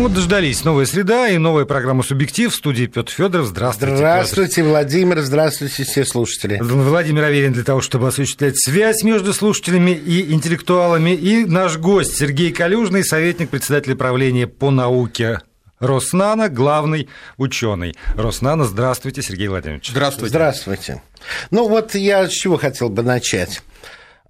Вот 0.00 0.14
дождались. 0.14 0.64
Новая 0.64 0.86
среда 0.86 1.28
и 1.28 1.36
новая 1.36 1.66
программа 1.66 2.02
«Субъектив» 2.02 2.50
в 2.50 2.56
студии 2.56 2.86
Петр 2.86 3.12
Федоров. 3.12 3.48
Здравствуйте. 3.48 3.96
Здравствуйте, 3.96 4.54
Петр. 4.56 4.68
Владимир. 4.68 5.20
Здравствуйте, 5.20 5.84
все 5.84 6.06
слушатели. 6.06 6.58
Владимир 6.58 7.24
Аверин 7.24 7.52
для 7.52 7.64
того, 7.64 7.82
чтобы 7.82 8.08
осуществлять 8.08 8.58
связь 8.58 9.02
между 9.02 9.34
слушателями 9.34 9.90
и 9.90 10.32
интеллектуалами. 10.32 11.10
И 11.10 11.44
наш 11.44 11.76
гость 11.76 12.16
Сергей 12.16 12.50
Калюжный, 12.50 13.04
советник 13.04 13.50
председателя 13.50 13.94
правления 13.94 14.46
по 14.46 14.70
науке 14.70 15.40
Роснана, 15.80 16.48
главный 16.48 17.10
ученый. 17.36 17.94
Роснана, 18.16 18.64
здравствуйте, 18.64 19.20
Сергей 19.20 19.48
Владимирович. 19.48 19.90
Здравствуйте. 19.90 20.30
Здравствуйте. 20.30 21.02
Ну 21.50 21.68
вот 21.68 21.94
я 21.94 22.26
с 22.26 22.32
чего 22.32 22.56
хотел 22.56 22.88
бы 22.88 23.02
начать. 23.02 23.60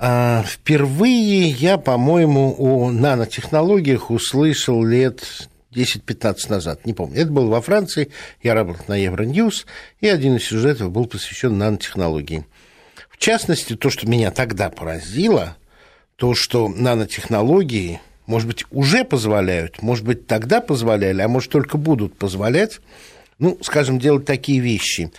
А, 0.00 0.42
впервые 0.42 1.50
я, 1.50 1.78
по-моему, 1.78 2.56
о 2.58 2.90
нанотехнологиях 2.90 4.10
услышал 4.10 4.84
лет 4.84 5.48
10-15 5.74 6.36
назад, 6.48 6.86
не 6.86 6.94
помню. 6.94 7.20
Это 7.20 7.30
было 7.30 7.46
во 7.46 7.60
Франции, 7.60 8.10
я 8.42 8.54
работал 8.54 8.84
на 8.88 8.96
Евроньюз, 8.96 9.66
и 10.00 10.08
один 10.08 10.36
из 10.36 10.44
сюжетов 10.44 10.90
был 10.90 11.06
посвящен 11.06 11.56
нанотехнологии. 11.56 12.44
В 13.08 13.18
частности, 13.18 13.76
то, 13.76 13.90
что 13.90 14.08
меня 14.08 14.30
тогда 14.30 14.70
поразило, 14.70 15.56
то, 16.16 16.34
что 16.34 16.68
нанотехнологии, 16.68 18.00
может 18.26 18.48
быть, 18.48 18.64
уже 18.70 19.04
позволяют, 19.04 19.82
может 19.82 20.04
быть, 20.04 20.26
тогда 20.26 20.60
позволяли, 20.60 21.22
а 21.22 21.28
может, 21.28 21.50
только 21.50 21.78
будут 21.78 22.16
позволять, 22.16 22.80
ну, 23.38 23.58
скажем, 23.62 23.98
делать 23.98 24.24
такие 24.24 24.60
вещи. 24.60 25.12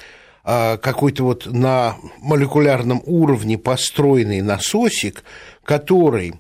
А, 0.44 0.78
какой-то 0.78 1.24
вот 1.24 1.46
на 1.46 1.96
молекулярном 2.20 3.02
уровне 3.06 3.58
построенный 3.58 4.42
насосик, 4.42 5.24
который 5.64 6.34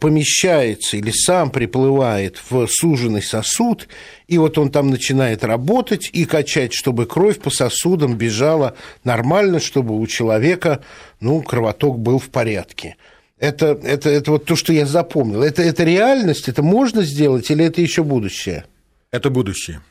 помещается 0.00 0.96
или 0.96 1.10
сам 1.10 1.50
приплывает 1.50 2.40
в 2.48 2.66
суженный 2.68 3.22
сосуд, 3.22 3.88
и 4.26 4.38
вот 4.38 4.56
он 4.56 4.70
там 4.70 4.88
начинает 4.88 5.44
работать 5.44 6.08
и 6.12 6.24
качать, 6.24 6.72
чтобы 6.72 7.06
кровь 7.06 7.38
по 7.38 7.50
сосудам 7.50 8.16
бежала 8.16 8.76
нормально, 9.04 9.60
чтобы 9.60 9.98
у 9.98 10.06
человека 10.06 10.82
ну, 11.20 11.42
кровоток 11.42 11.98
был 11.98 12.18
в 12.18 12.30
порядке. 12.30 12.96
Это, 13.36 13.78
это, 13.82 14.08
это 14.08 14.30
вот 14.30 14.46
то, 14.46 14.56
что 14.56 14.72
я 14.72 14.86
запомнил. 14.86 15.42
Это, 15.42 15.62
это 15.62 15.84
реальность, 15.84 16.48
это 16.48 16.62
можно 16.62 17.02
сделать 17.02 17.50
или 17.50 17.64
это 17.64 17.82
еще 17.82 18.02
будущее? 18.02 18.64
Это 19.10 19.28
будущее. 19.28 19.82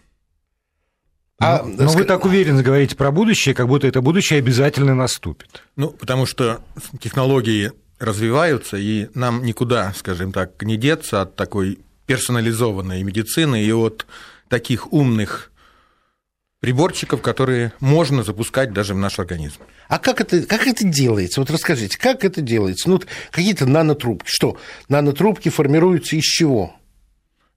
А, 1.39 1.61
но, 1.63 1.83
но 1.83 1.91
вы 1.91 2.05
так 2.05 2.25
уверенно 2.25 2.63
говорите 2.63 2.95
про 2.95 3.11
будущее, 3.11 3.53
как 3.53 3.67
будто 3.67 3.85
это 3.85 4.01
будущее 4.01 4.39
обязательно 4.39 4.95
наступит. 4.95 5.63
Ну, 5.75 5.89
потому 5.89 6.25
что 6.25 6.61
технологии 6.99 7.71
развиваются, 8.03 8.77
и 8.77 9.07
нам 9.13 9.43
никуда, 9.43 9.93
скажем 9.95 10.31
так, 10.31 10.61
не 10.61 10.77
деться 10.77 11.21
от 11.21 11.35
такой 11.35 11.79
персонализованной 12.05 13.01
медицины 13.03 13.63
и 13.63 13.71
от 13.71 14.05
таких 14.49 14.91
умных 14.91 15.51
приборчиков, 16.59 17.21
которые 17.21 17.73
можно 17.79 18.23
запускать 18.23 18.71
даже 18.73 18.93
в 18.93 18.97
наш 18.97 19.19
организм. 19.19 19.59
А 19.87 19.99
как 19.99 20.21
это, 20.21 20.43
как 20.43 20.67
это 20.67 20.85
делается? 20.85 21.39
Вот 21.41 21.49
расскажите, 21.49 21.97
как 21.97 22.23
это 22.23 22.41
делается? 22.41 22.89
Ну, 22.89 23.01
какие-то 23.31 23.65
нанотрубки. 23.65 24.29
Что? 24.29 24.57
Нанотрубки 24.89 25.49
формируются 25.49 26.15
из 26.15 26.23
чего? 26.23 26.75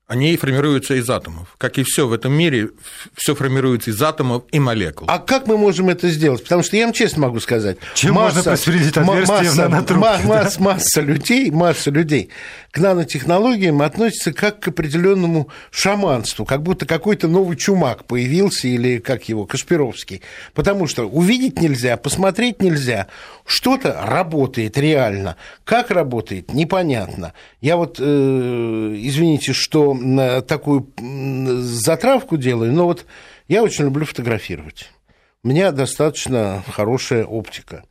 Они 0.06 0.36
формируются 0.36 0.94
из 0.94 1.10
атомов. 1.10 1.54
Как 1.58 1.78
и 1.78 1.82
все 1.82 2.06
в 2.06 2.12
этом 2.12 2.32
мире, 2.32 2.70
все 3.14 3.34
формируется 3.34 3.90
из 3.90 4.00
атомов 4.00 4.44
и 4.52 4.60
молекул. 4.60 5.08
А 5.10 5.18
как 5.18 5.48
мы 5.48 5.58
можем 5.58 5.88
это 5.88 6.08
сделать? 6.08 6.42
Потому 6.44 6.62
что 6.62 6.76
я 6.76 6.84
вам 6.84 6.92
честно 6.92 7.22
могу 7.22 7.40
сказать, 7.40 7.78
чем 7.94 8.14
масса, 8.14 8.36
можно 8.36 8.50
просверлить 8.50 8.96
отверстие 8.96 9.38
масса, 9.38 9.52
в 9.52 9.56
нанотрубке? 9.56 10.00
Масса, 10.00 10.22
да? 10.22 10.28
масса, 10.28 10.62
масса 10.62 11.00
людей, 11.00 11.50
масса 11.50 11.90
людей 11.90 12.30
к 12.76 12.78
нанотехнологиям 12.78 13.80
относятся 13.80 14.34
как 14.34 14.60
к 14.60 14.68
определенному 14.68 15.48
шаманству, 15.70 16.44
как 16.44 16.62
будто 16.62 16.84
какой-то 16.84 17.26
новый 17.26 17.56
чумак 17.56 18.04
появился 18.04 18.68
или 18.68 18.98
как 18.98 19.30
его 19.30 19.46
Кашпировский, 19.46 20.20
потому 20.52 20.86
что 20.86 21.08
увидеть 21.08 21.58
нельзя, 21.58 21.96
посмотреть 21.96 22.60
нельзя, 22.60 23.06
что-то 23.46 24.02
работает 24.04 24.76
реально, 24.76 25.36
как 25.64 25.90
работает 25.90 26.52
непонятно. 26.52 27.32
Я 27.60 27.76
вот, 27.76 27.98
э, 27.98 28.02
извините, 28.02 29.52
что 29.52 29.96
такую 30.46 30.92
затравку 30.98 32.36
делаю, 32.36 32.72
но 32.72 32.86
вот 32.86 33.06
я 33.48 33.62
очень 33.62 33.84
люблю 33.84 34.04
фотографировать. 34.04 34.90
У 35.42 35.48
меня 35.48 35.70
достаточно 35.70 36.64
хорошая 36.68 37.24
оптика. 37.24 37.84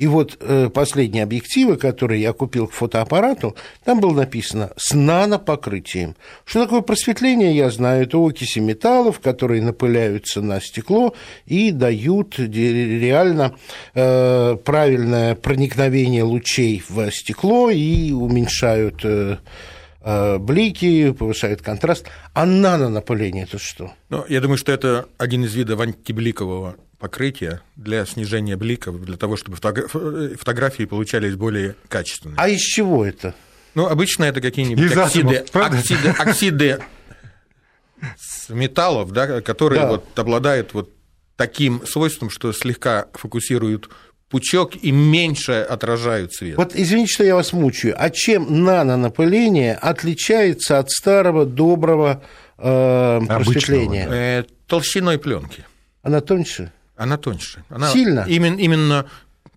И 0.00 0.06
вот 0.06 0.36
э, 0.40 0.68
последние 0.70 1.22
объективы, 1.22 1.76
которые 1.76 2.22
я 2.22 2.32
купил 2.32 2.66
к 2.66 2.72
фотоаппарату, 2.72 3.54
там 3.84 4.00
было 4.00 4.14
написано 4.14 4.72
«с 4.76 4.94
нанопокрытием». 4.94 6.16
Что 6.44 6.64
такое 6.64 6.80
просветление, 6.80 7.54
я 7.54 7.70
знаю. 7.70 8.04
Это 8.04 8.18
окиси 8.18 8.60
металлов, 8.60 9.20
которые 9.20 9.62
напыляются 9.62 10.40
на 10.40 10.60
стекло 10.60 11.14
и 11.46 11.70
дают 11.70 12.38
реально 12.38 13.54
э, 13.94 14.56
правильное 14.64 15.34
проникновение 15.34 16.22
лучей 16.22 16.82
в 16.88 17.10
стекло 17.12 17.70
и 17.70 18.10
уменьшают... 18.12 19.04
Э, 19.04 19.36
Э, 20.02 20.38
блики, 20.38 21.12
повышает 21.12 21.60
контраст. 21.60 22.06
А 22.32 22.46
нанонапыление– 22.46 23.44
это 23.48 23.58
что? 23.58 23.92
Ну, 24.08 24.24
я 24.28 24.40
думаю, 24.40 24.56
что 24.56 24.72
это 24.72 25.06
один 25.18 25.44
из 25.44 25.54
видов 25.54 25.80
антибликового 25.80 26.76
покрытия 27.00 27.62
для 27.76 28.04
снижения 28.04 28.56
бликов, 28.56 29.02
для 29.02 29.16
того, 29.16 29.36
чтобы 29.36 29.56
фотографии 29.56 30.84
получались 30.84 31.34
более 31.34 31.74
качественными. 31.88 32.38
А 32.38 32.48
из 32.48 32.60
чего 32.60 33.04
это? 33.04 33.34
Ну, 33.74 33.86
обычно 33.86 34.24
это 34.24 34.40
какие-нибудь 34.40 34.94
оксиды, 34.96 35.44
оксиды, 35.52 36.08
оксиды 36.10 36.78
металлов, 38.48 39.12
да, 39.12 39.40
которые 39.40 39.80
да. 39.80 39.88
Вот 39.88 40.18
обладают 40.18 40.74
вот 40.74 40.90
таким 41.36 41.86
свойством, 41.86 42.30
что 42.30 42.52
слегка 42.52 43.06
фокусируют 43.14 43.88
пучок 44.28 44.76
и 44.76 44.92
меньше 44.92 45.52
отражают 45.52 46.34
свет. 46.34 46.56
Вот 46.56 46.74
извините, 46.74 47.14
что 47.14 47.24
я 47.24 47.34
вас 47.34 47.52
мучаю. 47.52 47.94
А 47.96 48.10
чем 48.10 48.64
нанонапыление 48.64 49.74
отличается 49.74 50.78
от 50.78 50.90
старого 50.90 51.46
доброго 51.46 52.22
э, 52.58 53.20
просветления? 53.26 54.08
Э, 54.08 54.44
толщиной 54.66 55.18
пленки. 55.18 55.64
Она 56.02 56.20
тоньше? 56.20 56.72
Она 57.00 57.16
тоньше. 57.16 57.64
Она 57.70 57.90
Сильно? 57.90 58.26
Именно, 58.28 58.58
именно 58.58 59.06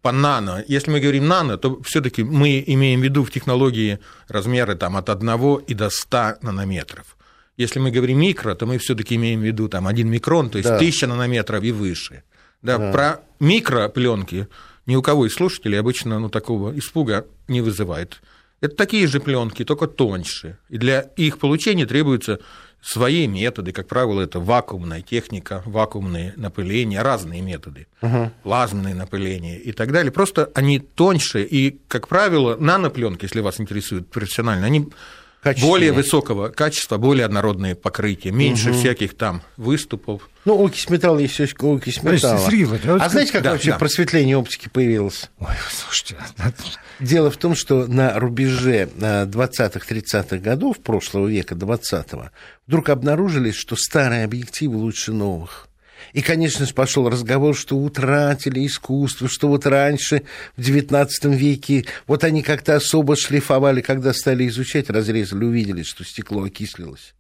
по 0.02 0.14
нано. 0.14 0.64
Если 0.66 0.92
мы 0.92 1.02
говорим 1.02 1.28
нано, 1.28 1.58
то 1.58 1.82
все-таки 1.84 2.24
мы 2.24 2.64
имеем 2.66 3.02
в 3.02 3.04
виду 3.04 3.26
в 3.26 3.32
технологии 3.32 4.00
размеры 4.30 4.76
там, 4.76 4.96
от 4.96 5.10
1 5.10 5.56
и 5.68 5.74
до 5.74 5.90
100 5.90 6.36
нанометров. 6.42 7.18
Если 7.58 7.80
мы 7.80 7.92
говорим 7.92 8.20
микро, 8.22 8.56
то 8.56 8.66
мы 8.66 8.78
все-таки 8.78 9.16
имеем 9.16 9.42
в 9.42 9.44
виду 9.44 9.68
там, 9.68 9.88
1 9.88 10.10
микрон, 10.10 10.50
то 10.50 10.58
есть 10.58 10.70
да. 10.70 10.78
1000 10.78 11.08
нанометров 11.08 11.64
и 11.64 11.74
выше. 11.74 12.24
Да, 12.62 12.78
да. 12.78 12.92
Про 12.94 13.20
микропленки 13.42 14.48
ни 14.86 14.96
у 14.96 15.02
кого 15.02 15.26
из 15.26 15.34
слушателей 15.34 15.78
обычно 15.78 16.20
ну, 16.20 16.30
такого 16.30 16.78
испуга 16.78 17.26
не 17.50 17.60
вызывает. 17.60 18.22
Это 18.64 18.78
такие 18.78 19.08
же 19.08 19.20
пленки, 19.20 19.66
только 19.66 19.88
тоньше. 19.88 20.58
И 20.70 20.78
для 20.78 21.02
их 21.02 21.38
получения 21.38 21.86
требуются 21.86 22.40
свои 22.82 23.28
методы. 23.28 23.74
Как 23.74 23.90
правило, 23.90 24.22
это 24.22 24.40
вакуумная 24.40 25.02
техника, 25.02 25.62
вакуумные 25.66 26.34
напыления, 26.38 27.02
разные 27.02 27.42
методы, 27.42 27.88
угу. 28.02 28.32
плазменные 28.44 28.96
напыления 28.96 29.60
и 29.60 29.74
так 29.74 29.92
далее. 29.92 30.14
Просто 30.14 30.50
они 30.56 30.80
тоньше, 30.80 31.44
и, 31.44 31.78
как 31.90 32.08
правило, 32.08 32.56
нанопленки, 32.56 33.26
если 33.26 33.42
вас 33.42 33.60
интересует 33.60 34.10
профессионально, 34.10 34.66
они 34.66 34.88
более 35.62 35.92
высокого 35.92 36.50
качества, 36.50 36.98
более 36.98 37.26
однородные 37.26 37.76
покрытия, 37.76 38.32
меньше 38.32 38.72
угу. 38.72 38.80
всяких 38.80 39.16
там 39.16 39.42
выступов. 39.58 40.30
Ну, 40.46 40.64
окись 40.66 40.90
металла 40.90 41.20
есть 41.20 41.40
окись 41.40 42.04
металла. 42.04 42.40
Сергей 42.40 42.68
а 43.00 43.10
знаете, 43.10 43.32
как 43.32 43.44
да, 43.44 43.52
вообще 43.52 43.72
да. 43.72 43.78
просветление 43.78 44.38
оптики 44.38 44.70
появилось? 44.70 45.30
Ой, 45.40 45.48
слушайте. 45.72 46.18
Дело 47.00 47.32
в 47.32 47.38
том, 47.38 47.56
что 47.56 47.88
на 47.88 48.20
рубеже 48.20 48.90
20-30-х 48.98 50.38
годов 50.38 50.80
прошлого 50.80 51.28
века, 51.28 51.56
20-го, 51.56 52.30
вдруг 52.68 52.90
обнаружили, 52.90 53.52
что 53.52 53.76
старые 53.76 54.24
объективы 54.26 54.78
лучше 54.78 55.12
новых. 55.12 55.68
И, 56.14 56.22
конечно 56.22 56.66
же, 56.66 56.74
пошел 56.74 57.10
разговор, 57.10 57.56
что 57.56 57.78
утратили 57.78 58.66
искусство, 58.66 59.28
что 59.28 59.48
вот 59.50 59.66
раньше, 59.66 60.24
в 60.56 60.62
XIX 60.62 61.08
веке, 61.36 61.86
вот 62.08 62.24
они 62.24 62.44
как-то 62.44 62.76
особо 62.76 63.16
шлифовали, 63.16 63.82
когда 63.82 64.14
стали 64.14 64.48
изучать, 64.48 64.90
разрезали, 64.90 65.44
увидели, 65.44 65.84
что 65.84 66.06
стекло 66.06 66.44
окислилось 66.44 67.14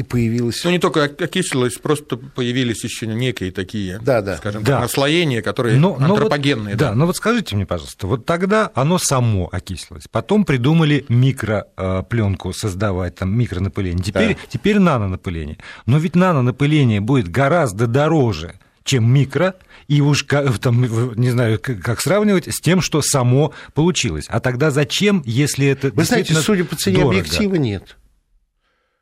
и 0.00 0.02
появилось. 0.02 0.64
Ну, 0.64 0.70
не 0.70 0.78
только 0.78 1.04
окислилось, 1.04 1.74
просто 1.74 2.16
появились 2.16 2.82
еще 2.84 3.06
некие 3.06 3.52
такие, 3.52 3.98
да, 4.00 4.22
да. 4.22 4.38
скажем 4.38 4.62
да. 4.64 4.72
так, 4.72 4.82
наслоения, 4.82 5.42
которые 5.42 5.78
но, 5.78 5.96
но 5.98 6.14
антропогенные. 6.14 6.74
Вот, 6.74 6.78
да. 6.78 6.88
да, 6.90 6.94
но 6.94 7.06
вот 7.06 7.16
скажите 7.16 7.54
мне, 7.54 7.66
пожалуйста, 7.66 8.06
вот 8.06 8.24
тогда 8.24 8.70
оно 8.74 8.98
само 8.98 9.48
окислилось, 9.52 10.04
потом 10.10 10.44
придумали 10.44 11.04
микропленку 11.08 12.54
создавать, 12.54 13.16
там, 13.16 13.36
микронапыление, 13.38 14.02
теперь, 14.02 14.34
да. 14.34 14.40
теперь 14.48 14.78
нанонапыление. 14.78 15.58
Но 15.84 15.98
ведь 15.98 16.16
нанонапыление 16.16 17.02
будет 17.02 17.28
гораздо 17.28 17.86
дороже, 17.86 18.54
чем 18.84 19.12
микро, 19.12 19.56
и 19.86 20.00
уж 20.00 20.24
там, 20.60 21.14
не 21.16 21.30
знаю, 21.30 21.60
как 21.60 22.00
сравнивать 22.00 22.46
с 22.46 22.60
тем, 22.60 22.80
что 22.80 23.02
само 23.02 23.52
получилось. 23.74 24.24
А 24.28 24.40
тогда 24.40 24.70
зачем, 24.70 25.22
если 25.26 25.66
это 25.66 25.90
Вы 25.90 26.04
знаете, 26.04 26.34
судя 26.34 26.64
по 26.64 26.74
цене 26.74 26.98
дорого? 26.98 27.18
объектива, 27.18 27.56
нет. 27.56 27.98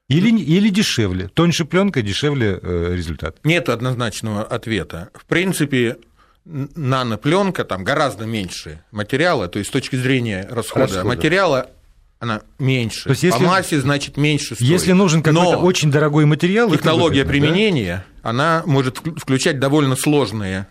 Или, 0.08 0.30
или 0.40 0.70
дешевле. 0.70 1.28
Тоньше 1.28 1.66
пленка, 1.66 2.00
дешевле 2.00 2.58
э, 2.62 2.94
результат. 2.94 3.36
Нет 3.44 3.68
однозначного 3.68 4.42
ответа. 4.42 5.10
В 5.12 5.26
принципе, 5.26 5.98
нанопленка 6.46 7.64
там 7.64 7.84
гораздо 7.84 8.24
меньше 8.24 8.82
материала, 8.90 9.48
то 9.48 9.58
есть 9.58 9.68
с 9.68 9.72
точки 9.72 9.96
зрения 9.96 10.46
расхода, 10.50 10.86
расхода. 10.86 11.04
материала 11.04 11.70
она 12.20 12.40
меньше. 12.58 13.04
То 13.04 13.10
есть, 13.10 13.22
если, 13.22 13.38
По 13.38 13.50
массе, 13.50 13.80
значит, 13.80 14.16
меньше 14.16 14.54
стоит. 14.54 14.68
Если 14.68 14.92
нужен 14.92 15.22
какой-то 15.22 15.58
очень 15.58 15.90
дорогой 15.90 16.24
материал... 16.24 16.70
Технология 16.70 17.24
применения, 17.24 18.04
да? 18.22 18.30
она 18.30 18.62
может 18.66 18.98
включать 18.98 19.60
довольно 19.60 19.94
сложные 19.94 20.66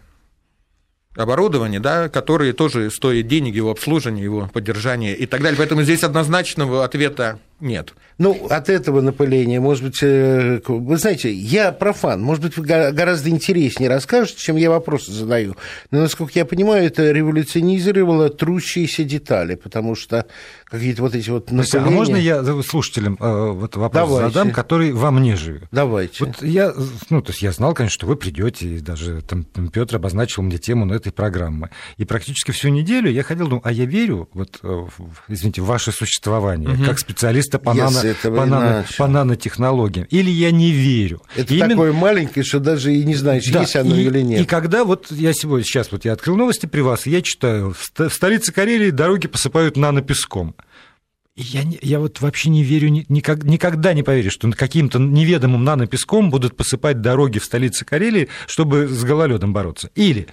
оборудование, 1.16 1.80
да, 1.80 2.10
которые 2.10 2.54
тоже 2.54 2.92
стоят 2.92 3.28
денег, 3.28 3.56
его 3.56 3.72
обслуживание, 3.72 4.24
его 4.24 4.50
поддержание 4.52 5.16
и 5.16 5.26
так 5.26 5.42
далее. 5.42 5.58
Поэтому 5.58 5.84
здесь 5.84 6.04
однозначного 6.04 6.84
ответа 6.84 7.40
нет. 7.60 7.94
Ну, 8.20 8.48
от 8.50 8.70
этого 8.70 9.02
напыления, 9.02 9.60
может 9.60 9.84
быть, 9.84 10.00
э, 10.02 10.60
вы 10.68 10.98
знаете, 10.98 11.32
я 11.32 11.72
профан, 11.72 12.22
может 12.22 12.44
быть, 12.44 12.58
вы 12.58 12.66
гораздо 12.66 13.30
интереснее 13.30 13.90
расскажете, 13.90 14.40
чем 14.40 14.56
я 14.58 14.70
вопросы 14.70 15.12
задаю. 15.12 15.56
Но, 15.92 16.02
насколько 16.02 16.34
я 16.36 16.46
понимаю, 16.46 16.86
это 16.86 17.12
революционизировало 17.12 18.30
трущиеся 18.30 19.04
детали, 19.04 19.56
потому 19.56 19.96
что 19.96 20.26
какие-то 20.66 21.02
вот 21.02 21.16
эти 21.16 21.30
вот 21.30 21.52
напыления... 21.52 21.88
А 21.88 21.92
можно 21.92 22.16
я 22.16 22.44
слушателям 22.64 23.18
э, 23.20 23.52
вот 23.52 23.76
вопрос 23.76 24.10
Давайте. 24.10 24.34
задам, 24.34 24.52
который 24.52 24.92
во 24.92 25.12
мне 25.12 25.36
живет? 25.36 25.68
Давайте. 25.72 26.26
Вот 26.26 26.42
я, 26.44 26.74
ну, 27.10 27.22
то 27.22 27.32
есть 27.32 27.42
я 27.42 27.52
знал, 27.52 27.74
конечно, 27.74 27.94
что 27.94 28.08
вы 28.08 28.16
придете, 28.16 28.68
и 28.68 28.80
даже 28.80 29.22
там 29.22 29.46
Петр 29.46 29.96
обозначил 29.96 30.44
мне 30.44 30.58
тему 30.58 30.86
на 30.86 30.94
этой 30.94 31.12
программы. 31.12 31.70
И 31.98 32.06
практически 32.06 32.52
всю 32.52 32.70
неделю 32.70 33.10
я 33.10 33.24
ходил, 33.24 33.48
думаю, 33.48 33.62
а 33.64 33.72
я 33.72 33.86
верю, 33.86 34.30
вот, 34.34 34.60
э, 34.64 34.86
извините, 35.28 35.62
в 35.62 35.66
ваше 35.66 35.92
существование, 35.92 36.70
угу. 36.70 36.84
как 36.84 37.00
специалиста 37.48 37.60
по, 37.60 37.74
нано, 37.74 38.16
по, 38.24 38.46
нано, 38.46 38.86
по 38.98 39.08
нанотехнологиям. 39.08 40.08
Или 40.10 40.30
я 40.30 40.52
не 40.52 40.72
верю. 40.72 41.22
Это 41.36 41.54
Именно... 41.54 41.70
такое 41.70 41.94
маленькое, 41.94 42.46
что 42.46 42.60
даже 42.60 42.94
и 42.94 43.04
не 43.04 43.16
знаешь, 43.16 43.46
да, 43.52 43.62
есть 43.62 43.76
оно 43.76 43.96
и, 43.96 44.04
или 44.04 44.22
нет. 44.22 44.42
И 44.42 44.46
когда 44.46 44.84
вот 44.84 45.12
я 45.12 45.34
сегодня, 45.34 45.66
сейчас 45.66 45.92
вот 45.92 46.06
я 46.06 46.14
открыл 46.14 46.36
новости 46.36 46.66
при 46.66 46.82
вас, 46.82 47.06
я 47.06 47.22
читаю, 47.22 47.74
в 47.74 48.10
столице 48.10 48.52
Карелии 48.52 48.92
дороги 48.92 49.28
посыпают 49.28 49.78
нанопеском. 49.78 50.56
Я, 51.36 51.62
я 51.84 52.00
вот 52.00 52.20
вообще 52.20 52.50
не 52.50 52.64
верю, 52.64 52.90
никак, 52.90 53.44
никогда 53.44 53.94
не 53.94 54.02
поверю, 54.02 54.32
что 54.32 54.52
каким-то 54.52 54.98
неведомым 54.98 55.64
нанопеском 55.64 56.32
будут 56.32 56.58
посыпать 56.58 57.02
дороги 57.02 57.38
в 57.38 57.46
столице 57.46 57.86
Карелии, 57.86 58.28
чтобы 58.48 58.88
с 58.88 59.04
гололедом 59.04 59.54
бороться. 59.54 59.92
Или 59.94 60.28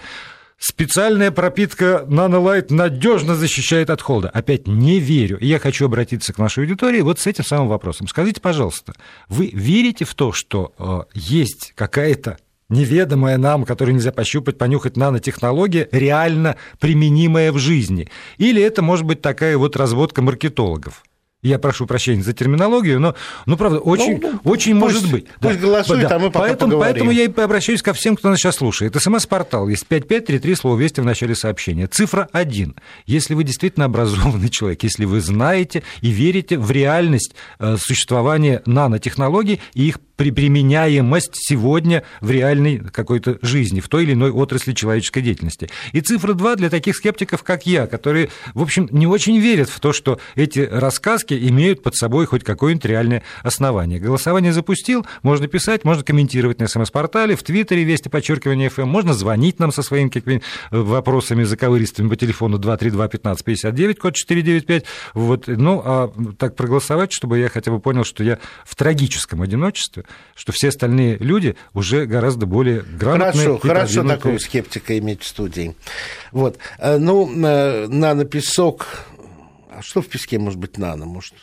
Специальная 0.59 1.31
пропитка 1.31 2.05
Nanolight 2.09 2.73
надежно 2.73 3.35
защищает 3.35 3.91
от 3.91 4.01
холода. 4.01 4.31
Опять 4.31 4.67
не 4.67 4.99
верю. 4.99 5.39
И 5.39 5.47
я 5.47 5.59
хочу 5.59 5.87
обратиться 5.87 6.33
к 6.33 6.39
нашей 6.39 6.61
аудитории 6.65 7.01
вот 7.01 7.19
с 7.19 7.27
этим 7.27 7.45
самым 7.45 7.69
вопросом. 7.69 8.07
Скажите, 8.09 8.41
пожалуйста, 8.41 8.95
вы 9.29 9.51
верите 9.53 10.05
в 10.05 10.15
то, 10.15 10.33
что 10.33 10.73
э, 10.79 11.19
есть 11.19 11.73
какая-то 11.75 12.39
неведомая 12.69 13.37
нам, 13.37 13.65
которую 13.65 13.97
нельзя 13.97 14.13
пощупать, 14.13 14.57
понюхать 14.57 14.97
нанотехнология, 14.97 15.89
реально 15.93 16.57
применимая 16.79 17.53
в 17.53 17.59
жизни? 17.59 18.09
Или 18.39 18.63
это 18.63 18.81
может 18.81 19.05
быть 19.05 19.21
такая 19.21 19.59
вот 19.59 19.77
разводка 19.77 20.23
маркетологов? 20.23 21.03
Я 21.45 21.59
прошу 21.59 21.87
прощения 21.87 22.23
за 22.23 22.33
терминологию, 22.33 22.99
но, 22.99 23.15
ну, 23.45 23.59
правда, 23.59 23.79
очень, 23.79 24.19
ну, 24.19 24.41
очень 24.45 24.81
пусть, 24.81 24.95
может 24.95 25.11
быть. 25.11 25.27
Пусть 25.41 25.61
да. 25.61 25.67
голосует, 25.67 26.09
да. 26.09 26.17
а 26.17 26.19
мы 26.19 26.31
пока 26.31 26.47
поэтому, 26.47 26.73
поговорим. 26.73 26.95
поэтому 26.95 27.11
я 27.11 27.25
и 27.25 27.45
обращаюсь 27.45 27.83
ко 27.83 27.93
всем, 27.93 28.17
кто 28.17 28.31
нас 28.31 28.39
сейчас 28.39 28.57
слушает. 28.57 28.97
СМС-портал 28.97 29.69
есть 29.69 29.87
5533, 29.87 30.55
слово 30.55 30.79
«Вести» 30.81 31.03
в 31.03 31.05
начале 31.05 31.35
сообщения. 31.35 31.87
Цифра 31.87 32.31
1. 32.33 32.75
Если 33.05 33.35
вы 33.35 33.45
действительно 33.45 33.85
образованный 33.85 34.49
человек, 34.51 34.83
если 34.85 35.05
вы 35.05 35.21
знаете 35.21 35.83
и 36.01 36.09
верите 36.09 36.59
в 36.59 36.71
реальность 36.71 37.35
э, 37.59 37.77
существования 37.79 38.63
нанотехнологий 38.65 39.61
и 39.75 39.89
их 39.89 39.99
при 40.17 40.31
применяемость 40.31 41.33
сегодня 41.35 42.05
в 42.21 42.31
реальной 42.31 42.79
какой-то 42.79 43.39
жизни, 43.43 43.81
в 43.81 43.89
той 43.89 44.05
или 44.05 44.13
иной 44.13 44.31
отрасли 44.31 44.73
человеческой 44.73 45.23
деятельности. 45.23 45.71
И 45.93 46.01
цифра 46.01 46.35
2 46.35 46.57
для 46.57 46.71
таких 46.71 46.97
скептиков, 46.97 47.43
как 47.43 47.67
я, 47.67 47.87
которые, 47.87 48.31
в 48.55 48.63
общем, 48.63 48.89
не 48.91 49.07
очень 49.07 49.39
верят 49.39 49.69
в 49.69 49.81
то, 49.81 49.93
что 49.93 50.21
эти 50.37 50.61
рассказки 50.61 51.34
имеют 51.39 51.83
под 51.83 51.95
собой 51.97 52.27
хоть 52.27 52.45
какое-нибудь 52.45 52.85
реальное 52.85 53.23
основание. 53.43 53.99
Голосование 53.99 54.53
запустил, 54.53 55.07
можно 55.23 55.49
писать, 55.49 55.85
можно 55.85 56.03
комментировать 56.03 56.59
на 56.61 56.69
СМС-портале, 56.69 57.37
в 57.37 57.43
Твиттере, 57.43 57.85
вести 57.85 58.09
подчеркивание 58.09 58.69
ФМ, 58.69 58.83
можно 58.83 59.15
звонить 59.15 59.59
нам 59.59 59.73
со 59.73 59.83
своими 59.83 60.09
какими-то 60.09 60.45
вопросами 60.71 61.45
заковыристыми 61.45 62.09
по 62.09 62.17
телефону 62.17 62.59
232-1559, 62.59 63.95
код 63.95 64.15
495. 64.15 64.85
Вот. 65.15 65.45
Ну, 65.47 65.83
а 65.85 66.13
так 66.39 66.57
проголосовать, 66.57 67.13
чтобы 67.13 67.39
я 67.39 67.49
хотя 67.49 67.71
бы 67.71 67.81
понял, 67.81 68.05
что 68.05 68.25
я 68.25 68.39
в 68.65 68.75
трагическом 68.77 69.43
одиночестве, 69.43 70.05
что 70.35 70.53
все 70.53 70.69
остальные 70.69 71.17
люди 71.19 71.57
уже 71.73 72.07
гораздо 72.07 72.47
более 72.47 72.83
грамотные. 72.83 73.33
Хорошо, 73.33 73.59
хорошо 73.59 74.05
такого 74.05 74.39
скептика 74.39 74.99
иметь 74.99 75.23
в 75.23 75.27
студии. 75.27 75.75
Вот. 76.33 76.59
Э, 76.79 76.99
ну, 76.99 77.31
э, 77.45 77.87
нано-песок. 77.89 78.87
А 79.79 79.83
что 79.83 80.03
в 80.03 80.09
песке 80.09 80.39
может 80.39 80.59
быть 80.59 80.79
нано? 80.79 81.05
Может, 81.05 81.35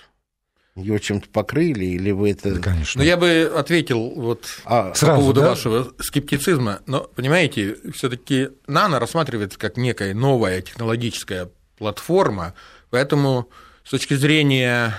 его 0.75 0.97
чем-то 0.97 1.27
покрыли, 1.29 1.85
или 1.85 2.11
вы 2.11 2.31
это... 2.31 2.55
Да, 2.55 2.61
конечно. 2.61 3.01
Ну, 3.01 3.05
я 3.05 3.17
бы 3.17 3.51
ответил 3.55 4.11
вот 4.15 4.45
а, 4.65 4.91
по 4.91 5.15
поводу 5.15 5.41
да? 5.41 5.49
вашего 5.49 5.93
скептицизма. 5.99 6.81
Но, 6.87 7.01
понимаете, 7.15 7.77
все 7.93 8.09
таки 8.09 8.49
нано 8.67 8.99
рассматривается 8.99 9.59
как 9.59 9.77
некая 9.77 10.13
новая 10.13 10.61
технологическая 10.61 11.49
платформа, 11.77 12.53
поэтому 12.89 13.49
с 13.83 13.89
точки 13.89 14.13
зрения 14.13 14.95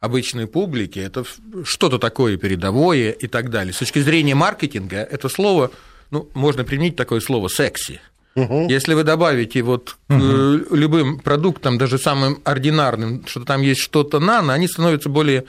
обычной 0.00 0.46
публики, 0.46 0.98
это 0.98 1.24
что-то 1.64 1.98
такое 1.98 2.36
передовое 2.36 3.10
и 3.10 3.26
так 3.28 3.50
далее. 3.50 3.72
С 3.72 3.78
точки 3.78 4.00
зрения 4.00 4.34
маркетинга, 4.34 4.96
это 4.96 5.28
слово, 5.28 5.70
ну, 6.10 6.28
можно 6.34 6.64
применить 6.64 6.96
такое 6.96 7.20
слово 7.20 7.48
«секси». 7.48 8.00
Угу. 8.34 8.68
Если 8.68 8.94
вы 8.94 9.04
добавите 9.04 9.62
вот 9.62 9.96
угу. 10.08 10.18
к 10.18 10.74
любым 10.74 11.18
продуктам, 11.18 11.78
даже 11.78 11.98
самым 11.98 12.40
ординарным, 12.44 13.24
что 13.26 13.44
там 13.44 13.62
есть 13.62 13.80
что-то 13.80 14.20
нано, 14.20 14.54
они 14.54 14.68
становятся 14.68 15.10
более, 15.10 15.44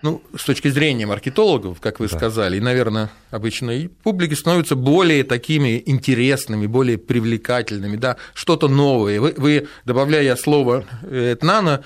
ну, 0.00 0.22
с 0.36 0.44
точки 0.44 0.68
зрения 0.68 1.06
маркетологов, 1.06 1.80
как 1.80 2.00
вы 2.00 2.08
да. 2.08 2.16
сказали, 2.16 2.56
и, 2.56 2.60
наверное, 2.60 3.10
обычной 3.30 3.88
публики, 3.88 4.34
становятся 4.34 4.74
более 4.74 5.22
такими 5.24 5.82
интересными, 5.84 6.66
более 6.66 6.96
привлекательными, 6.96 7.96
да, 7.96 8.16
что-то 8.32 8.68
новое. 8.68 9.20
Вы, 9.20 9.34
вы 9.36 9.68
добавляя 9.84 10.34
слово 10.36 10.84
э, 11.02 11.36
«нано», 11.42 11.84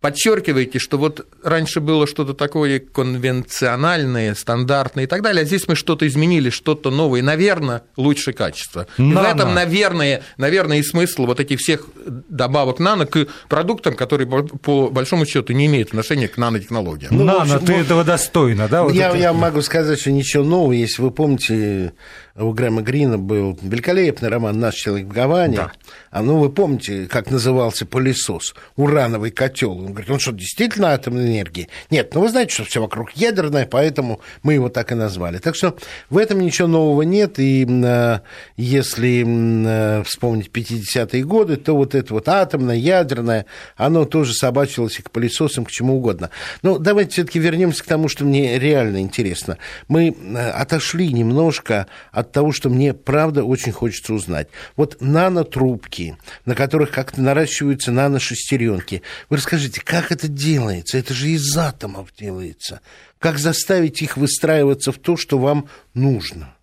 подчеркиваете, 0.00 0.78
что 0.78 0.96
вот 0.96 1.26
раньше 1.42 1.80
было 1.80 2.06
что-то 2.06 2.34
такое 2.34 2.78
конвенциональное, 2.78 4.34
стандартное 4.34 5.04
и 5.04 5.06
так 5.06 5.22
далее, 5.22 5.42
а 5.42 5.44
здесь 5.44 5.66
мы 5.66 5.74
что-то 5.74 6.06
изменили, 6.06 6.50
что-то 6.50 6.90
новое, 6.90 7.22
наверное, 7.22 7.82
лучшее 7.96 8.34
качество. 8.34 8.86
И 8.96 9.02
в 9.02 9.22
этом, 9.22 9.54
наверное, 9.54 10.22
наверное, 10.36 10.78
и 10.78 10.82
смысл 10.82 11.26
вот 11.26 11.40
этих 11.40 11.58
всех 11.58 11.86
добавок 12.06 12.78
нано 12.78 13.06
к 13.06 13.26
продуктам, 13.48 13.94
которые 13.94 14.28
по 14.28 14.88
большому 14.88 15.26
счету 15.26 15.52
не 15.52 15.66
имеют 15.66 15.88
отношения 15.88 16.28
к 16.28 16.36
нанотехнологиям. 16.36 17.16
Ну, 17.16 17.24
нано, 17.24 17.54
общем, 17.54 17.66
ты 17.66 17.72
вот, 17.74 17.80
этого 17.80 18.04
достойно, 18.04 18.68
да? 18.68 18.84
Вот 18.84 18.94
я, 18.94 19.08
это... 19.08 19.18
я 19.18 19.32
могу 19.32 19.62
сказать, 19.62 20.00
что 20.00 20.12
ничего 20.12 20.44
нового, 20.44 20.72
если 20.72 21.02
вы 21.02 21.10
помните, 21.10 21.92
у 22.38 22.52
Грэма 22.52 22.82
Грина 22.82 23.18
был 23.18 23.58
великолепный 23.60 24.28
роман 24.28 24.58
«Наш 24.60 24.74
человек 24.74 25.08
в 25.08 25.12
Гаване». 25.12 25.56
Да. 25.56 25.72
А 26.10 26.22
ну, 26.22 26.38
вы 26.38 26.50
помните, 26.50 27.06
как 27.10 27.30
назывался 27.30 27.84
пылесос? 27.84 28.54
Урановый 28.76 29.30
котел. 29.30 29.72
Он 29.72 29.92
говорит, 29.92 30.10
он 30.10 30.18
что, 30.20 30.32
действительно 30.32 30.92
атомная 30.92 31.26
энергия? 31.26 31.68
Нет, 31.90 32.14
ну 32.14 32.20
вы 32.20 32.28
знаете, 32.28 32.54
что 32.54 32.64
все 32.64 32.80
вокруг 32.80 33.10
ядерное, 33.12 33.66
поэтому 33.66 34.20
мы 34.42 34.54
его 34.54 34.68
так 34.68 34.92
и 34.92 34.94
назвали. 34.94 35.38
Так 35.38 35.56
что 35.56 35.76
в 36.10 36.16
этом 36.16 36.40
ничего 36.40 36.68
нового 36.68 37.02
нет. 37.02 37.38
И 37.38 37.66
э, 37.68 38.20
если 38.56 39.24
э, 39.26 40.02
вспомнить 40.04 40.50
50-е 40.52 41.24
годы, 41.24 41.56
то 41.56 41.74
вот 41.74 41.94
это 41.94 42.14
вот 42.14 42.28
атомное, 42.28 42.76
ядерное, 42.76 43.46
оно 43.76 44.04
тоже 44.04 44.32
собачилось 44.32 44.98
и 45.00 45.02
к 45.02 45.10
пылесосам, 45.10 45.64
к 45.64 45.70
чему 45.70 45.96
угодно. 45.96 46.30
Но 46.62 46.78
давайте 46.78 47.12
все-таки 47.12 47.38
вернемся 47.38 47.82
к 47.82 47.86
тому, 47.86 48.08
что 48.08 48.24
мне 48.24 48.58
реально 48.58 49.00
интересно. 49.00 49.58
Мы 49.88 50.14
отошли 50.54 51.12
немножко 51.12 51.86
от 52.12 52.27
от 52.28 52.32
того, 52.32 52.52
что 52.52 52.68
мне, 52.68 52.92
правда, 52.92 53.42
очень 53.42 53.72
хочется 53.72 54.12
узнать. 54.12 54.48
Вот 54.76 54.98
нанотрубки, 55.00 56.16
на 56.44 56.54
которых 56.54 56.90
как-то 56.90 57.22
наращиваются 57.22 57.90
наношестеренки. 57.90 59.02
Вы 59.30 59.38
расскажите, 59.38 59.80
как 59.80 60.12
это 60.12 60.28
делается? 60.28 60.98
Это 60.98 61.14
же 61.14 61.28
из 61.28 61.56
атомов 61.56 62.12
делается. 62.16 62.80
Как 63.18 63.38
заставить 63.38 64.02
их 64.02 64.16
выстраиваться 64.16 64.92
в 64.92 64.98
то, 64.98 65.16
что 65.16 65.38
вам 65.38 65.68
нужно? 65.94 66.54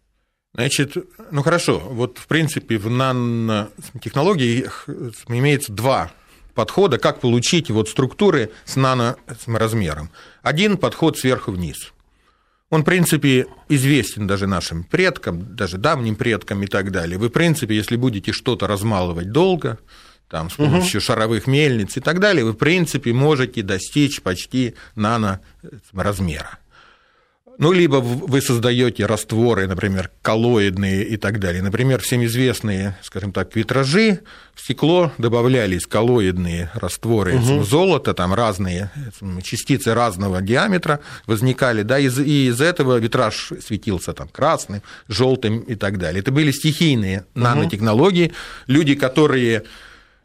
Значит, 0.53 0.95
ну 1.31 1.41
хорошо, 1.43 1.79
вот 1.79 2.17
в 2.17 2.27
принципе 2.27 2.77
в 2.77 2.89
нанотехнологии 2.89 4.67
имеется 5.27 5.73
два 5.73 6.11
подхода, 6.53 6.97
как 6.97 7.19
получить 7.19 7.69
вот 7.69 7.89
структуры 7.89 8.51
с 8.63 8.77
наноразмером. 8.77 10.11
Один 10.43 10.77
подход 10.77 11.17
сверху 11.17 11.51
вниз– 11.51 11.91
он, 12.69 12.81
в 12.81 12.85
принципе, 12.85 13.45
известен 13.69 14.27
даже 14.27 14.47
нашим 14.47 14.83
предкам, 14.83 15.55
даже 15.55 15.77
давним 15.77 16.15
предкам 16.15 16.63
и 16.63 16.67
так 16.67 16.91
далее. 16.91 17.17
Вы, 17.17 17.29
в 17.29 17.31
принципе, 17.31 17.75
если 17.75 17.95
будете 17.95 18.31
что-то 18.31 18.67
размалывать 18.67 19.31
долго, 19.31 19.77
там, 20.29 20.49
с 20.49 20.55
помощью 20.55 20.99
угу. 20.99 21.05
шаровых 21.05 21.45
мельниц 21.45 21.97
и 21.97 22.01
так 22.01 22.19
далее, 22.19 22.43
вы, 22.43 22.53
в 22.53 22.57
принципе, 22.57 23.13
можете 23.13 23.61
достичь 23.61 24.21
почти 24.21 24.73
наноразмера. 24.95 26.59
Ну, 27.57 27.71
либо 27.71 27.97
вы 27.97 28.41
создаете 28.41 29.05
растворы, 29.05 29.67
например, 29.67 30.11
коллоидные 30.21 31.03
и 31.03 31.17
так 31.17 31.39
далее. 31.39 31.61
Например, 31.61 32.01
всем 32.01 32.23
известные, 32.25 32.97
скажем 33.01 33.31
так, 33.31 33.55
витражи, 33.55 34.19
в 34.53 34.61
стекло 34.61 35.11
добавлялись 35.17 35.85
коллоидные 35.85 36.69
растворы 36.73 37.35
угу. 37.35 37.63
золота, 37.63 38.13
там 38.13 38.33
разные 38.33 38.91
частицы 39.43 39.93
разного 39.93 40.41
диаметра 40.41 40.99
возникали, 41.27 41.83
да, 41.83 41.99
и 41.99 42.07
из 42.07 42.61
этого 42.61 42.97
витраж 42.97 43.51
светился 43.65 44.13
там 44.13 44.27
красным, 44.27 44.81
желтым 45.07 45.59
и 45.59 45.75
так 45.75 45.97
далее. 45.97 46.21
Это 46.21 46.31
были 46.31 46.51
стихийные 46.51 47.19
угу. 47.19 47.43
нанотехнологии, 47.43 48.33
люди, 48.67 48.95
которые 48.95 49.63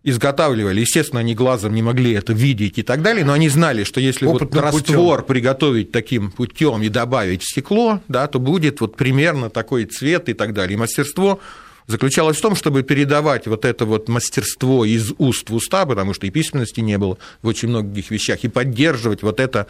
изготавливали. 0.03 0.81
Естественно, 0.81 1.21
они 1.21 1.35
глазом 1.35 1.75
не 1.75 1.83
могли 1.83 2.13
это 2.13 2.33
видеть 2.33 2.79
и 2.79 2.83
так 2.83 3.03
далее, 3.03 3.25
но 3.25 3.33
они 3.35 3.49
знали, 3.49 3.85
что 3.85 4.01
если 4.01 4.27
Опытным 4.27 4.49
вот 4.51 4.73
раствор 4.73 5.21
путем. 5.21 5.35
приготовить 5.35 5.93
таким 5.93 6.31
путем 6.31 6.83
и 6.83 6.89
добавить 6.89 7.43
стекло, 7.43 8.01
да, 8.09 8.27
то 8.27 8.39
будет 8.39 8.81
вот 8.81 8.97
примерно 8.97 9.51
такой 9.51 9.85
цвет 9.85 10.29
и 10.29 10.35
так 10.35 10.55
далее. 10.55 10.75
И 10.75 10.79
мастерство 10.79 11.41
заключалось 11.87 12.39
в 12.39 12.41
том, 12.41 12.57
чтобы 12.57 12.83
передавать 12.83 13.47
вот 13.47 13.65
это 13.65 13.85
вот 13.85 14.09
мастерство 14.09 14.85
из 14.85 15.13
уст 15.19 15.51
в 15.51 15.55
уста, 15.55 15.85
потому 15.85 16.15
что 16.15 16.27
и 16.27 16.31
письменности 16.31 16.81
не 16.81 16.97
было 16.97 17.19
в 17.43 17.49
очень 17.49 17.69
многих 17.69 18.11
вещах, 18.11 18.45
и 18.45 18.49
поддерживать 18.49 19.23
вот 19.23 19.39
это 19.39 19.67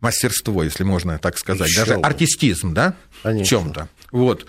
мастерство, 0.00 0.64
если 0.64 0.82
можно 0.82 1.18
так 1.18 1.38
сказать, 1.38 1.68
Еще 1.68 1.80
даже 1.80 1.94
артистизм, 1.94 2.74
да, 2.74 2.94
Конечно. 3.22 3.44
в 3.44 3.48
чем-то. 3.48 3.88
Вот. 4.10 4.46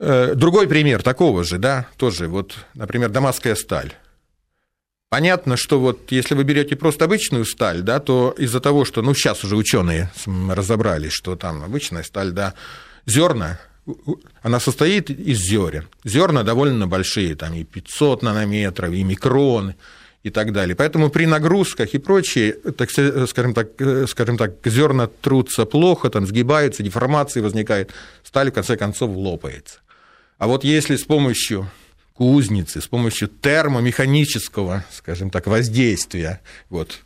Э, 0.00 0.34
другой 0.34 0.66
пример 0.66 1.02
такого 1.02 1.44
же, 1.44 1.58
да, 1.58 1.86
тоже, 1.96 2.26
вот, 2.26 2.56
например, 2.74 3.08
дамасская 3.08 3.54
сталь. 3.54 3.94
Понятно, 5.12 5.58
что 5.58 5.78
вот 5.78 6.10
если 6.10 6.34
вы 6.34 6.42
берете 6.42 6.74
просто 6.74 7.04
обычную 7.04 7.44
сталь, 7.44 7.82
да, 7.82 8.00
то 8.00 8.34
из-за 8.38 8.60
того, 8.60 8.86
что, 8.86 9.02
ну, 9.02 9.12
сейчас 9.12 9.44
уже 9.44 9.56
ученые 9.56 10.10
разобрались, 10.24 11.12
что 11.12 11.36
там 11.36 11.62
обычная 11.62 12.02
сталь, 12.02 12.30
да, 12.30 12.54
зерна, 13.04 13.60
она 14.40 14.58
состоит 14.58 15.10
из 15.10 15.36
зерен. 15.36 15.86
Зерна 16.02 16.44
довольно 16.44 16.86
большие, 16.86 17.34
там 17.34 17.52
и 17.52 17.62
500 17.62 18.22
нанометров, 18.22 18.94
и 18.94 19.02
микрон, 19.04 19.74
и 20.22 20.30
так 20.30 20.54
далее. 20.54 20.74
Поэтому 20.74 21.10
при 21.10 21.26
нагрузках 21.26 21.92
и 21.92 21.98
прочее, 21.98 22.54
так, 22.54 22.90
скажем 22.90 23.52
так, 23.52 23.68
скажем 24.08 24.38
так, 24.38 24.52
зерна 24.64 25.08
трутся 25.08 25.66
плохо, 25.66 26.08
там 26.08 26.26
сгибаются, 26.26 26.82
деформации 26.82 27.42
возникают, 27.42 27.90
сталь 28.24 28.50
в 28.50 28.54
конце 28.54 28.78
концов 28.78 29.14
лопается. 29.14 29.80
А 30.38 30.46
вот 30.46 30.64
если 30.64 30.96
с 30.96 31.04
помощью 31.04 31.70
кузницы 32.14 32.80
с 32.80 32.86
помощью 32.86 33.28
термомеханического, 33.28 34.84
скажем 34.90 35.30
так, 35.30 35.46
воздействия. 35.46 36.40
Вот. 36.70 37.00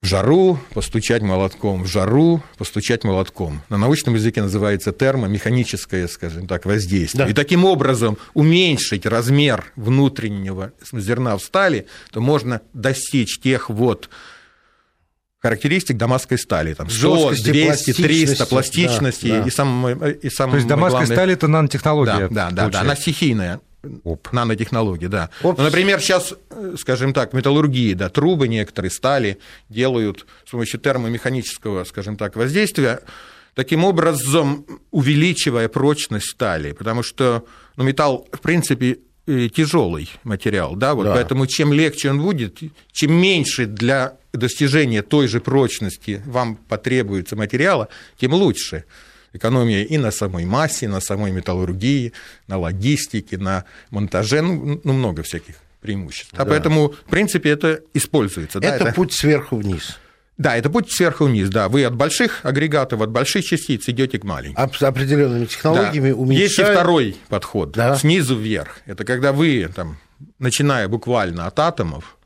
В 0.00 0.06
жару 0.06 0.58
постучать 0.74 1.22
молотком, 1.22 1.84
в 1.84 1.86
жару 1.86 2.42
постучать 2.58 3.04
молотком. 3.04 3.62
На 3.68 3.78
научном 3.78 4.14
языке 4.14 4.42
называется 4.42 4.92
термомеханическое, 4.92 6.08
скажем 6.08 6.48
так, 6.48 6.64
воздействие. 6.64 7.26
Да. 7.26 7.30
И 7.30 7.34
таким 7.34 7.64
образом 7.64 8.18
уменьшить 8.34 9.06
размер 9.06 9.72
внутреннего 9.76 10.72
зерна 10.92 11.36
в 11.36 11.42
стали, 11.42 11.86
то 12.10 12.20
можно 12.20 12.62
достичь 12.72 13.38
тех 13.38 13.70
вот 13.70 14.10
характеристик 15.38 15.96
дамасской 15.96 16.38
стали. 16.38 16.74
Там 16.74 16.90
100, 16.90 17.34
200, 17.44 17.92
300 17.92 18.46
пластичности. 18.46 19.28
Да, 19.28 19.42
да. 19.42 19.46
И, 19.46 19.50
самое, 19.50 20.14
и 20.14 20.30
самое 20.30 20.52
То 20.52 20.56
есть 20.56 20.68
дамасская 20.68 21.06
главное... 21.06 21.16
сталь– 21.16 21.32
это 21.32 21.48
нанотехнология? 21.48 22.28
Да, 22.28 22.50
да, 22.50 22.50
да, 22.50 22.68
да, 22.70 22.80
она 22.80 22.96
стихийная. 22.96 23.60
Оп. 24.04 24.32
Нанотехнологии, 24.32 25.06
да. 25.06 25.30
Ну, 25.42 25.54
например, 25.58 26.00
сейчас, 26.00 26.34
скажем 26.78 27.12
так, 27.12 27.32
металлургии, 27.32 27.94
да, 27.94 28.08
трубы 28.08 28.48
некоторые, 28.48 28.90
стали 28.90 29.38
делают 29.68 30.26
с 30.46 30.50
помощью 30.50 30.80
термомеханического, 30.80 31.84
скажем 31.84 32.16
так, 32.16 32.36
воздействия, 32.36 33.00
таким 33.54 33.84
образом 33.84 34.64
увеличивая 34.90 35.68
прочность 35.68 36.30
стали, 36.30 36.72
потому 36.72 37.02
что 37.02 37.44
ну, 37.76 37.84
металл, 37.84 38.28
в 38.32 38.40
принципе, 38.40 38.98
тяжелый 39.26 40.10
материал, 40.24 40.74
да, 40.74 40.94
вот 40.94 41.04
да. 41.04 41.14
поэтому 41.14 41.46
чем 41.46 41.72
легче 41.72 42.10
он 42.10 42.20
будет, 42.20 42.58
чем 42.92 43.12
меньше 43.12 43.66
для 43.66 44.16
достижения 44.32 45.02
той 45.02 45.28
же 45.28 45.40
прочности 45.40 46.22
вам 46.26 46.56
потребуется 46.56 47.36
материала, 47.36 47.88
тем 48.18 48.34
лучше 48.34 48.84
экономия 49.32 49.84
и 49.84 49.98
на 49.98 50.10
самой 50.10 50.44
массе, 50.44 50.88
на 50.88 51.00
самой 51.00 51.30
металлургии, 51.30 52.12
на 52.48 52.58
логистике, 52.58 53.38
на 53.38 53.64
монтаже, 53.90 54.42
ну, 54.42 54.80
ну 54.82 54.92
много 54.92 55.22
всяких 55.22 55.56
преимуществ. 55.80 56.32
А 56.34 56.38
да. 56.38 56.42
А 56.42 56.46
поэтому, 56.46 56.88
в 56.90 57.10
принципе, 57.10 57.50
это 57.50 57.80
используется. 57.94 58.58
Это, 58.58 58.68
да, 58.68 58.76
это 58.76 58.92
путь 58.94 59.12
сверху 59.12 59.56
вниз. 59.56 59.98
Да, 60.38 60.56
это 60.56 60.70
путь 60.70 60.90
сверху 60.90 61.26
вниз, 61.26 61.50
да. 61.50 61.68
Вы 61.68 61.84
от 61.84 61.94
больших 61.94 62.40
агрегатов, 62.44 63.00
от 63.00 63.10
больших 63.10 63.44
частиц 63.44 63.88
идете 63.88 64.18
к 64.18 64.24
маленьким. 64.24 64.72
С 64.72 64.82
определенными 64.82 65.44
технологиями 65.44 66.10
да. 66.10 66.16
уменьшают... 66.16 66.50
Есть 66.50 66.58
и 66.58 66.62
второй 66.62 67.16
подход, 67.28 67.72
да. 67.72 67.96
снизу 67.96 68.36
вверх. 68.36 68.80
Это 68.86 69.04
когда 69.04 69.32
вы, 69.32 69.68
там, 69.74 69.98
начиная 70.38 70.88
буквально 70.88 71.46
от 71.46 71.58
атомов, 71.58 72.16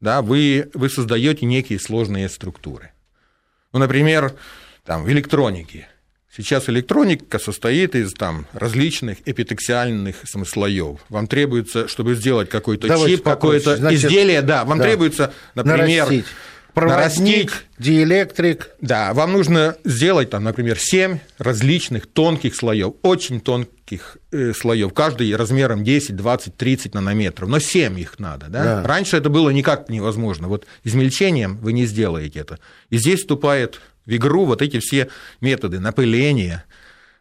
да, 0.00 0.22
вы, 0.22 0.70
вы 0.74 0.88
создаете 0.88 1.46
некие 1.46 1.78
сложные 1.78 2.28
структуры. 2.28 2.90
Ну, 3.72 3.78
например, 3.78 4.34
там, 4.84 5.04
в 5.04 5.10
электронике 5.10 5.88
Сейчас 6.34 6.70
электроника 6.70 7.38
состоит 7.38 7.94
из 7.94 8.14
там, 8.14 8.46
различных 8.54 9.18
эпитексиальных 9.26 10.16
слоев. 10.24 11.00
Вам 11.10 11.26
требуется, 11.26 11.88
чтобы 11.88 12.14
сделать 12.14 12.48
какой-то 12.48 12.88
чип, 13.06 13.22
какое-то 13.22 13.74
изделие, 13.94 14.40
да, 14.40 14.64
вам 14.64 14.78
да. 14.78 14.84
требуется, 14.84 15.34
например, 15.54 16.06
нарастить. 16.06 16.24
Проводник, 16.72 17.50
нарастить. 17.50 17.52
диэлектрик. 17.78 18.70
Да, 18.80 19.12
вам 19.12 19.32
нужно 19.32 19.76
сделать, 19.84 20.30
там, 20.30 20.44
например, 20.44 20.78
7 20.78 21.18
различных 21.36 22.06
тонких 22.06 22.56
слоев, 22.56 22.94
очень 23.02 23.42
тонких 23.42 24.16
э, 24.30 24.54
слоев, 24.54 24.94
каждый 24.94 25.36
размером 25.36 25.84
10, 25.84 26.16
20, 26.16 26.56
30 26.56 26.94
нанометров, 26.94 27.50
но 27.50 27.58
7 27.58 28.00
их 28.00 28.18
надо. 28.18 28.46
Да? 28.48 28.64
Да. 28.64 28.82
Раньше 28.88 29.18
это 29.18 29.28
было 29.28 29.50
никак 29.50 29.90
невозможно. 29.90 30.48
Вот 30.48 30.66
измельчением 30.82 31.58
вы 31.58 31.74
не 31.74 31.84
сделаете 31.84 32.38
это. 32.38 32.58
И 32.88 32.96
здесь 32.96 33.20
вступает 33.20 33.82
в 34.06 34.14
игру 34.14 34.44
вот 34.44 34.62
эти 34.62 34.78
все 34.80 35.08
методы 35.40 35.80
напыления, 35.80 36.64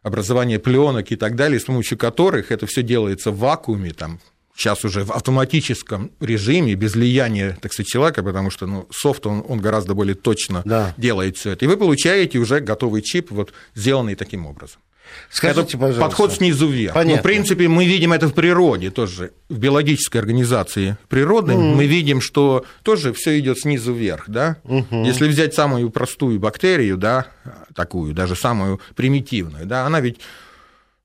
образования 0.03 0.59
пленок 0.59 1.11
и 1.11 1.15
так 1.15 1.35
далее, 1.35 1.59
с 1.59 1.65
помощью 1.65 1.97
которых 1.97 2.51
это 2.51 2.65
все 2.65 2.83
делается 2.83 3.31
в 3.31 3.38
вакууме, 3.38 3.91
там, 3.91 4.19
сейчас 4.55 4.83
уже 4.83 5.03
в 5.03 5.11
автоматическом 5.11 6.11
режиме, 6.19 6.75
без 6.75 6.93
влияния, 6.93 7.57
так 7.61 7.73
сказать, 7.73 7.88
человека, 7.88 8.23
потому 8.23 8.50
что 8.50 8.67
ну, 8.67 8.88
софт, 8.91 9.25
он, 9.25 9.43
он 9.47 9.59
гораздо 9.59 9.93
более 9.93 10.15
точно 10.15 10.61
да. 10.65 10.93
делает 10.97 11.38
все 11.38 11.51
это. 11.51 11.65
И 11.65 11.67
вы 11.67 11.77
получаете 11.77 12.38
уже 12.39 12.59
готовый 12.59 13.01
чип, 13.01 13.31
вот, 13.31 13.53
сделанный 13.75 14.15
таким 14.15 14.45
образом. 14.45 14.81
Скажите, 15.30 15.62
это 15.62 15.77
пожалуйста. 15.77 16.01
подход 16.01 16.34
снизу 16.34 16.68
вверх. 16.68 16.94
Понятно. 16.94 17.15
Ну, 17.15 17.20
в 17.20 17.24
принципе, 17.24 17.68
мы 17.68 17.86
видим 17.86 18.13
это 18.13 18.27
в 18.27 18.34
природе 18.34 18.91
тоже, 18.91 19.32
в 19.50 19.58
биологической 19.58 20.18
организации 20.18 20.98
природы. 21.10 21.53
Mm. 21.53 21.75
Мы 21.75 21.86
видим, 21.86 22.22
что 22.22 22.65
тоже 22.84 23.13
все 23.13 23.39
идет 23.39 23.60
снизу 23.60 23.94
вверх. 23.94 24.25
Да? 24.27 24.58
Mm-hmm. 24.63 25.06
Если 25.06 25.27
взять 25.27 25.53
самую 25.53 25.89
простую 25.89 26.39
бактерию, 26.39 26.98
да, 26.98 27.27
такую, 27.75 28.13
даже 28.13 28.36
самую 28.36 28.80
примитивную, 28.96 29.65
да, 29.65 29.86
она 29.86 30.01
ведь 30.01 30.20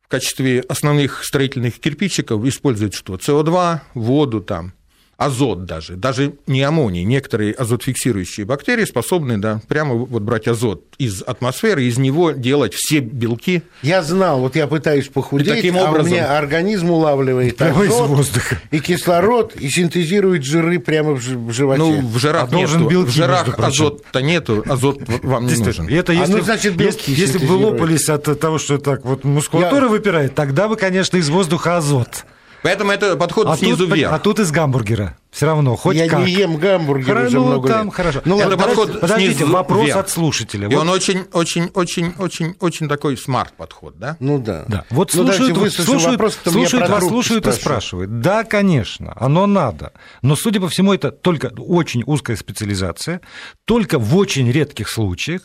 в 0.03 0.09
качестве 0.09 0.61
основных 0.69 1.25
строительных 1.25 1.81
кирпичиков 1.81 2.45
использует 2.45 2.95
что? 2.95 3.17
СО2, 3.17 3.81
воду 3.95 4.41
там, 4.41 4.73
азот 5.17 5.65
даже, 5.65 5.97
даже 5.97 6.35
не 6.47 6.63
аммоний. 6.63 7.05
Некоторые 7.05 7.53
азотфиксирующие 7.53 8.45
бактерии 8.45 8.85
способны 8.85 9.39
да, 9.39 9.61
прямо 9.67 9.95
вот 9.95 10.23
брать 10.23 10.47
азот 10.47 10.85
из 10.99 11.23
атмосферы, 11.23 11.85
из 11.85 11.99
него 11.99 12.33
делать 12.33 12.75
все 12.75 13.01
белки. 13.01 13.63
Я 13.83 14.03
знал, 14.03 14.41
вот 14.41 14.57
я 14.57 14.67
пытаюсь 14.67 15.09
похудеть, 15.09 15.49
и 15.49 15.51
таким 15.51 15.77
образом... 15.77 16.01
а 16.01 16.03
у 16.03 16.07
меня 16.07 16.39
организм 16.39 16.91
улавливает 16.91 17.61
азот 17.63 17.85
из 17.85 17.95
воздуха. 17.95 18.61
и 18.71 18.81
кислород, 18.81 19.57
и 19.57 19.69
синтезирует 19.69 20.45
жиры 20.45 20.79
прямо 20.79 21.13
в 21.13 21.53
животе. 21.53 21.79
Ну, 21.79 22.07
в 22.07 22.19
жирах 22.19 22.49
а 22.53 22.55
нету, 22.55 22.89
белки, 22.89 23.11
в 23.11 23.15
жирах 23.15 23.59
азот-то 23.59 24.21
нету, 24.21 24.63
азот 24.67 25.01
вам 25.23 25.47
не 25.47 25.57
нужен. 25.57 25.89
Это 25.89 26.13
если, 26.13 26.33
а 26.33 26.37
ну, 26.37 26.43
значит, 26.43 26.77
белки 26.77 27.11
если, 27.11 27.39
если 27.39 27.39
бы 27.39 27.47
вы 27.47 27.67
лопались 27.67 28.09
от 28.09 28.39
того, 28.39 28.59
что 28.59 28.79
так 28.79 29.05
вот 29.05 29.25
мускулатура 29.25 29.85
я... 29.85 29.89
выпирает, 29.89 30.35
тогда 30.35 30.69
вы, 30.69 30.77
конечно, 30.77 31.17
из 31.17 31.29
воздуха 31.31 31.79
азот. 31.79 32.27
Поэтому 32.63 32.91
это 32.91 33.17
подход 33.17 33.47
а 33.49 33.57
снизу 33.57 33.87
тут, 33.87 33.97
вверх. 33.97 34.13
А 34.13 34.19
тут 34.19 34.41
из 34.41 34.51
гамбургера. 34.51 35.17
Все 35.31 35.47
равно, 35.47 35.77
хоть 35.77 35.97
Я 35.97 36.09
как. 36.09 36.25
не 36.25 36.33
ем 36.33 36.57
гамбургер 36.57 37.27
уже 37.27 37.37
ну, 37.37 37.47
много 37.47 37.69
там 37.69 37.87
лет. 37.87 37.95
Хорошо. 37.95 38.23
Ну, 38.25 38.39
это 38.39 38.49
ладно, 38.49 38.65
подход 38.65 39.01
подождите, 39.01 39.35
снизу 39.35 39.53
вопрос 39.53 39.85
вверх. 39.85 39.99
от 39.99 40.09
слушателя. 40.11 40.69
И 40.69 40.75
вот. 40.75 40.81
он 40.81 40.89
очень, 40.89 41.27
очень, 41.33 41.71
очень, 41.75 42.15
очень, 42.19 42.57
очень 42.59 42.89
такой 42.89 43.19
смарт-подход, 43.19 43.99
да? 43.99 44.17
Ну 44.19 44.39
да. 44.39 44.65
да. 44.67 44.85
Вот 44.91 45.13
ну, 45.15 45.25
слушают, 45.25 45.57
вот, 45.57 45.73
слушают, 45.73 46.13
вопрос, 46.13 46.39
слушают 46.43 46.89
вас, 46.89 47.07
слушают 47.07 47.47
и 47.47 47.53
спрашивают. 47.53 48.21
Да, 48.21 48.45
конечно, 48.45 49.13
оно 49.17 49.47
надо. 49.47 49.93
Но, 50.23 50.37
судя 50.37 50.61
по 50.61 50.69
всему, 50.69 50.95
это 50.95 51.11
только 51.11 51.53
очень 51.59 52.03
узкая 52.07 52.37
специализация, 52.37 53.21
только 53.67 53.99
в 53.99 54.17
очень 54.17 54.51
редких 54.51 54.89
случаях, 54.89 55.43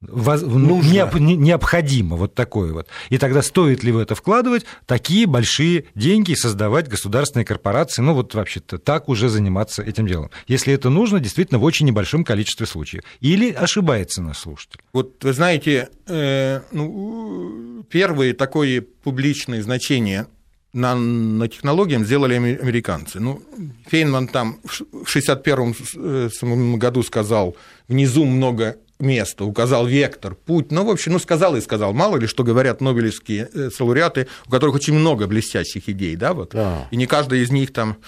воз... 0.00 0.42
необходимо 0.42 2.16
вот 2.16 2.34
такое 2.34 2.72
вот. 2.72 2.88
И 3.08 3.18
тогда 3.18 3.42
стоит 3.42 3.82
ли 3.82 3.92
в 3.92 3.98
это 3.98 4.14
вкладывать 4.14 4.64
такие 4.86 5.26
большие 5.26 5.84
деньги 5.94 6.32
и 6.32 6.36
создавать 6.36 6.88
государственные 6.88 7.44
корпорации, 7.44 8.02
ну 8.02 8.14
вот 8.14 8.34
вообще-то 8.34 8.78
так 8.78 9.08
уже 9.08 9.28
заниматься 9.28 9.82
этим 9.82 10.06
делом. 10.06 10.30
Если 10.46 10.72
это 10.72 10.90
нужно, 10.90 11.20
действительно, 11.20 11.58
в 11.58 11.64
очень 11.64 11.86
небольшом 11.86 12.24
количестве 12.24 12.66
случаев. 12.66 13.02
Или 13.20 13.50
ошибается 13.50 14.22
наш 14.22 14.38
слушатель. 14.38 14.80
Вот 14.92 15.22
вы 15.24 15.32
знаете, 15.32 15.88
э, 16.06 16.60
ну, 16.72 17.84
первые 17.88 18.34
такое 18.34 18.82
публичное 18.82 19.62
значение 19.62 20.26
нанотехнологиям 20.72 22.04
сделали 22.04 22.34
американцы. 22.34 23.18
Ну, 23.18 23.42
Фейнман 23.86 24.28
там 24.28 24.60
в 24.64 24.82
1961 24.82 26.74
э, 26.74 26.76
году 26.76 27.02
сказал, 27.02 27.56
внизу 27.88 28.26
много 28.26 28.76
место, 28.98 29.44
указал 29.44 29.86
вектор, 29.86 30.34
путь. 30.34 30.70
Ну, 30.72 30.84
в 30.84 30.90
общем, 30.90 31.12
ну, 31.12 31.18
сказал 31.18 31.56
и 31.56 31.60
сказал. 31.60 31.92
Мало 31.92 32.16
ли, 32.16 32.26
что 32.26 32.44
говорят 32.44 32.80
нобелевские 32.80 33.48
э, 33.52 33.70
лауреаты, 33.78 34.28
у 34.46 34.50
которых 34.50 34.76
очень 34.76 34.94
много 34.94 35.26
блестящих 35.26 35.88
идей, 35.88 36.16
да, 36.16 36.32
вот. 36.32 36.50
Да. 36.52 36.88
И 36.90 36.96
не 36.96 37.06
каждая 37.06 37.40
из 37.40 37.50
них 37.50 37.72
там 37.72 37.98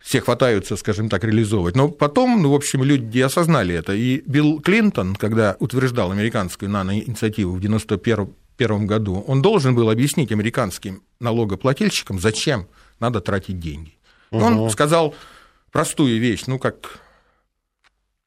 все 0.00 0.20
хватаются, 0.20 0.76
скажем 0.76 1.08
так, 1.08 1.24
реализовывать. 1.24 1.76
Но 1.76 1.88
потом, 1.88 2.42
ну, 2.42 2.50
в 2.50 2.54
общем, 2.54 2.84
люди 2.84 3.20
осознали 3.20 3.74
это. 3.74 3.94
И 3.94 4.22
Билл 4.26 4.60
Клинтон, 4.60 5.16
когда 5.16 5.56
утверждал 5.60 6.12
американскую 6.12 6.70
наноинициативу 6.70 7.52
в 7.52 7.56
1991 7.56 8.86
году, 8.86 9.24
он 9.26 9.40
должен 9.40 9.74
был 9.74 9.88
объяснить 9.88 10.30
американским 10.30 11.02
налогоплательщикам, 11.20 12.20
зачем 12.20 12.66
надо 13.00 13.20
тратить 13.20 13.58
деньги. 13.58 13.96
Угу. 14.30 14.44
Он 14.44 14.70
сказал 14.70 15.14
простую 15.72 16.20
вещь, 16.20 16.42
ну, 16.46 16.58
как 16.58 17.00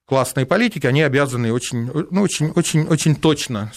классной 0.08 0.46
политики, 0.46 0.88
они 0.88 1.02
обязаны 1.02 1.52
очень, 1.52 1.92
ну, 2.12 2.22
очень, 2.22 2.52
очень, 2.52 2.88
очень 2.88 3.16
точно 3.16 3.72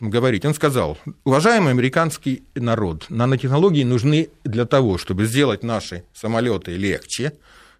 говорить. 0.00 0.44
Он 0.44 0.54
сказал, 0.54 0.98
уважаемый 1.24 1.70
американский 1.70 2.42
народ, 2.54 3.06
нанотехнологии 3.08 3.82
нужны 3.82 4.28
для 4.44 4.66
того, 4.66 4.98
чтобы 4.98 5.24
сделать 5.24 5.62
наши 5.62 6.04
самолеты 6.12 6.76
легче, 6.76 7.32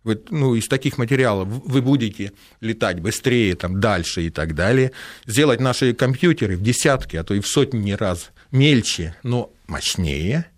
вы, 0.04 0.22
ну, 0.30 0.54
из 0.54 0.68
таких 0.68 0.96
материалов 0.98 1.48
вы 1.48 1.82
будете 1.82 2.32
летать 2.60 3.00
быстрее, 3.00 3.54
там, 3.56 3.78
дальше 3.78 4.22
и 4.22 4.30
так 4.30 4.54
далее, 4.54 4.92
сделать 5.26 5.60
наши 5.60 5.92
компьютеры 5.92 6.56
в 6.56 6.62
десятки, 6.62 7.16
а 7.16 7.24
то 7.24 7.34
и 7.34 7.40
в 7.40 7.46
сотни 7.46 7.92
раз 7.92 8.30
мельче, 8.52 9.16
но 9.22 9.52
мощнее– 9.66 10.46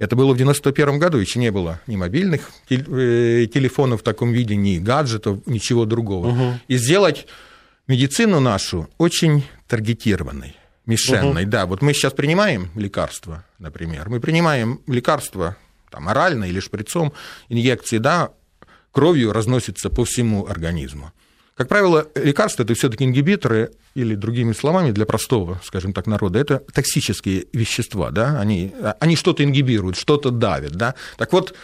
это 0.00 0.16
было 0.16 0.28
в 0.28 0.40
1991 0.40 0.98
году, 0.98 1.18
еще 1.18 1.38
не 1.38 1.52
было 1.52 1.80
ни 1.86 1.94
мобильных 1.94 2.50
э, 2.70 3.46
телефонов 3.52 4.00
в 4.00 4.02
таком 4.02 4.32
виде, 4.32 4.56
ни 4.56 4.78
гаджетов, 4.78 5.46
ничего 5.46 5.84
другого. 5.84 6.28
Угу. 6.28 6.60
И 6.68 6.76
сделать 6.78 7.26
медицину 7.86 8.40
нашу 8.40 8.88
очень 8.96 9.44
таргетированной, 9.68 10.56
мишенной. 10.86 11.42
Угу. 11.42 11.50
Да, 11.50 11.66
вот 11.66 11.82
мы 11.82 11.92
сейчас 11.92 12.14
принимаем 12.14 12.70
лекарства, 12.76 13.44
например, 13.58 14.08
мы 14.08 14.20
принимаем 14.20 14.80
лекарства 14.86 15.56
там, 15.90 16.08
орально 16.08 16.44
или 16.44 16.60
шприцом, 16.60 17.12
инъекции, 17.50 17.98
да, 17.98 18.30
кровью 18.92 19.34
разносится 19.34 19.90
по 19.90 20.06
всему 20.06 20.46
организму. 20.46 21.12
Как 21.60 21.68
правило, 21.68 22.08
лекарства 22.14 22.62
это 22.62 22.72
все-таки 22.72 23.04
ингибиторы, 23.04 23.72
или 23.94 24.14
другими 24.14 24.54
словами, 24.54 24.92
для 24.92 25.04
простого, 25.04 25.60
скажем 25.62 25.92
так, 25.92 26.06
народа, 26.06 26.38
это 26.38 26.62
токсические 26.72 27.48
вещества, 27.52 28.10
да, 28.10 28.40
они, 28.40 28.72
они 28.98 29.14
что-то 29.14 29.44
ингибируют, 29.44 29.98
что-то 29.98 30.30
давят, 30.30 30.72
да. 30.72 30.94
Так 31.18 31.34
вот, 31.34 31.54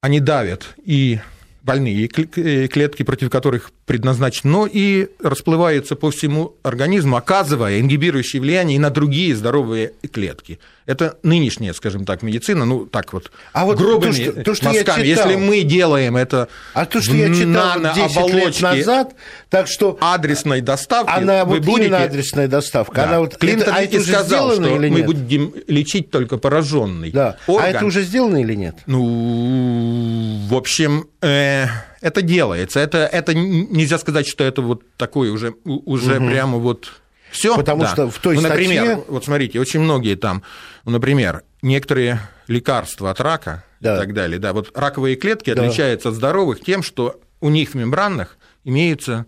они 0.00 0.18
давят 0.18 0.74
и 0.84 1.20
больные 1.62 2.06
э, 2.08 2.66
клетки, 2.66 3.04
против 3.04 3.30
которых 3.30 3.70
предназначен, 3.86 4.50
но 4.50 4.66
и 4.66 5.10
расплываются 5.20 5.94
по 5.94 6.10
всему 6.10 6.56
организму, 6.64 7.16
оказывая 7.16 7.78
ингибирующее 7.78 8.42
влияние 8.42 8.76
и 8.76 8.80
на 8.80 8.90
другие 8.90 9.36
здоровые 9.36 9.92
клетки. 10.10 10.58
Это 10.86 11.18
нынешняя, 11.22 11.72
скажем 11.72 12.04
так, 12.04 12.22
медицина, 12.22 12.64
ну 12.64 12.86
так 12.86 13.12
вот, 13.12 13.30
а 13.52 13.64
вот 13.64 13.78
грубыми 13.78 14.10
то, 14.10 14.12
что, 14.12 14.42
то, 14.42 14.54
что 14.54 14.64
мазками. 14.66 15.06
Я 15.06 15.14
читал, 15.14 15.30
Если 15.30 15.36
мы 15.36 15.62
делаем 15.62 16.16
это 16.16 16.48
а 16.74 16.86
то, 16.86 17.00
что 17.00 17.14
я 17.14 17.28
читал 17.32 17.94
10 17.94 18.34
лет 18.34 18.60
назад, 18.60 19.14
так 19.48 19.68
что 19.68 19.96
адресной 20.00 20.60
доставки, 20.60 21.10
она 21.10 21.44
вы 21.44 21.56
вот 21.56 21.64
будете... 21.64 21.94
адресная 21.94 22.48
доставка, 22.48 22.96
да. 22.96 23.04
она 23.04 23.20
вот 23.20 23.36
Клинтон 23.36 23.68
это, 23.68 23.76
а 23.76 23.82
это 23.82 24.00
сказал, 24.00 24.52
что 24.52 24.76
или 24.76 24.88
нет? 24.88 24.98
мы 24.98 25.04
будем 25.04 25.54
лечить 25.68 26.10
только 26.10 26.38
пораженный 26.38 27.10
да. 27.10 27.36
орган. 27.46 27.66
А 27.66 27.68
это 27.68 27.84
уже 27.84 28.02
сделано 28.02 28.38
или 28.38 28.54
нет? 28.54 28.76
Ну, 28.86 30.46
в 30.48 30.54
общем, 30.54 31.08
э, 31.20 31.66
это 32.00 32.22
делается. 32.22 32.80
Это, 32.80 32.98
это 32.98 33.34
нельзя 33.34 33.98
сказать, 33.98 34.26
что 34.26 34.44
это 34.44 34.62
вот 34.62 34.82
такое 34.96 35.30
уже, 35.30 35.54
уже 35.64 36.16
угу. 36.16 36.26
прямо 36.26 36.58
вот 36.58 36.90
все. 37.32 37.56
Потому 37.56 37.82
да. 37.82 37.88
что 37.88 38.10
в 38.10 38.18
той 38.18 38.36
ну, 38.36 38.42
например, 38.42 38.84
статье... 38.84 39.04
вот 39.08 39.24
смотрите, 39.24 39.58
очень 39.58 39.80
многие 39.80 40.14
там, 40.14 40.42
ну, 40.84 40.92
например, 40.92 41.42
некоторые 41.62 42.20
лекарства 42.46 43.10
от 43.10 43.20
рака 43.20 43.64
да. 43.80 43.96
и 43.96 43.98
так 43.98 44.14
далее, 44.14 44.38
да, 44.38 44.52
вот 44.52 44.70
раковые 44.76 45.16
клетки 45.16 45.52
да. 45.52 45.62
отличаются 45.62 46.10
от 46.10 46.14
здоровых 46.14 46.60
тем, 46.60 46.82
что 46.82 47.20
у 47.40 47.50
них 47.50 47.70
в 47.70 47.74
мембранах 47.74 48.36
имеются 48.64 49.26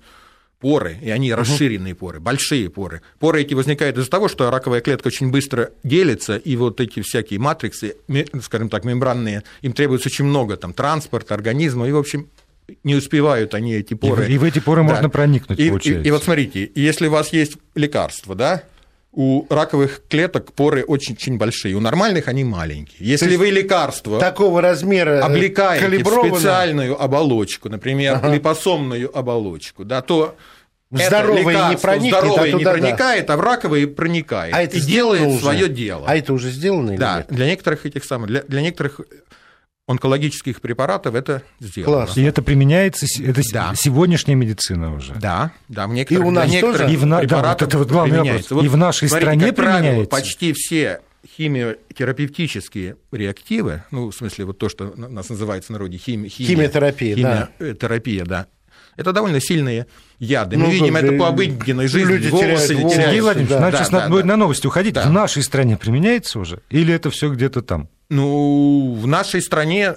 поры, 0.61 0.97
и 1.03 1.11
они 1.11 1.35
расширенные 1.35 1.95
поры, 1.95 2.21
большие 2.21 2.71
поры. 2.71 3.03
Поры 3.19 3.43
эти 3.43 3.53
возникают 3.53 3.99
из-за 3.99 4.09
того, 4.09 4.29
что 4.29 4.51
раковая 4.51 4.81
клетка 4.81 5.09
очень 5.09 5.31
быстро 5.31 5.73
делится, 5.83 6.37
и 6.37 6.57
вот 6.57 6.81
эти 6.81 7.03
всякие 7.03 7.38
матриксы, 7.38 7.97
скажем 8.40 8.71
так, 8.71 8.85
мембранные, 8.85 9.43
им 9.61 9.75
требуется 9.75 10.09
очень 10.09 10.25
много 10.25 10.57
там 10.57 10.73
транспорта 10.73 11.35
организма, 11.35 11.87
и, 11.87 11.93
в 11.93 11.99
общем, 11.99 12.31
не 12.83 12.94
успевают 12.94 13.55
они 13.55 13.74
эти 13.74 13.94
поры. 13.94 14.27
И, 14.29 14.35
и 14.35 14.38
в 14.38 14.44
эти 14.44 14.59
поры 14.59 14.83
да. 14.83 14.88
можно 14.88 15.11
проникнуть, 15.11 15.59
и, 15.59 15.68
получается. 15.68 16.03
И, 16.03 16.09
и 16.09 16.11
вот 16.11 16.24
смотрите, 16.24 16.70
если 16.74 17.09
у 17.09 17.11
вас 17.11 17.33
есть 17.33 17.55
лекарство, 17.74 18.35
да, 18.35 18.62
у 19.12 19.46
раковых 19.48 20.03
клеток 20.09 20.53
поры 20.53 20.85
очень-очень 20.85 21.38
большие, 21.38 21.77
у 21.77 21.81
нормальных 21.81 22.29
они 22.29 22.42
маленькие. 22.44 23.09
Если 23.09 23.37
вы 23.37 23.50
лекарство 23.50 24.18
такого 24.18 24.61
размера 24.61 25.24
облекаете 25.24 26.03
в 26.03 26.29
специальную 26.29 27.00
оболочку, 27.00 27.68
например, 27.68 28.16
ага. 28.16 28.35
липосомную 28.35 29.16
оболочку, 29.16 29.85
да, 29.85 30.03
то 30.03 30.37
здоровое 30.90 31.70
не 31.70 31.77
проникнет, 31.77 32.12
здоровое 32.12 32.55
а 32.55 32.59
не 32.59 32.64
проникает, 32.64 33.27
да. 33.27 33.35
а 33.35 33.37
в 33.37 33.40
раковые 33.40 33.87
проникает. 33.87 34.55
А 34.55 34.62
это 34.62 34.79
и 34.79 34.81
делает 34.81 35.40
свое 35.40 35.68
дело. 35.68 36.05
А 36.07 36.16
это 36.16 36.33
уже 36.33 36.50
сделано 36.50 36.92
или 36.92 36.98
да, 36.98 37.18
нет? 37.18 37.27
для 37.31 37.46
некоторых 37.46 37.87
этих 37.87 38.05
самых, 38.05 38.29
для, 38.29 38.42
для 38.42 38.62
некоторых 38.62 39.00
онкологических 39.87 40.61
препаратов 40.61 41.14
это 41.14 41.42
сделано. 41.61 42.07
Класс. 42.07 42.16
И 42.16 42.23
это 42.23 42.42
применяется, 42.42 43.07
это 43.23 43.42
да. 43.53 43.75
сегодняшняя 43.75 44.35
медицина 44.35 44.94
уже. 44.94 45.14
Да, 45.14 45.53
да, 45.68 45.87
в 45.87 45.92
некоторых, 45.92 46.25
и 46.25 46.27
у 46.27 46.31
нас 46.31 46.51
тоже? 46.53 46.90
И 46.90 46.97
в, 46.97 47.05
на, 47.05 47.23
да, 47.25 47.51
вот 47.51 47.62
это 47.62 47.79
вот 47.79 47.88
главный 47.88 48.18
вопрос. 48.18 48.51
Вот, 48.51 48.64
и 48.64 48.68
в 48.68 48.77
нашей 48.77 49.09
смотрите, 49.09 49.27
стране 49.27 49.47
как 49.47 49.57
применяется. 49.57 49.83
Правило, 49.83 50.05
почти 50.07 50.53
все 50.55 51.01
химиотерапевтические 51.37 52.97
реактивы, 53.12 53.83
ну, 53.90 54.11
в 54.11 54.14
смысле, 54.14 54.47
вот 54.47 54.59
то, 54.59 54.68
что 54.68 54.92
у 54.97 55.01
нас 55.01 55.29
называется 55.29 55.68
в 55.68 55.73
народе 55.73 55.99
хими, 55.99 56.29
химия, 56.29 56.51
химиотерапия, 56.51 57.16
химиотерапия, 57.16 58.25
да. 58.25 58.31
да. 58.31 58.47
Это 58.97 59.12
довольно 59.12 59.40
сильные 59.40 59.87
яды. 60.18 60.57
Мы 60.57 60.66
ну, 60.66 60.70
видим 60.70 60.97
это 60.97 61.12
по 61.18 61.29
обыденной 61.29 61.88
жизни. 61.88 62.12
Люди 62.12 62.29
волосы 62.29 62.75
теряют, 62.77 62.92
Сергей 62.92 63.20
Владимирович, 63.20 63.51
да, 63.51 63.59
значит, 63.59 63.87
да, 63.87 63.90
надо 63.90 64.05
да, 64.05 64.11
будет 64.11 64.23
да. 64.23 64.29
на 64.29 64.37
новости 64.37 64.66
уходить. 64.66 64.94
Да. 64.94 65.09
В 65.09 65.12
нашей 65.12 65.42
стране 65.42 65.77
применяется 65.77 66.38
уже? 66.38 66.61
Или 66.70 66.94
это 66.94 67.11
все 67.11 67.33
где-то 67.33 67.62
там? 67.62 67.88
Ну, 68.09 68.95
в 68.95 69.07
нашей 69.07 69.43
стране 69.43 69.95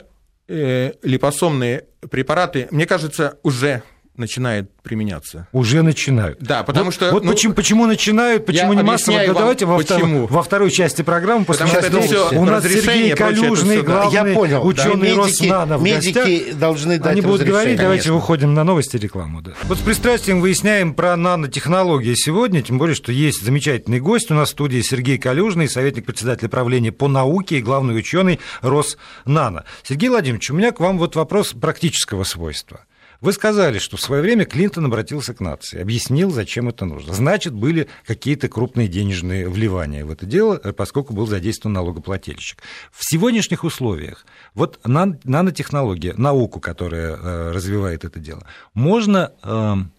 э, 0.48 0.93
липосомные 1.04 1.86
препараты, 2.10 2.67
мне 2.72 2.86
кажется, 2.86 3.38
уже 3.43 3.84
начинает 4.17 4.71
применяться. 4.82 5.47
Уже 5.51 5.82
начинают. 5.82 6.39
Да, 6.39 6.63
потому 6.63 6.86
вот, 6.86 6.93
что... 6.93 7.12
Вот 7.12 7.23
ну, 7.23 7.32
почему, 7.32 7.53
почему 7.53 7.86
начинают, 7.86 8.45
почему 8.45 8.73
не 8.73 8.84
массово? 8.84 9.19
Да, 9.25 9.34
давайте 9.34 9.65
во, 9.65 9.77
почему. 9.77 10.25
Втор, 10.25 10.38
во 10.38 10.43
второй 10.43 10.71
части 10.71 11.01
программы. 11.01 11.45
Потому 11.45 11.69
что 11.69 11.80
это 11.80 12.38
У 12.38 12.45
нас 12.45 12.63
Сергей 12.63 13.13
Калюжный, 13.13 13.82
главный 13.82 14.32
Я 14.32 14.36
понял, 14.36 14.65
ученый 14.65 15.15
да. 15.15 15.17
Роснана 15.17 15.77
в 15.77 15.84
медики 15.84 16.13
гостях. 16.13 16.56
должны 16.58 16.97
дать 16.97 17.12
Они 17.12 17.21
будут 17.21 17.43
говорить, 17.43 17.77
давайте 17.77 18.12
выходим 18.12 18.53
на 18.53 18.63
новости 18.63 18.97
рекламу. 18.97 19.41
Да. 19.41 19.51
Вот 19.63 19.77
с 19.77 19.82
пристрастием 19.82 20.41
выясняем 20.41 20.93
про 20.93 21.15
нанотехнологии 21.15 22.15
сегодня, 22.15 22.62
тем 22.62 22.77
более, 22.77 22.95
что 22.95 23.12
есть 23.12 23.43
замечательный 23.43 23.99
гость 23.99 24.32
у 24.32 24.34
нас 24.34 24.49
в 24.49 24.51
студии 24.51 24.82
Сергей 24.82 25.17
Калюжный, 25.17 25.69
советник 25.69 26.06
председателя 26.06 26.49
правления 26.49 26.91
по 26.91 27.08
науке 27.08 27.60
и 27.60 27.62
главный 27.62 27.97
ученый 27.97 28.39
Роснана. 28.62 29.65
Сергей 29.84 30.10
Владимирович, 30.10 30.49
у 30.51 30.53
меня 30.56 30.71
к 30.71 30.80
вам 30.80 30.97
вот 30.97 31.15
вопрос 31.15 31.53
практического 31.53 32.23
свойства. 32.23 32.82
Вы 33.19 33.34
сказали, 33.34 33.80
что 33.80 33.97
в 33.97 34.01
свое 34.01 34.21
время 34.21 34.45
Клинтон 34.45 34.86
обратился 34.86 35.34
к 35.34 35.39
нации, 35.39 35.82
объяснил, 35.82 36.30
зачем 36.30 36.69
это 36.69 36.86
нужно. 36.86 37.13
Значит, 37.13 37.53
были 37.53 37.88
какие-то 38.06 38.47
крупные 38.47 38.88
денежные 38.88 39.49
вливания 39.49 40.06
в 40.06 40.12
это 40.12 40.25
дело, 40.25 40.60
э, 40.63 40.71
поскольку 40.71 41.13
был 41.13 41.25
задействован 41.25 41.73
налогоплательщик. 41.73 42.62
В 42.91 43.03
сегодняшних 43.03 43.63
условиях 43.63 44.25
вот 44.53 44.80
нанотехнология, 44.86 46.13
науку, 46.15 46.60
которая 46.60 47.15
э, 47.15 47.51
развивает 47.51 48.06
это 48.06 48.19
дело, 48.19 48.45
можно 48.73 49.32
эм, 49.43 49.91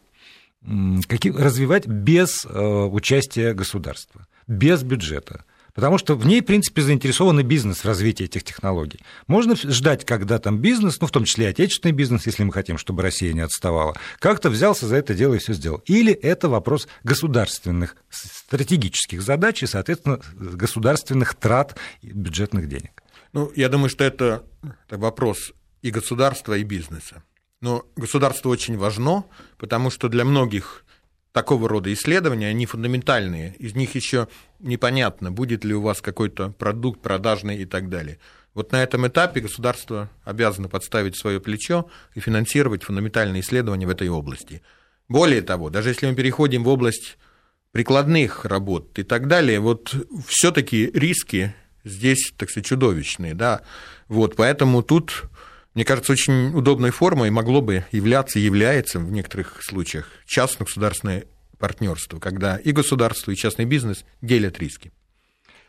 развивать 0.63 1.87
без 1.87 2.45
э, 2.45 2.51
участия 2.51 3.53
государства, 3.53 4.27
без 4.47 4.83
бюджета. 4.83 5.45
Потому 5.79 5.97
что 5.97 6.17
в 6.17 6.27
ней, 6.27 6.41
в 6.41 6.45
принципе, 6.45 6.83
заинтересован 6.83 7.41
бизнес 7.45 7.79
в 7.79 7.85
развитии 7.85 8.25
этих 8.25 8.43
технологий. 8.43 8.99
Можно 9.29 9.55
ждать, 9.55 10.05
когда 10.05 10.41
там 10.41 10.59
бизнес, 10.59 11.01
ну, 11.01 11.07
в 11.07 11.13
том 11.13 11.23
числе 11.23 11.45
и 11.45 11.49
отечественный 11.51 11.93
бизнес, 11.93 12.27
если 12.27 12.43
мы 12.43 12.53
хотим, 12.53 12.79
чтобы 12.79 13.05
Россия 13.05 13.33
не 13.33 13.43
отставала, 13.43 13.95
как-то 14.19 14.51
взялся 14.51 14.89
за 14.89 14.97
это 14.97 15.15
дело 15.15 15.35
и 15.35 15.39
все 15.39 15.53
сделал. 15.53 15.81
Или 15.87 16.13
это 16.13 16.49
вопрос 16.49 16.89
государственных 17.05 17.95
стратегических 18.11 19.23
задач 19.23 19.63
и, 19.63 19.69
соответственно, 19.69 20.19
государственных 20.35 21.37
трат 21.37 21.79
бюджетных 22.03 22.69
денег. 22.69 23.01
Ну, 23.33 23.53
я 23.55 23.69
думаю, 23.69 23.89
что 23.89 24.03
это 24.03 24.43
вопрос 24.91 25.53
и 25.83 25.93
государства, 25.93 26.55
и 26.55 26.65
бизнеса. 26.65 27.23
Но 27.61 27.87
государство 27.95 28.49
очень 28.49 28.77
важно, 28.77 29.27
потому 29.59 29.91
что 29.91 30.09
для 30.09 30.25
многих 30.25 30.85
такого 31.33 31.69
рода 31.69 31.93
исследования, 31.93 32.49
они 32.49 32.67
фундаментальные. 32.67 33.55
Из 33.59 33.75
них 33.75 33.95
еще 33.95 34.29
непонятно, 34.59 35.31
будет 35.31 35.65
ли 35.65 35.75
у 35.75 35.83
вас 35.83 36.01
какой-то 36.01 36.51
продукт 36.51 37.01
продажный 37.01 37.59
и 37.59 37.65
так 37.65 37.89
далее. 37.89 38.19
Вот 38.55 38.73
на 38.73 38.83
этом 38.83 39.07
этапе 39.07 39.41
государство 39.41 40.11
обязано 40.25 40.69
подставить 40.69 41.17
свое 41.17 41.41
плечо 41.41 41.89
и 42.15 42.21
финансировать 42.21 42.83
фундаментальные 42.83 43.43
исследования 43.43 43.87
в 43.87 43.91
этой 43.91 44.09
области. 44.09 44.63
Более 45.09 45.43
того, 45.43 45.71
даже 45.71 45.91
если 45.91 46.07
мы 46.07 46.15
переходим 46.15 46.65
в 46.65 46.69
область 46.69 47.19
прикладных 47.73 48.45
работ 48.45 48.99
и 48.99 49.05
так 49.05 49.29
далее, 49.29 49.61
вот 49.61 49.95
все-таки 50.27 50.91
риски 50.93 51.55
здесь, 51.85 52.33
так 52.37 52.51
сказать, 52.51 52.67
чудовищные, 52.67 53.35
да. 53.35 53.63
Вот, 54.09 54.37
поэтому 54.37 54.83
тут 54.83 55.25
мне 55.79 55.85
кажется, 55.85 56.11
очень 56.11 56.53
удобной 56.57 56.91
формой 56.91 57.31
могло 57.31 57.61
бы 57.61 57.85
являться, 57.93 58.41
является 58.41 58.99
в 58.99 59.13
некоторых 59.13 59.63
случаях 59.63 60.11
частно-государственное 60.27 61.27
партнерство, 61.57 62.19
когда 62.19 62.57
и 62.57 62.73
государство, 62.73 63.31
и 63.31 63.37
частный 63.37 63.65
бизнес 63.65 64.05
делят 64.21 64.59
риски. 64.59 64.91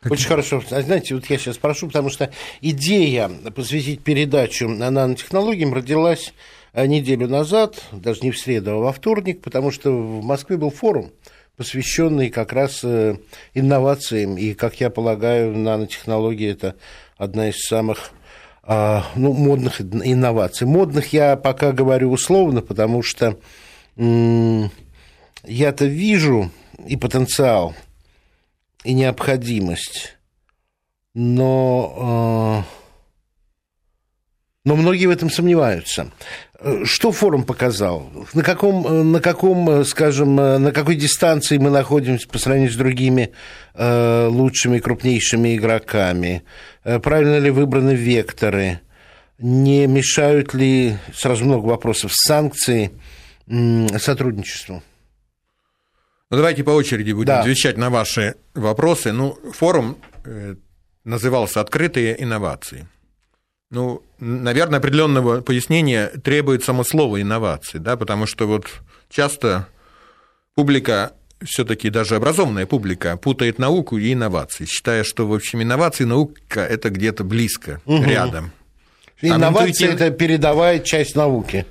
Очень 0.04 0.28
хорошо. 0.28 0.64
А 0.72 0.82
знаете, 0.82 1.14
вот 1.14 1.28
я 1.28 1.38
сейчас 1.38 1.58
спрошу, 1.58 1.90
потому 1.90 2.10
что 2.10 2.34
идея 2.60 3.30
посвятить 3.56 4.02
передачу 4.04 4.68
нанотехнологиям 4.68 5.76
родилась 5.76 6.34
э, 6.74 6.88
неделю 6.88 7.28
назад, 7.28 7.80
даже 7.92 8.22
не 8.22 8.32
в 8.32 8.40
среду, 8.40 8.72
а 8.72 8.78
во 8.78 8.92
вторник, 8.92 9.44
потому 9.44 9.70
что 9.70 9.92
в 9.92 10.24
Москве 10.24 10.58
был 10.58 10.72
форум, 10.72 11.12
посвященный 11.56 12.32
как 12.32 12.52
раз 12.52 12.84
э, 12.84 13.18
инновациям. 13.54 14.40
И, 14.40 14.56
как 14.56 14.80
я 14.80 14.90
полагаю, 14.90 15.56
нанотехнологии– 15.56 16.50
это 16.52 16.78
одна 17.16 17.50
из 17.50 17.60
самых 17.60 18.10
ну, 19.16 19.34
модных 19.34 19.82
инноваций. 19.82 20.68
Модных 20.68 21.12
я 21.12 21.36
пока 21.38 21.72
говорю 21.72 22.12
условно, 22.12 22.62
потому 22.62 23.02
что 23.02 23.40
я-то 23.98 25.86
вижу 25.86 26.52
и 26.88 26.96
потенциал, 26.96 27.74
и 28.84 28.94
необходимость, 28.94 30.18
но, 31.16 31.96
а, 31.98 32.64
но 34.70 34.76
многие 34.76 35.08
в 35.08 35.10
этом 35.10 35.32
сомневаются. 35.32 36.12
Что 36.84 37.12
форум 37.12 37.44
показал? 37.44 38.12
На 38.36 38.44
каком, 38.44 39.12
на 39.12 39.20
каком, 39.20 39.84
скажем, 39.84 40.36
на 40.36 40.72
какой 40.72 40.96
дистанции 40.96 41.58
мы 41.58 41.72
находимся 41.72 42.28
по 42.28 42.38
сравнению 42.38 42.72
с 42.72 42.76
другими 42.76 43.32
э, 43.74 44.28
лучшими, 44.28 44.78
крупнейшими 44.78 45.56
игроками? 45.56 46.44
Э, 46.84 47.00
правильно 47.00 47.40
ли 47.40 47.50
выбраны 47.50 47.96
векторы? 47.96 48.82
Не 49.40 49.88
мешают 49.88 50.54
ли, 50.54 50.98
сразу 51.16 51.46
много 51.46 51.66
вопросов, 51.66 52.12
санкции 52.14 52.92
сотрудничеству? 53.98 54.84
Ну, 56.30 56.38
давайте 56.38 56.64
по 56.64 56.72
очереди 56.72 57.12
будем 57.12 57.26
да. 57.26 57.40
отвечать 57.40 57.78
на 57.78 57.90
ваши 57.90 58.36
вопросы. 58.54 59.14
Ну, 59.14 59.36
форум 59.52 59.98
э, 60.26 60.58
назывался 61.06 61.60
«Открытые 61.60 62.22
инновации». 62.22 62.88
Ну, 63.72 64.02
наверное, 64.20 64.80
определенного 64.80 65.42
пояснения 65.42 66.08
требует 66.24 66.64
само 66.64 66.84
слово 66.84 67.22
инновации, 67.22 67.78
да, 67.78 67.98
потому 67.98 68.26
что 68.26 68.48
вот 68.48 68.66
часто 69.10 69.68
публика 70.56 71.14
все-таки 71.44 71.90
даже 71.90 72.16
образованная 72.16 72.66
публика 72.66 73.16
путает 73.16 73.60
науку 73.60 73.98
и 73.98 74.12
инновации, 74.12 74.66
считая, 74.66 75.04
что, 75.04 75.28
в 75.28 75.34
общем, 75.34 75.62
инновации 75.62 76.04
и 76.04 76.08
наука– 76.08 76.62
это 76.70 76.90
где-то 76.90 77.24
близко, 77.24 77.80
угу. 77.86 78.04
рядом. 78.04 78.52
Инновация 79.22 79.90
а 79.90 79.94
это 79.94 80.12
передовая 80.12 80.80
часть 80.80 81.16
науки. 81.16 81.66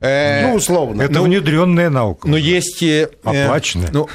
Э, 0.00 0.48
ну, 0.48 0.54
условно. 0.54 1.02
Это 1.02 1.14
ну, 1.14 1.24
внедренная 1.24 1.88
наука. 1.88 2.28
Но 2.28 2.36
есть... 2.36 2.82
Э, 2.82 3.10
Оплаченная. 3.22 3.90
Ну, 3.92 4.08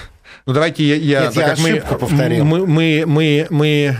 ну, 0.45 0.53
давайте 0.53 0.83
я... 0.83 0.95
я, 0.95 1.25
Нет, 1.27 1.35
я 1.35 1.51
ошибку 1.51 1.93
мы, 1.93 1.99
повторил. 1.99 2.45
Мы, 2.45 2.67
мы, 2.67 3.03
мы, 3.05 3.47
мы 3.49 3.97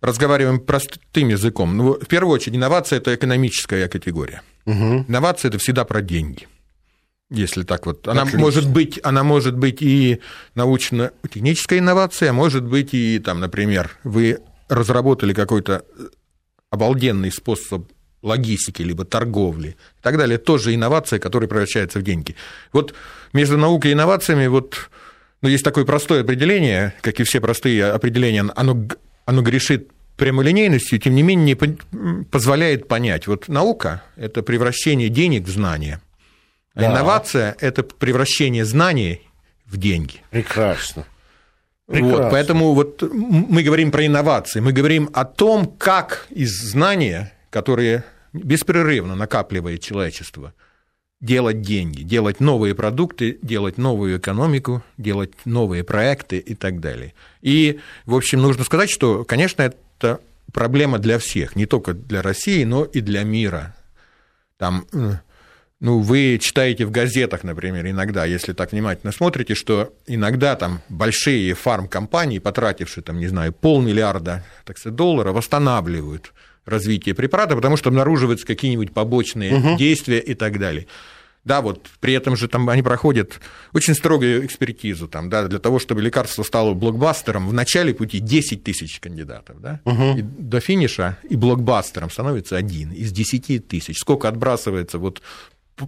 разговариваем 0.00 0.60
простым 0.60 1.28
языком. 1.28 1.76
Ну, 1.76 1.94
в 1.94 2.06
первую 2.06 2.34
очередь, 2.34 2.56
инновация– 2.56 2.98
это 2.98 3.14
экономическая 3.14 3.88
категория. 3.88 4.42
Угу. 4.66 5.06
Инновация– 5.08 5.48
это 5.50 5.58
всегда 5.58 5.84
про 5.84 6.02
деньги. 6.02 6.46
Если 7.30 7.64
так 7.64 7.86
вот. 7.86 8.06
Она 8.06 8.24
может, 8.24 8.68
быть, 8.68 9.00
она 9.02 9.24
может 9.24 9.56
быть 9.56 9.82
и 9.82 10.20
научно-техническая 10.54 11.80
инновация, 11.80 12.30
а 12.30 12.32
может 12.32 12.64
быть 12.64 12.94
и, 12.94 13.18
там, 13.18 13.40
например, 13.40 13.90
вы 14.04 14.38
разработали 14.68 15.32
какой-то 15.32 15.84
обалденный 16.70 17.32
способ 17.32 17.90
логистики, 18.22 18.82
либо 18.82 19.04
торговли 19.04 19.76
и 19.98 20.02
так 20.02 20.16
далее, 20.18 20.38
тоже 20.38 20.74
инновация, 20.74 21.18
которая 21.18 21.48
превращается 21.48 21.98
в 21.98 22.02
деньги. 22.02 22.36
Вот 22.72 22.94
между 23.32 23.56
наукой 23.56 23.90
и 23.90 23.94
инновациями 23.94 24.46
вот, 24.46 24.90
ну, 25.42 25.48
есть 25.48 25.64
такое 25.64 25.84
простое 25.84 26.22
определение, 26.22 26.94
как 27.00 27.20
и 27.20 27.24
все 27.24 27.40
простые 27.40 27.86
определения, 27.86 28.44
оно, 28.54 28.88
оно 29.26 29.42
грешит 29.42 29.90
прямолинейностью, 30.16 30.98
тем 30.98 31.14
не 31.14 31.22
менее 31.22 31.58
не 31.58 32.24
позволяет 32.24 32.88
понять. 32.88 33.26
Вот 33.26 33.48
наука– 33.48 34.02
это 34.16 34.42
превращение 34.42 35.10
денег 35.10 35.44
в 35.44 35.50
знания, 35.50 36.00
а 36.74 36.80
да. 36.80 36.86
инновация– 36.86 37.54
это 37.60 37.82
превращение 37.82 38.64
знаний 38.64 39.20
в 39.66 39.76
деньги. 39.76 40.22
Прекрасно. 40.30 41.04
Прекрасно. 41.86 42.22
Вот, 42.22 42.30
поэтому 42.30 42.72
вот 42.72 43.02
мы 43.02 43.62
говорим 43.62 43.90
про 43.90 44.06
инновации, 44.06 44.60
мы 44.60 44.72
говорим 44.72 45.10
о 45.12 45.24
том, 45.24 45.66
как 45.66 46.26
из 46.30 46.50
знания, 46.50 47.32
которые 47.50 48.02
беспрерывно 48.32 49.14
накапливает 49.14 49.82
человечество, 49.82 50.54
делать 51.20 51.62
деньги, 51.62 52.02
делать 52.02 52.40
новые 52.40 52.74
продукты, 52.74 53.38
делать 53.42 53.78
новую 53.78 54.18
экономику, 54.18 54.82
делать 54.98 55.32
новые 55.44 55.82
проекты 55.82 56.38
и 56.38 56.54
так 56.54 56.80
далее. 56.80 57.14
И, 57.40 57.80
в 58.04 58.14
общем, 58.14 58.42
нужно 58.42 58.64
сказать, 58.64 58.90
что, 58.90 59.24
конечно, 59.24 59.62
это 59.62 60.20
проблема 60.52 60.98
для 60.98 61.18
всех, 61.18 61.56
не 61.56 61.66
только 61.66 61.94
для 61.94 62.22
России, 62.22 62.64
но 62.64 62.84
и 62.84 63.00
для 63.00 63.24
мира. 63.24 63.74
Там, 64.58 64.86
ну, 65.80 66.00
вы 66.00 66.38
читаете 66.40 66.86
в 66.86 66.90
газетах, 66.90 67.44
например, 67.44 67.86
иногда, 67.86 68.24
если 68.24 68.52
так 68.52 68.72
внимательно 68.72 69.12
смотрите, 69.12 69.54
что 69.54 69.92
иногда 70.06 70.54
там 70.56 70.80
большие 70.88 71.54
фармкомпании, 71.54 72.38
потратившие, 72.38 73.04
там, 73.04 73.18
не 73.18 73.26
знаю, 73.26 73.52
полмиллиарда 73.52 74.44
так 74.64 74.78
сказать, 74.78 74.96
долларов, 74.96 75.34
восстанавливают 75.34 76.32
развитие 76.66 77.14
препарата, 77.14 77.54
потому 77.54 77.76
что 77.76 77.88
обнаруживаются 77.88 78.46
какие-нибудь 78.46 78.92
побочные 78.92 79.54
угу. 79.54 79.76
действия 79.76 80.18
и 80.18 80.34
так 80.34 80.58
далее. 80.58 80.86
Да, 81.44 81.60
вот 81.60 81.86
при 82.00 82.12
этом 82.12 82.36
же 82.36 82.48
там 82.48 82.68
они 82.68 82.82
проходят 82.82 83.40
очень 83.72 83.94
строгую 83.94 84.44
экспертизу, 84.44 85.06
там, 85.06 85.30
да, 85.30 85.46
для 85.46 85.60
того, 85.60 85.78
чтобы 85.78 86.02
лекарство 86.02 86.42
стало 86.42 86.74
блокбастером, 86.74 87.48
в 87.48 87.52
начале 87.52 87.94
пути 87.94 88.18
10 88.18 88.64
тысяч 88.64 88.98
кандидатов, 88.98 89.60
да, 89.60 89.80
угу. 89.84 90.18
и 90.18 90.22
до 90.22 90.58
финиша 90.58 91.18
и 91.30 91.36
блокбастером 91.36 92.10
становится 92.10 92.56
один 92.56 92.90
из 92.90 93.12
10 93.12 93.68
тысяч. 93.68 93.96
Сколько 93.96 94.28
отбрасывается 94.28 94.98
вот 94.98 95.22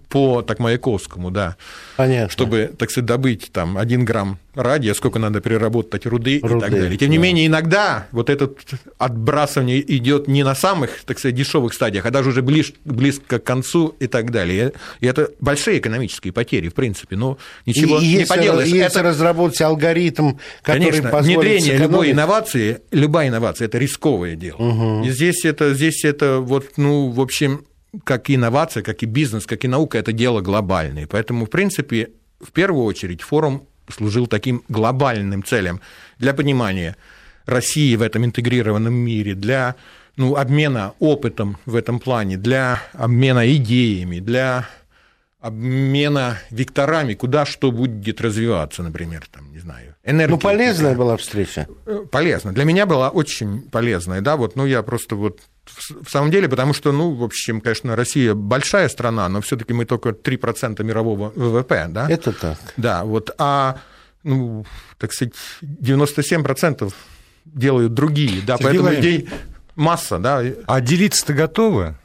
по 0.08 0.42
так 0.42 0.58
Маяковскому, 0.58 1.30
да, 1.30 1.56
Понятно. 1.96 2.30
чтобы, 2.30 2.70
так 2.76 2.90
сказать, 2.90 3.06
добыть 3.06 3.50
там 3.52 3.78
один 3.78 4.04
грамм 4.04 4.38
радия, 4.54 4.94
сколько 4.94 5.18
надо 5.18 5.40
переработать 5.40 6.04
руды, 6.04 6.40
руды 6.42 6.56
и 6.56 6.60
так 6.60 6.70
далее. 6.70 6.96
Тем 6.98 7.10
не 7.10 7.16
да. 7.16 7.22
менее, 7.22 7.46
иногда 7.46 8.06
вот 8.10 8.28
это 8.28 8.50
отбрасывание 8.98 9.80
идет 9.96 10.28
не 10.28 10.42
на 10.42 10.54
самых, 10.54 11.04
так 11.04 11.18
сказать, 11.18 11.34
дешевых 11.34 11.72
стадиях, 11.72 12.04
а 12.04 12.10
даже 12.10 12.30
уже 12.30 12.42
ближ, 12.42 12.74
близко 12.84 13.38
к 13.38 13.44
концу 13.44 13.94
и 13.98 14.06
так 14.08 14.30
далее. 14.30 14.72
И 15.00 15.06
это 15.06 15.30
большие 15.40 15.78
экономические 15.78 16.32
потери, 16.32 16.68
в 16.68 16.74
принципе, 16.74 17.16
но 17.16 17.38
ничего 17.64 17.98
и 17.98 18.00
не 18.00 18.06
если, 18.06 18.34
поделаешь. 18.34 18.68
Если 18.68 19.00
это... 19.00 19.02
разработать 19.02 19.60
алгоритм, 19.62 20.34
который 20.62 20.90
Конечно, 20.90 21.08
позволит 21.10 21.38
внедрение 21.38 21.60
сэкономить... 21.60 21.90
любой 21.90 22.10
инновации, 22.10 22.80
любая 22.90 23.28
инновация– 23.28 23.64
это 23.68 23.78
рисковое 23.78 24.34
дело. 24.34 24.58
Угу. 24.58 25.04
И 25.06 25.10
здесь 25.10 25.44
это, 25.46 25.72
здесь 25.72 26.04
это 26.04 26.40
вот, 26.40 26.72
ну, 26.76 27.10
в 27.10 27.20
общем, 27.20 27.64
как 28.04 28.30
и 28.30 28.34
инновация, 28.34 28.82
как 28.82 29.02
и 29.02 29.06
бизнес, 29.06 29.46
как 29.46 29.64
и 29.64 29.68
наука, 29.68 29.98
это 29.98 30.12
дело 30.12 30.40
глобальное. 30.40 31.06
Поэтому, 31.06 31.46
в 31.46 31.50
принципе, 31.50 32.10
в 32.40 32.52
первую 32.52 32.84
очередь 32.84 33.22
форум 33.22 33.66
служил 33.90 34.26
таким 34.26 34.62
глобальным 34.68 35.42
целям 35.42 35.80
для 36.18 36.34
понимания 36.34 36.96
России 37.46 37.96
в 37.96 38.02
этом 38.02 38.24
интегрированном 38.24 38.94
мире, 38.94 39.34
для 39.34 39.76
ну, 40.16 40.36
обмена 40.36 40.94
опытом 40.98 41.56
в 41.64 41.74
этом 41.74 41.98
плане, 42.00 42.36
для 42.36 42.82
обмена 42.92 43.50
идеями, 43.54 44.18
для 44.18 44.68
обмена 45.40 46.38
векторами, 46.50 47.14
куда 47.14 47.46
что 47.46 47.70
будет 47.70 48.20
развиваться, 48.20 48.82
например, 48.82 49.26
там, 49.30 49.52
не 49.52 49.60
знаю, 49.60 49.94
энергия. 50.04 50.34
Ну, 50.34 50.38
полезная 50.38 50.96
была 50.96 51.16
встреча. 51.16 51.68
Э, 51.86 52.04
полезно. 52.10 52.52
Для 52.52 52.64
меня 52.64 52.86
была 52.86 53.08
очень 53.08 53.62
полезная, 53.62 54.20
да, 54.20 54.36
вот, 54.36 54.56
ну, 54.56 54.66
я 54.66 54.82
просто 54.82 55.14
вот 55.14 55.40
в 56.02 56.10
самом 56.10 56.30
деле, 56.30 56.48
потому 56.48 56.72
что, 56.74 56.92
ну, 56.92 57.12
в 57.14 57.22
общем, 57.22 57.60
конечно, 57.60 57.96
Россия 57.96 58.34
большая 58.34 58.88
страна, 58.88 59.28
но 59.28 59.40
все 59.40 59.56
таки 59.56 59.72
мы 59.72 59.84
только 59.84 60.10
3% 60.10 60.82
мирового 60.82 61.32
ВВП, 61.34 61.86
да? 61.88 62.08
Это 62.08 62.32
так. 62.32 62.58
Да, 62.76 63.04
вот, 63.04 63.30
а, 63.38 63.78
ну, 64.22 64.64
так 64.98 65.12
сказать, 65.12 65.34
97% 65.62 66.92
делают 67.44 67.94
другие, 67.94 68.42
да, 68.42 68.56
Сергей 68.56 68.80
поэтому 68.80 69.00
идей 69.00 69.28
масса, 69.74 70.18
да. 70.18 70.42
А 70.66 70.80
делиться-то 70.80 71.32
готовы? 71.32 71.96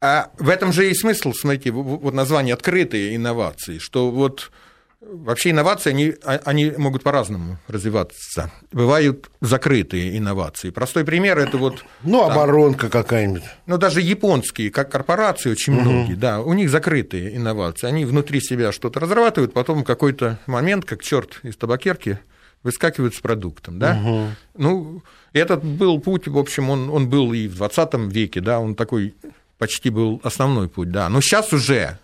А 0.00 0.30
в 0.38 0.48
этом 0.48 0.72
же 0.72 0.90
и 0.90 0.94
смысл, 0.94 1.32
смотрите, 1.32 1.70
вот 1.72 2.14
название 2.14 2.54
«открытые 2.54 3.14
инновации», 3.16 3.78
что 3.78 4.10
вот 4.10 4.50
вообще 5.00 5.50
инновации, 5.50 5.90
они, 5.90 6.14
а, 6.24 6.40
они 6.44 6.72
могут 6.76 7.02
по-разному 7.02 7.58
развиваться. 7.68 8.50
Бывают 8.72 9.30
закрытые 9.40 10.16
инновации. 10.16 10.70
Простой 10.70 11.04
пример– 11.04 11.38
это 11.40 11.56
вот… 11.56 11.84
Ну, 12.02 12.20
там, 12.20 12.32
оборонка 12.32 12.88
какая-нибудь. 12.88 13.42
Ну, 13.66 13.78
даже 13.78 14.00
японские, 14.00 14.70
как 14.70 14.90
корпорации, 14.90 15.50
очень 15.50 15.74
угу. 15.74 15.82
многие, 15.82 16.14
да, 16.14 16.40
у 16.40 16.52
них 16.52 16.70
закрытые 16.70 17.36
инновации. 17.36 17.86
Они 17.86 18.04
внутри 18.04 18.40
себя 18.40 18.72
что-то 18.72 19.00
разрабатывают, 19.00 19.52
потом 19.52 19.84
какой-то 19.84 20.38
момент, 20.46 20.84
как 20.84 21.02
черт 21.02 21.40
из 21.42 21.56
табакерки, 21.56 22.18
выскакивают 22.62 23.14
с 23.14 23.20
продуктом, 23.20 23.78
да. 23.78 23.98
Угу. 23.98 24.26
Ну, 24.58 25.02
этот 25.32 25.64
был 25.64 25.98
путь, 26.00 26.28
в 26.28 26.36
общем, 26.36 26.68
он, 26.68 26.90
он 26.90 27.08
был 27.08 27.32
и 27.32 27.48
в 27.48 27.56
20 27.56 27.94
веке, 28.12 28.40
да, 28.40 28.60
он 28.60 28.74
такой 28.74 29.14
почти 29.56 29.90
был 29.90 30.20
основной 30.24 30.68
путь, 30.68 30.90
да. 30.90 31.08
Но 31.08 31.20
сейчас 31.20 31.52
уже 31.52 31.98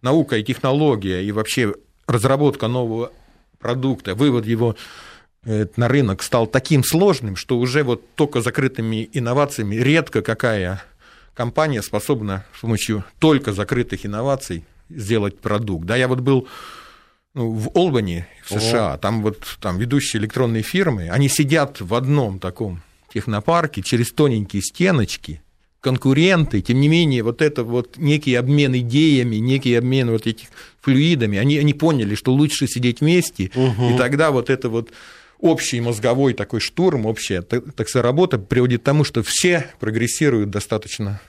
наука 0.00 0.38
и 0.38 0.44
технология, 0.44 1.22
и 1.22 1.32
вообще 1.32 1.74
разработка 2.08 2.66
нового 2.66 3.12
продукта, 3.58 4.14
вывод 4.14 4.46
его 4.46 4.76
э, 5.44 5.66
на 5.76 5.88
рынок 5.88 6.22
стал 6.22 6.46
таким 6.46 6.82
сложным, 6.82 7.36
что 7.36 7.58
уже 7.58 7.84
вот 7.84 8.02
только 8.14 8.40
закрытыми 8.40 9.08
инновациями 9.12 9.76
редко 9.76 10.22
какая 10.22 10.82
компания 11.34 11.82
способна 11.82 12.44
с 12.56 12.60
помощью 12.60 13.04
только 13.20 13.52
закрытых 13.52 14.06
инноваций 14.06 14.64
сделать 14.88 15.38
продукт. 15.38 15.86
Да, 15.86 15.96
я 15.96 16.08
вот 16.08 16.20
был 16.20 16.48
ну, 17.34 17.50
в 17.50 17.70
Олбани, 17.74 18.26
в 18.44 18.58
США, 18.58 18.94
О. 18.94 18.98
там 18.98 19.22
вот 19.22 19.58
там 19.60 19.78
ведущие 19.78 20.20
электронные 20.20 20.62
фирмы, 20.62 21.10
они 21.10 21.28
сидят 21.28 21.80
в 21.80 21.94
одном 21.94 22.40
таком 22.40 22.82
технопарке 23.12 23.82
через 23.82 24.12
тоненькие 24.12 24.62
стеночки, 24.62 25.42
конкуренты, 25.80 26.60
тем 26.60 26.80
не 26.80 26.88
менее, 26.88 27.22
вот 27.22 27.40
это 27.40 27.62
вот 27.64 27.96
некий 27.98 28.34
обмен 28.34 28.76
идеями, 28.76 29.36
некий 29.36 29.74
обмен 29.74 30.10
вот 30.10 30.26
этих 30.26 30.48
флюидами, 30.80 31.38
они, 31.38 31.58
они 31.58 31.72
поняли, 31.74 32.14
что 32.14 32.32
лучше 32.32 32.66
сидеть 32.66 33.00
вместе, 33.00 33.50
угу. 33.54 33.90
и 33.90 33.96
тогда 33.96 34.30
вот 34.30 34.50
это 34.50 34.68
вот 34.68 34.90
общий 35.38 35.80
мозговой 35.80 36.34
такой 36.34 36.60
штурм, 36.60 37.06
общая 37.06 37.42
так, 37.42 37.72
так 37.74 37.88
сказать, 37.88 38.04
работа 38.04 38.38
приводит 38.38 38.82
к 38.82 38.84
тому, 38.84 39.04
что 39.04 39.22
все 39.22 39.68
прогрессируют 39.78 40.50
достаточно 40.50 41.20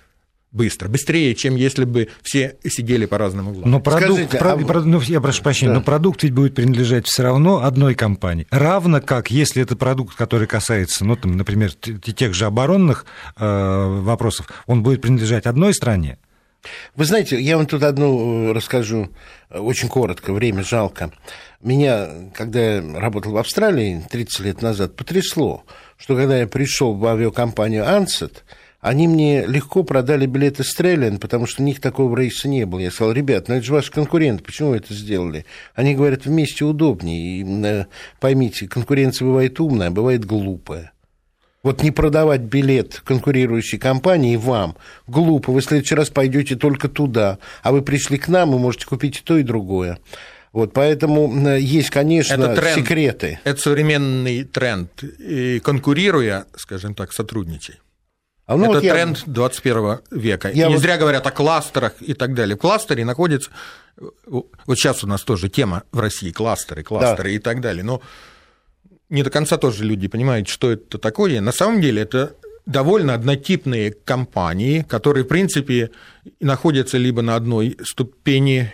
быстро, 0.52 0.88
быстрее, 0.88 1.36
чем 1.36 1.56
если 1.56 1.86
бы 1.86 2.10
все 2.24 2.58
сидели 2.66 3.06
по 3.06 3.18
разным 3.18 3.50
углам. 3.50 3.70
Но 3.70 3.80
продукт, 3.80 4.14
Скажите, 4.14 4.38
про, 4.38 4.54
а... 4.54 4.58
про, 4.58 4.82
ну, 4.82 5.00
я 5.02 5.22
прошу 5.22 5.44
прощения, 5.44 5.74
да. 5.74 5.80
но 5.80 5.84
продукт 5.84 6.24
ведь 6.24 6.34
будет 6.34 6.56
принадлежать 6.56 7.08
все 7.08 7.24
равно 7.24 7.64
одной 7.64 7.96
компании. 7.96 8.48
Равно 8.50 9.02
как, 9.02 9.32
если 9.32 9.62
это 9.62 9.76
продукт, 9.76 10.16
который 10.16 10.48
касается, 10.48 11.06
ну, 11.06 11.16
там, 11.16 11.38
например, 11.38 11.74
тех 11.74 12.34
же 12.34 12.46
оборонных 12.46 13.06
э, 13.38 14.02
вопросов, 14.02 14.48
он 14.66 14.82
будет 14.84 15.02
принадлежать 15.02 15.46
одной 15.46 15.74
стране. 15.74 16.18
Вы 16.96 17.06
знаете, 17.06 17.40
я 17.40 17.58
вам 17.58 17.68
тут 17.68 17.84
одну 17.84 18.50
э, 18.50 18.54
расскажу 18.54 19.10
э, 19.50 19.60
очень 19.60 19.88
коротко, 19.88 20.34
время 20.34 20.64
жалко. 20.64 21.12
Меня, 21.62 22.10
когда 22.34 22.76
я 22.76 23.00
работал 23.00 23.34
в 23.34 23.38
Австралии 23.38 24.04
30 24.10 24.40
лет 24.42 24.62
назад, 24.62 24.96
потрясло, 24.96 25.64
что 25.98 26.16
когда 26.16 26.38
я 26.38 26.48
пришел 26.48 26.96
в 26.96 27.06
авиакомпанию 27.06 27.88
«Ансет», 27.88 28.44
они 28.82 29.08
мне 29.08 29.46
легко 29.46 29.84
продали 29.84 30.26
билеты 30.26 30.64
Стрелин, 30.64 31.20
потому 31.20 31.48
что 31.48 31.62
у 31.62 31.66
них 31.66 31.82
такого 31.82 32.16
рейса 32.18 32.48
не 32.48 32.66
было. 32.66 32.80
Я 32.80 32.92
сказал, 32.92 33.14
ребят, 33.14 33.48
ну 33.48 33.56
это 33.56 33.66
же 33.66 33.74
ваш 33.74 33.92
конкурент, 33.92 34.44
почему 34.44 34.70
вы 34.70 34.78
это 34.78 34.94
сделали? 34.94 35.46
Они 35.76 35.96
говорят, 35.96 36.26
вместе 36.26 36.64
удобнее. 36.64 37.42
И, 37.42 37.64
э, 37.66 37.86
поймите, 38.20 38.68
конкуренция 38.68 39.26
бывает 39.26 39.60
умная, 39.60 39.88
а 39.88 39.92
бывает 39.92 40.24
глупая. 40.24 40.94
Вот 41.62 41.84
не 41.84 41.92
продавать 41.92 42.42
билет 42.42 43.02
конкурирующей 43.04 43.78
компании 43.78 44.38
вам 44.38 44.78
глупо. 45.08 45.52
Вы 45.52 45.60
в 45.60 45.66
следующий 45.66 45.96
раз 45.96 46.10
пойдете 46.10 46.56
только 46.56 46.88
туда, 46.88 47.38
а 47.64 47.74
вы 47.74 47.82
пришли 47.82 48.18
к 48.18 48.30
нам, 48.30 48.56
и 48.56 48.58
можете 48.58 48.86
купить 48.86 49.18
и 49.18 49.22
то, 49.22 49.38
и 49.38 49.44
другое. 49.44 50.00
Вот, 50.54 50.72
поэтому 50.74 51.32
э, 51.48 51.60
есть, 51.60 51.90
конечно, 51.90 52.34
это 52.34 52.56
тренд, 52.56 52.80
секреты. 52.80 53.40
Это 53.44 53.60
современный 53.60 54.46
тренд. 54.46 55.04
И 55.04 55.60
конкурируя, 55.60 56.46
скажем 56.56 56.96
так, 56.96 57.12
сотрудничай. 57.12 57.76
А 58.50 58.58
ну, 58.58 58.64
это 58.64 58.74
вот 58.74 58.82
тренд 58.82 59.18
я... 59.18 59.24
21 59.28 60.00
века. 60.10 60.50
Я 60.50 60.70
не 60.70 60.74
вот... 60.74 60.82
зря 60.82 60.98
говорят 60.98 61.28
о 61.28 61.30
кластерах 61.30 61.94
и 62.00 62.16
так 62.16 62.34
далее. 62.34 62.56
В 62.56 62.60
кластере 62.60 63.06
находится... 63.06 63.52
Вот 64.26 64.50
сейчас 64.70 65.04
у 65.04 65.08
нас 65.08 65.22
тоже 65.22 65.50
тема 65.50 65.84
в 65.92 66.00
России, 66.00 66.32
кластеры, 66.32 66.82
кластеры 66.82 67.30
да. 67.30 67.36
и 67.36 67.38
так 67.38 67.62
далее. 67.62 67.84
Но 67.84 68.02
не 69.10 69.22
до 69.22 69.30
конца 69.30 69.58
тоже 69.58 69.84
люди 69.84 70.08
понимают, 70.08 70.48
что 70.48 70.72
это 70.72 70.98
такое. 70.98 71.42
На 71.42 71.52
самом 71.52 71.80
деле 71.80 72.02
это 72.02 72.38
довольно 72.66 73.14
однотипные 73.14 73.92
компании, 73.92 74.82
которые, 74.82 75.26
в 75.26 75.28
принципе, 75.28 75.92
находятся 76.40 76.98
либо 76.98 77.22
на 77.22 77.36
одной 77.36 77.78
ступени 77.84 78.74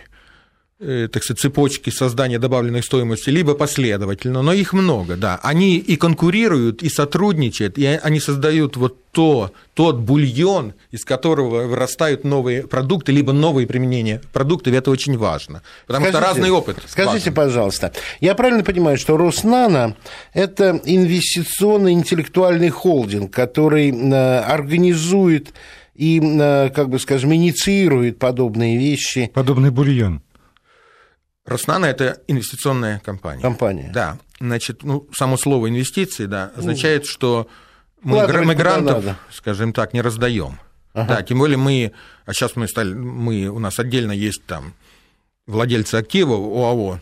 так 0.78 1.24
сказать, 1.24 1.40
цепочки 1.40 1.88
создания 1.88 2.38
добавленной 2.38 2.82
стоимости, 2.82 3.30
либо 3.30 3.54
последовательно, 3.54 4.42
но 4.42 4.52
их 4.52 4.74
много, 4.74 5.16
да. 5.16 5.40
Они 5.42 5.78
и 5.78 5.96
конкурируют, 5.96 6.82
и 6.82 6.90
сотрудничают, 6.90 7.78
и 7.78 7.86
они 7.86 8.20
создают 8.20 8.76
вот 8.76 8.98
то, 9.10 9.52
тот 9.72 9.96
бульон, 9.96 10.74
из 10.90 11.06
которого 11.06 11.66
вырастают 11.66 12.24
новые 12.24 12.66
продукты, 12.66 13.12
либо 13.12 13.32
новые 13.32 13.66
применения 13.66 14.20
продуктов, 14.34 14.74
это 14.74 14.90
очень 14.90 15.16
важно, 15.16 15.62
потому 15.86 16.04
скажите, 16.04 16.22
что 16.22 16.34
разный 16.34 16.50
опыт. 16.50 16.76
Скажите, 16.86 17.30
важен. 17.30 17.34
пожалуйста, 17.34 17.92
я 18.20 18.34
правильно 18.34 18.62
понимаю, 18.62 18.98
что 18.98 19.16
Роснано– 19.16 19.96
это 20.34 20.78
инвестиционный 20.84 21.92
интеллектуальный 21.92 22.68
холдинг, 22.68 23.32
который 23.32 23.90
э, 23.90 24.38
организует 24.40 25.54
и, 25.94 26.20
э, 26.22 26.68
как 26.74 26.90
бы 26.90 26.98
скажем, 26.98 27.34
инициирует 27.34 28.18
подобные 28.18 28.76
вещи. 28.76 29.30
Подобный 29.32 29.70
бульон. 29.70 30.20
Роснана– 31.46 31.86
это 31.86 32.20
инвестиционная 32.26 33.00
компания. 33.00 33.40
Компания. 33.40 33.90
Да. 33.94 34.18
Значит, 34.40 34.82
ну, 34.82 35.08
само 35.16 35.36
слово 35.36 35.68
инвестиции, 35.68 36.26
да, 36.26 36.52
означает, 36.56 37.02
ну, 37.04 37.08
что 37.08 37.48
мы, 38.02 38.26
мы 38.44 38.54
грантов, 38.54 39.04
скажем 39.32 39.72
так, 39.72 39.94
не 39.94 40.02
раздаем. 40.02 40.58
Ага. 40.92 41.16
Да, 41.16 41.22
тем 41.22 41.38
более 41.38 41.56
мы, 41.58 41.92
а 42.24 42.32
сейчас 42.32 42.56
мы 42.56 42.68
стали, 42.68 42.92
мы, 42.94 43.46
у 43.46 43.58
нас 43.58 43.78
отдельно 43.78 44.12
есть 44.12 44.44
там 44.46 44.74
владельцы 45.46 45.94
актива 45.94 46.34
ОАО 46.34 47.00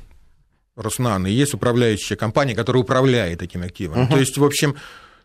Роснана, 0.76 1.28
и 1.28 1.32
есть 1.32 1.54
управляющая 1.54 2.16
компания, 2.16 2.54
которая 2.54 2.82
управляет 2.82 3.42
этим 3.42 3.62
активом. 3.62 4.02
Ага. 4.02 4.12
То 4.12 4.18
есть, 4.18 4.36
в 4.36 4.44
общем, 4.44 4.76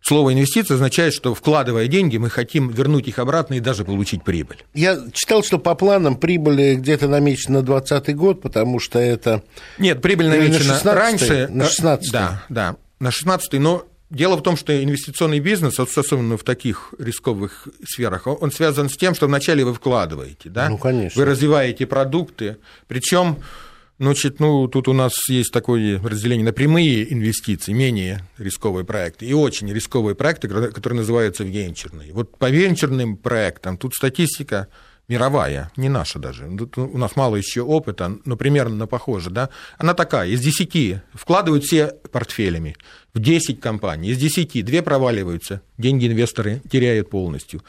Слово 0.02 0.34
инвестиция 0.34 0.76
означает, 0.76 1.14
что 1.14 1.36
вкладывая 1.36 1.88
деньги, 1.88 2.18
мы 2.18 2.30
хотим 2.30 2.70
вернуть 2.70 3.08
их 3.08 3.20
обратно 3.20 3.56
и 3.56 3.60
даже 3.60 3.84
получить 3.84 4.24
прибыль. 4.24 4.64
Я 4.74 4.98
читал, 5.14 5.44
что 5.44 5.60
по 5.60 5.76
планам 5.76 6.16
прибыли 6.16 6.76
где-то 6.76 7.08
намечена 7.08 7.60
на 7.60 7.66
2020 7.66 8.16
год, 8.16 8.42
потому 8.42 8.80
что 8.80 9.00
это... 9.00 9.44
Нет, 9.78 10.02
прибыль 10.02 10.30
намечена 10.30 10.80
на 10.84 10.96
раньше. 10.96 11.48
На 11.52 11.66
16 11.66 12.12
Да, 12.12 12.44
да, 12.50 12.76
на 13.00 13.12
16 13.12 13.54
но 13.60 13.86
Дело 14.10 14.38
в 14.38 14.42
том, 14.42 14.58
что 14.58 14.84
инвестиционный 14.84 15.40
бизнес, 15.40 15.80
особенно 15.80 16.36
в 16.36 16.44
таких 16.44 16.96
рисковых 16.98 17.68
сферах, 17.86 18.26
он 18.26 18.52
связан 18.52 18.90
с 18.90 18.98
тем, 18.98 19.14
что 19.14 19.28
вначале 19.28 19.64
вы 19.64 19.76
вкладываете, 19.76 20.50
да? 20.50 20.68
Ну, 20.68 20.80
конечно. 20.80 21.20
Вы 21.20 21.30
развиваете 21.30 21.86
продукты, 21.86 22.58
причем 22.88 23.38
Значит, 24.00 24.40
ну, 24.40 24.70
тут 24.70 24.88
у 24.88 24.94
нас 24.94 25.12
есть 25.28 25.52
такое 25.52 26.02
разделение 26.02 26.46
на 26.46 26.54
прямые 26.54 27.14
инвестиции, 27.14 27.74
менее 27.74 28.22
рисковые 28.38 28.86
проекты, 28.86 29.26
и 29.26 29.34
очень 29.34 29.72
рисковые 29.74 30.16
проекты, 30.16 30.48
которые 30.48 31.00
называются 31.00 31.44
венчурные. 31.44 32.14
Вот 32.14 32.38
по 32.38 32.50
венчурным 32.50 33.18
проектам 33.18 33.78
тут 33.78 33.94
статистика 33.94 34.70
мировая, 35.10 35.70
не 35.76 35.90
наша 35.90 36.18
даже. 36.18 36.50
Тут 36.58 36.78
у 36.78 36.98
нас 36.98 37.18
мало 37.18 37.36
еще 37.36 37.62
опыта, 37.62 38.18
но 38.24 38.38
примерно 38.38 38.88
похоже, 38.88 39.32
да. 39.32 39.50
Она 39.78 39.94
такая, 39.94 40.30
из 40.30 40.40
10 40.40 41.02
вкладывают 41.14 41.66
все 41.66 41.88
портфелями, 42.10 42.78
в 43.14 43.20
10 43.20 43.60
компаний, 43.60 44.12
из 44.12 44.18
10 44.18 44.64
две 44.64 44.82
проваливаются, 44.82 45.62
деньги 45.78 46.08
инвесторы 46.08 46.62
теряют 46.72 47.10
полностью. 47.10 47.64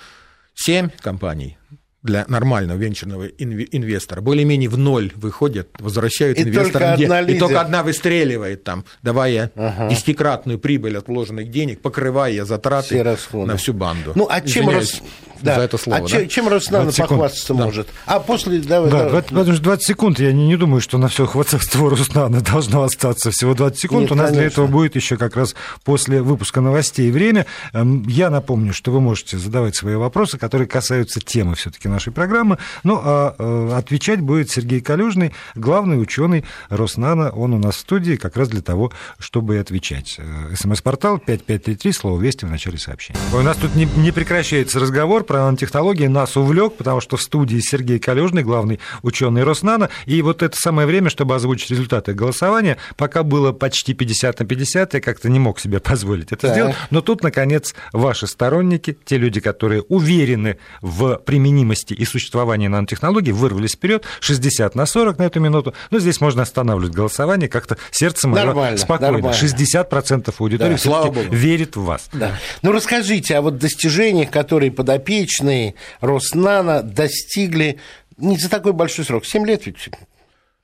7 0.55 0.91
компаний 1.01 1.59
для 2.03 2.25
нормального 2.29 2.79
венчурного 2.79 3.27
инвестора 3.27 4.21
более-менее 4.21 4.71
в 4.71 4.79
ноль 4.79 5.13
выходят, 5.17 5.69
возвращают 5.79 6.39
и 6.39 6.43
инвесторам, 6.43 6.97
только 6.97 7.33
и 7.33 7.39
только 7.39 7.61
одна 7.61 7.83
выстреливает 7.83 8.65
там, 8.65 8.85
давая 9.03 9.53
ага. 9.55 9.89
десятикратную 9.89 10.59
прибыль 10.59 10.97
от 10.97 11.09
вложенных 11.09 11.51
денег, 11.51 11.81
покрывая 11.81 12.45
затраты 12.45 13.03
на 13.33 13.57
всю 13.57 13.75
банду. 13.75 14.13
Ну, 14.15 14.27
а 14.31 14.41
чем, 14.41 14.71
рос... 14.71 15.03
да. 15.43 15.57
за 15.57 15.63
это 15.63 15.77
слово. 15.77 16.07
А 16.07 16.09
да? 16.09 16.27
чем 16.27 16.49
Роснано 16.49 16.93
похвастаться 16.93 17.55
да. 17.55 17.65
может? 17.65 17.89
А 18.07 18.21
после... 18.21 18.61
Давай, 18.61 18.91
да, 18.91 19.09
20, 19.11 19.33
20, 19.33 19.63
20 19.63 19.87
секунд. 19.87 20.21
Я 20.21 20.33
не, 20.33 20.47
не 20.47 20.57
думаю, 20.57 20.81
что 20.81 20.99
на 20.99 21.09
все 21.09 21.27
хвастовство 21.27 21.91
Роснано 21.91 22.41
должно 22.53 22.83
остаться 22.83 23.31
всего 23.31 23.55
20 23.55 23.79
секунд. 23.79 24.03
Нет, 24.03 24.13
У 24.13 24.15
нас 24.15 24.27
конечно. 24.29 24.41
для 24.41 24.47
этого 24.47 24.67
будет 24.67 24.97
еще 24.97 25.17
как 25.17 25.37
раз 25.37 25.55
после 25.85 26.23
выпуска 26.23 26.61
новостей 26.61 27.11
время. 27.11 27.47
Эм, 27.73 28.07
я 28.09 28.31
напомню, 28.31 28.73
что 28.73 28.91
вы 28.91 29.01
можете 29.01 29.37
задавать 29.37 29.77
свои 29.77 29.97
вопросы, 29.97 30.39
которые 30.39 30.67
касаются 30.67 31.21
темы 31.21 31.57
все-таки 31.57 31.89
нашей 31.91 32.13
программы. 32.13 32.59
Ну, 32.85 33.01
а 33.03 33.35
э, 33.39 33.73
отвечать 33.77 34.21
будет 34.21 34.51
Сергей 34.51 34.81
Калюжный, 34.81 35.33
главный 35.55 36.01
ученый 36.01 36.45
Роснано. 36.69 37.31
Он 37.31 37.55
у 37.55 37.59
нас 37.59 37.77
в 37.77 37.81
студии 37.81 38.17
как 38.17 38.37
раз 38.37 38.49
для 38.49 38.63
того, 38.63 38.93
чтобы 39.19 39.59
отвечать. 39.59 40.17
Э, 40.19 40.55
СМС-портал 40.55 41.19
5533, 41.19 41.93
слово 41.93 42.21
«Вести» 42.21 42.45
в 42.47 42.51
начале 42.51 42.79
сообщения. 42.79 43.19
У 43.33 43.43
нас 43.43 43.57
тут 43.57 43.75
не, 43.75 43.87
не 43.97 44.13
прекращается 44.13 44.81
разговор 44.81 45.25
про 45.25 45.45
нанотехнологии. 45.45 46.07
Нас 46.07 46.37
увлек, 46.37 46.77
потому 46.77 47.01
что 47.01 47.17
в 47.17 47.23
студии 47.23 47.59
Сергей 47.61 47.99
Калюжный, 47.99 48.43
главный 48.43 48.81
ученый 49.03 49.45
Роснано. 49.45 49.91
И 50.07 50.23
вот 50.23 50.43
это 50.43 50.57
самое 50.57 50.87
время, 50.87 51.11
чтобы 51.11 51.35
озвучить 51.35 51.71
результаты 51.71 52.15
голосования, 52.15 52.77
пока 52.97 53.23
было 53.23 53.53
почти 53.53 53.95
50 53.95 54.41
на 54.41 54.47
50, 54.47 54.95
я 54.95 55.01
как-то 55.01 55.29
не 55.29 55.39
мог 55.39 55.61
себе 55.61 55.81
позволить 55.81 56.33
это 56.33 56.47
так. 56.47 56.53
сделать. 56.53 56.77
Но 56.91 57.01
тут, 57.01 57.23
наконец, 57.23 57.75
ваши 57.93 58.27
сторонники, 58.27 58.97
те 59.05 59.19
люди, 59.19 59.41
которые 59.41 59.83
уверены 59.83 60.59
в 60.81 61.17
применимости 61.17 61.80
и 61.89 62.05
существовании 62.05 62.69
нанотехнологий, 62.69 63.33
вырвались 63.33 63.73
вперед 63.73 64.05
60 64.21 64.75
на 64.75 64.87
40 64.87 65.19
на 65.19 65.23
эту 65.25 65.41
минуту. 65.41 65.75
Но 65.91 65.99
здесь 65.99 66.21
можно 66.21 66.43
останавливать 66.43 66.93
голосование, 66.93 67.49
как-то 67.49 67.77
сердце 67.91 68.29
мое 68.29 68.77
спокойно. 68.77 69.19
Нормально. 69.19 69.37
60% 69.37 70.35
аудитории 70.39 70.71
да, 70.71 70.77
все-таки 70.77 71.35
верит 71.35 71.77
в 71.77 71.83
вас. 71.83 72.09
Да. 72.13 72.37
Ну, 72.63 72.73
расскажите 72.73 73.37
о 73.37 73.43
вот 73.43 73.59
достижениях, 73.59 74.31
которые 74.31 74.71
подопечные 74.73 75.75
Роснана 76.01 76.83
достигли 76.83 77.79
не 78.17 78.37
за 78.37 78.49
такой 78.51 78.73
большой 78.73 79.05
срок, 79.05 79.25
7 79.25 79.47
лет 79.47 79.67
ведь. 79.67 79.91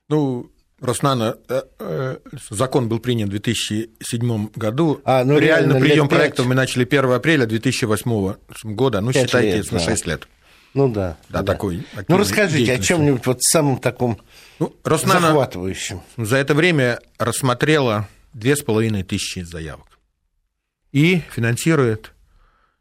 Ну, 0.09 0.49
Роснано, 0.79 1.37
э, 1.49 1.61
э, 1.79 2.17
закон 2.51 2.87
был 2.87 2.99
принят 2.99 3.29
в 3.29 3.31
2007 3.31 4.49
году. 4.55 5.01
А, 5.05 5.23
ну, 5.23 5.39
реально, 5.39 5.73
реально 5.73 5.79
прием 5.79 6.07
проектов 6.07 6.45
мы 6.45 6.53
начали 6.53 6.85
1 6.85 7.11
апреля 7.11 7.47
2008 7.47 8.35
года. 8.63 9.01
Ну, 9.01 9.11
считайте, 9.11 9.57
лет, 9.57 9.71
на 9.71 9.79
6 9.79 10.05
да. 10.05 10.11
лет. 10.11 10.27
Ну 10.73 10.89
да. 10.89 11.17
Да, 11.29 11.41
да. 11.41 11.53
такой. 11.53 11.85
Ну 12.07 12.17
расскажите 12.17 12.73
о 12.73 12.79
чем-нибудь 12.79 13.25
вот 13.25 13.41
самом 13.41 13.79
таком 13.79 14.19
ну, 14.59 14.75
Роснано 14.83 15.27
захватывающем. 15.27 16.01
За 16.17 16.37
это 16.37 16.53
время 16.53 16.99
рассмотрела 17.17 18.07
две 18.33 18.55
с 18.55 18.61
половиной 18.61 19.03
тысячи 19.03 19.39
заявок 19.39 19.87
и 20.91 21.21
финансирует 21.31 22.13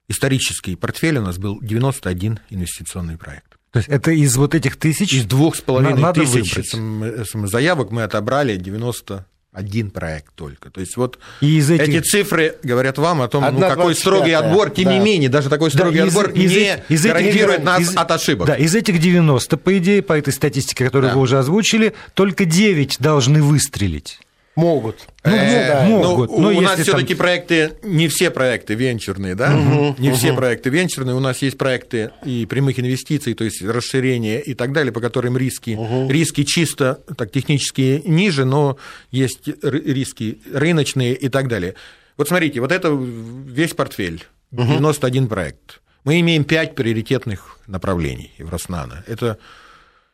исторический 0.08 0.76
портфель 0.76 1.18
у 1.18 1.22
нас 1.22 1.38
был 1.38 1.58
91 1.60 2.40
инвестиционный 2.50 3.18
проект. 3.18 3.56
То 3.72 3.80
есть 3.80 3.88
это 3.88 4.10
из 4.10 4.36
вот 4.36 4.54
этих 4.54 4.76
тысяч? 4.76 5.12
Из 5.12 5.24
двух 5.24 5.56
с 5.56 5.60
половиной 5.60 6.12
тысяч 6.14 6.72
заявок 6.72 7.90
мы 7.90 8.04
отобрали 8.04 8.56
90 8.56 9.26
один 9.56 9.90
проект 9.90 10.34
только. 10.34 10.70
То 10.70 10.80
есть 10.80 10.98
вот 10.98 11.18
и 11.40 11.56
из 11.56 11.70
этих... 11.70 11.88
эти 11.88 12.00
цифры 12.00 12.56
говорят 12.62 12.98
вам 12.98 13.22
о 13.22 13.28
том, 13.28 13.42
ну, 13.52 13.60
какой 13.60 13.94
строгий 13.94 14.32
отбор, 14.32 14.68
тем 14.68 14.84
да. 14.84 14.92
не 14.92 15.00
менее, 15.00 15.30
даже 15.30 15.48
такой 15.48 15.70
строгий 15.70 16.00
да, 16.00 16.04
отбор 16.04 16.28
из, 16.28 16.50
не 16.50 16.76
из, 16.90 17.02
гарантирует 17.02 17.60
из, 17.60 17.64
нас 17.64 17.80
из, 17.80 17.96
от 17.96 18.10
ошибок. 18.10 18.46
Да, 18.48 18.54
из 18.54 18.74
этих 18.74 18.98
90, 18.98 19.56
по 19.56 19.78
идее, 19.78 20.02
по 20.02 20.12
этой 20.12 20.34
статистике, 20.34 20.84
которую 20.84 21.10
да. 21.10 21.16
вы 21.16 21.22
уже 21.22 21.38
озвучили, 21.38 21.94
только 22.12 22.44
9 22.44 22.98
должны 23.00 23.42
выстрелить. 23.42 24.20
Могут. 24.56 25.06
Ну, 25.22 25.30
э, 25.32 25.86
могут. 25.86 26.30
Ну, 26.30 26.40
но 26.40 26.58
у 26.58 26.60
нас 26.62 26.80
все-таки 26.80 27.08
там... 27.08 27.18
проекты, 27.18 27.72
не 27.82 28.08
все 28.08 28.30
проекты 28.30 28.74
венчурные, 28.74 29.34
да? 29.34 29.54
Угу, 29.54 29.96
не 29.98 30.08
угу. 30.08 30.16
все 30.16 30.32
проекты 30.32 30.70
венчурные. 30.70 31.14
У 31.14 31.20
нас 31.20 31.42
есть 31.42 31.58
проекты 31.58 32.12
и 32.24 32.46
прямых 32.46 32.80
инвестиций, 32.80 33.34
то 33.34 33.44
есть 33.44 33.62
расширение 33.62 34.40
и 34.40 34.54
так 34.54 34.72
далее, 34.72 34.92
по 34.92 35.00
которым 35.00 35.36
риски, 35.36 35.76
угу. 35.76 36.10
риски 36.10 36.44
чисто 36.44 37.00
так 37.18 37.32
технически 37.32 38.00
ниже, 38.06 38.46
но 38.46 38.78
есть 39.10 39.46
риски 39.62 40.38
рыночные 40.50 41.14
и 41.14 41.28
так 41.28 41.48
далее. 41.48 41.74
Вот 42.16 42.28
смотрите, 42.28 42.60
вот 42.60 42.72
это 42.72 42.88
весь 42.88 43.74
портфель, 43.74 44.24
91 44.52 45.24
угу. 45.24 45.28
проект. 45.28 45.82
Мы 46.04 46.20
имеем 46.20 46.44
5 46.44 46.74
приоритетных 46.74 47.58
направлений 47.66 48.32
в 48.38 48.48
Роснано. 48.48 49.04
Это 49.06 49.36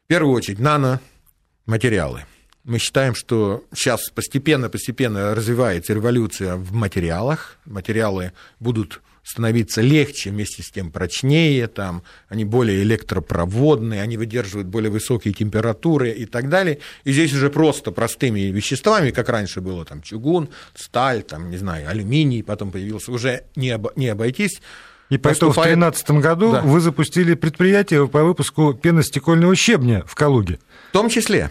в 0.04 0.08
первую 0.08 0.34
очередь 0.34 0.58
наноматериалы 0.58 2.24
мы 2.64 2.78
считаем, 2.78 3.14
что 3.14 3.64
сейчас 3.74 4.10
постепенно-постепенно 4.10 5.34
развивается 5.34 5.94
революция 5.94 6.56
в 6.56 6.72
материалах. 6.72 7.58
Материалы 7.64 8.32
будут 8.60 9.00
становиться 9.24 9.80
легче, 9.80 10.30
вместе 10.30 10.62
с 10.62 10.70
тем 10.70 10.90
прочнее, 10.90 11.68
там, 11.68 12.02
они 12.28 12.44
более 12.44 12.82
электропроводные, 12.82 14.02
они 14.02 14.16
выдерживают 14.16 14.68
более 14.68 14.90
высокие 14.90 15.32
температуры 15.32 16.10
и 16.10 16.26
так 16.26 16.48
далее. 16.48 16.78
И 17.04 17.12
здесь 17.12 17.32
уже 17.32 17.50
просто 17.50 17.92
простыми 17.92 18.40
веществами, 18.40 19.10
как 19.10 19.28
раньше 19.28 19.60
было 19.60 19.84
там 19.84 20.02
чугун, 20.02 20.48
сталь, 20.74 21.22
там, 21.22 21.50
не 21.50 21.56
знаю, 21.56 21.88
алюминий, 21.88 22.42
потом 22.42 22.72
появился, 22.72 23.12
уже 23.12 23.44
не, 23.54 23.70
об, 23.70 23.88
не 23.96 24.08
обойтись. 24.08 24.60
И 25.08 25.18
поэтому 25.18 25.50
Поступает... 25.50 25.76
в 25.76 25.80
2013 25.80 26.10
году 26.22 26.52
да. 26.52 26.62
вы 26.62 26.80
запустили 26.80 27.34
предприятие 27.34 28.08
по 28.08 28.24
выпуску 28.24 28.72
пеностекольного 28.72 29.54
щебня 29.54 30.02
в 30.06 30.14
Калуге. 30.14 30.58
В 30.88 30.92
том 30.92 31.10
числе. 31.10 31.50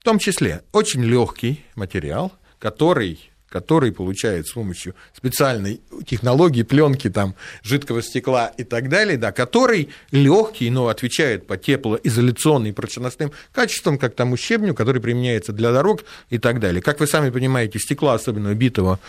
В 0.00 0.04
том 0.04 0.18
числе 0.18 0.62
очень 0.72 1.04
легкий 1.04 1.62
материал, 1.76 2.32
который 2.58 3.30
который 3.50 3.90
получает 3.90 4.46
с 4.46 4.52
помощью 4.52 4.94
специальной 5.12 5.80
технологии 6.06 6.62
пленки, 6.62 7.10
там, 7.10 7.34
жидкого 7.64 8.00
стекла 8.00 8.46
и 8.46 8.62
так 8.62 8.88
далее, 8.88 9.18
да, 9.18 9.32
который 9.32 9.88
легкий, 10.12 10.70
но 10.70 10.86
отвечает 10.86 11.48
по 11.48 11.56
теплоизоляционным 11.56 12.70
и 12.70 12.72
прочностным 12.72 13.32
качествам, 13.52 13.98
как 13.98 14.14
тому 14.14 14.36
щебню, 14.36 14.72
который 14.72 15.02
применяется 15.02 15.52
для 15.52 15.72
дорог 15.72 16.04
и 16.30 16.38
так 16.38 16.60
далее. 16.60 16.80
Как 16.80 17.00
вы 17.00 17.08
сами 17.08 17.30
понимаете, 17.30 17.80
стекла, 17.80 18.14
особенно 18.14 18.54
битого, 18.54 19.00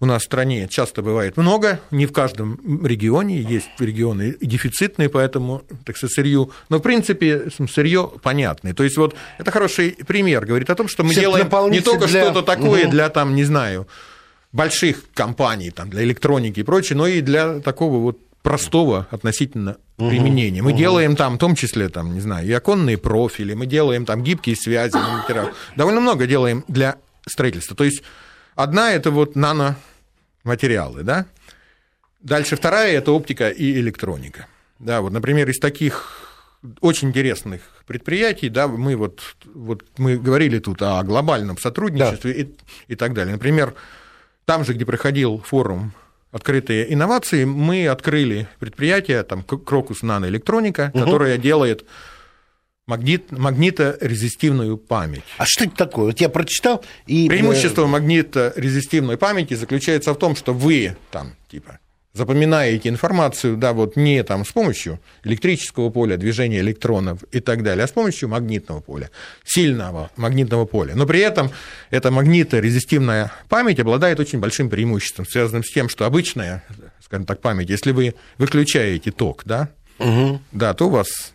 у 0.00 0.06
нас 0.06 0.22
в 0.22 0.24
стране 0.26 0.68
часто 0.68 1.02
бывает 1.02 1.36
много, 1.36 1.80
не 1.90 2.06
в 2.06 2.12
каждом 2.12 2.84
регионе, 2.84 3.40
есть 3.40 3.68
регионы 3.78 4.36
дефицитные, 4.40 5.08
поэтому, 5.08 5.62
так 5.84 5.96
сказать, 5.96 6.14
сырью, 6.14 6.50
но, 6.68 6.78
в 6.78 6.82
принципе, 6.82 7.48
сырье 7.68 8.10
понятное. 8.22 8.74
То 8.74 8.84
есть, 8.84 8.96
вот 8.96 9.16
это 9.38 9.50
хороший 9.50 9.96
пример, 10.06 10.46
говорит 10.46 10.70
о 10.70 10.74
том, 10.74 10.88
что 10.88 11.02
мы 11.02 11.10
Все 11.10 11.22
делаем 11.22 11.48
не 11.72 11.80
только 11.80 12.06
для... 12.06 12.24
что-то 12.24 12.42
такое 12.42 12.84
угу. 12.84 12.90
для, 12.92 13.08
там, 13.08 13.34
не 13.34 13.44
знаю, 13.44 13.88
больших 14.52 15.02
компаний, 15.14 15.70
там, 15.70 15.90
для 15.90 16.04
электроники 16.04 16.60
и 16.60 16.62
прочее, 16.62 16.96
но 16.96 17.06
и 17.06 17.20
для 17.20 17.60
такого 17.60 17.98
вот 17.98 18.18
простого 18.42 19.08
относительно 19.10 19.78
угу, 19.96 20.10
применения. 20.10 20.62
Мы 20.62 20.70
угу. 20.70 20.78
делаем 20.78 21.16
там, 21.16 21.34
в 21.34 21.38
том 21.38 21.56
числе, 21.56 21.88
там, 21.88 22.14
не 22.14 22.20
знаю, 22.20 22.46
и 22.46 22.52
оконные 22.52 22.98
профили, 22.98 23.54
мы 23.54 23.66
делаем 23.66 24.04
там 24.04 24.22
гибкие 24.22 24.54
связи 24.54 24.92
на 24.94 25.18
материалах. 25.18 25.54
Довольно 25.74 26.00
много 26.00 26.26
делаем 26.26 26.64
для 26.68 26.96
строительства. 27.26 27.76
То 27.76 27.82
есть 27.82 28.02
одна 28.58 28.92
это 28.92 29.10
вот 29.10 29.36
нано 29.36 29.76
материалы, 30.44 31.04
да? 31.04 31.26
Дальше 32.20 32.56
вторая– 32.56 32.92
это 32.98 33.12
оптика 33.12 33.48
и 33.48 33.72
электроника. 33.78 34.46
Да, 34.80 35.00
вот, 35.00 35.12
например, 35.12 35.48
из 35.48 35.60
таких 35.60 36.24
очень 36.80 37.08
интересных 37.08 37.62
предприятий, 37.86 38.48
да, 38.48 38.66
мы 38.66 38.96
вот, 38.96 39.20
вот 39.54 39.84
мы 39.96 40.18
говорили 40.18 40.58
тут 40.58 40.82
о 40.82 41.02
глобальном 41.04 41.56
сотрудничестве 41.56 42.34
да. 42.34 42.40
и, 42.40 42.48
и 42.88 42.96
так 42.96 43.14
далее. 43.14 43.34
Например, 43.34 43.74
там 44.44 44.64
же, 44.64 44.74
где 44.74 44.84
проходил 44.84 45.38
форум 45.38 45.92
«Открытые 46.32 46.92
инновации», 46.92 47.44
мы 47.44 47.86
открыли 47.86 48.48
предприятие, 48.58 49.22
там, 49.22 49.44
Крокус 49.44 50.02
Наноэлектроника, 50.02 50.90
угу. 50.92 51.04
которое 51.04 51.38
делает 51.38 51.86
магнит, 52.88 53.30
магниторезистивную 53.30 54.78
память. 54.78 55.22
А 55.36 55.44
что 55.46 55.64
это 55.64 55.76
такое? 55.76 56.06
Вот 56.06 56.20
я 56.20 56.28
прочитал 56.28 56.84
и... 57.06 57.26
Э, 57.26 57.28
Преимущество 57.28 57.86
магниторезистивной 57.86 59.16
памяти 59.16 59.54
заключается 59.54 60.12
в 60.12 60.18
том, 60.18 60.34
что 60.34 60.52
вы 60.54 60.96
там, 61.10 61.34
типа, 61.50 61.78
запоминаете 62.14 62.88
информацию, 62.88 63.56
да, 63.56 63.72
вот 63.72 63.96
не 63.96 64.24
там 64.24 64.44
с 64.44 64.52
помощью 64.52 65.00
электрического 65.22 65.90
поля, 65.90 66.16
движения 66.16 66.60
электронов 66.60 67.22
и 67.30 67.40
так 67.40 67.62
далее, 67.62 67.84
а 67.84 67.88
с 67.88 67.92
помощью 67.92 68.30
магнитного 68.30 68.80
поля, 68.80 69.10
сильного 69.44 70.10
магнитного 70.16 70.64
поля. 70.64 70.94
Но 70.96 71.06
при 71.06 71.20
этом 71.20 71.50
эта 71.90 72.10
магниторезистивная 72.10 73.30
память 73.48 73.78
обладает 73.78 74.18
очень 74.18 74.40
большим 74.40 74.70
преимуществом, 74.70 75.26
связанным 75.26 75.62
с 75.62 75.70
тем, 75.70 75.88
что 75.88 76.06
обычная, 76.06 76.64
скажем 77.00 77.26
так, 77.26 77.40
память, 77.40 77.68
если 77.68 77.92
вы 77.92 78.14
выключаете 78.38 79.10
ток, 79.10 79.42
да, 79.44 79.68
угу. 79.98 80.40
да, 80.52 80.74
то 80.74 80.86
у 80.86 80.90
вас 80.90 81.34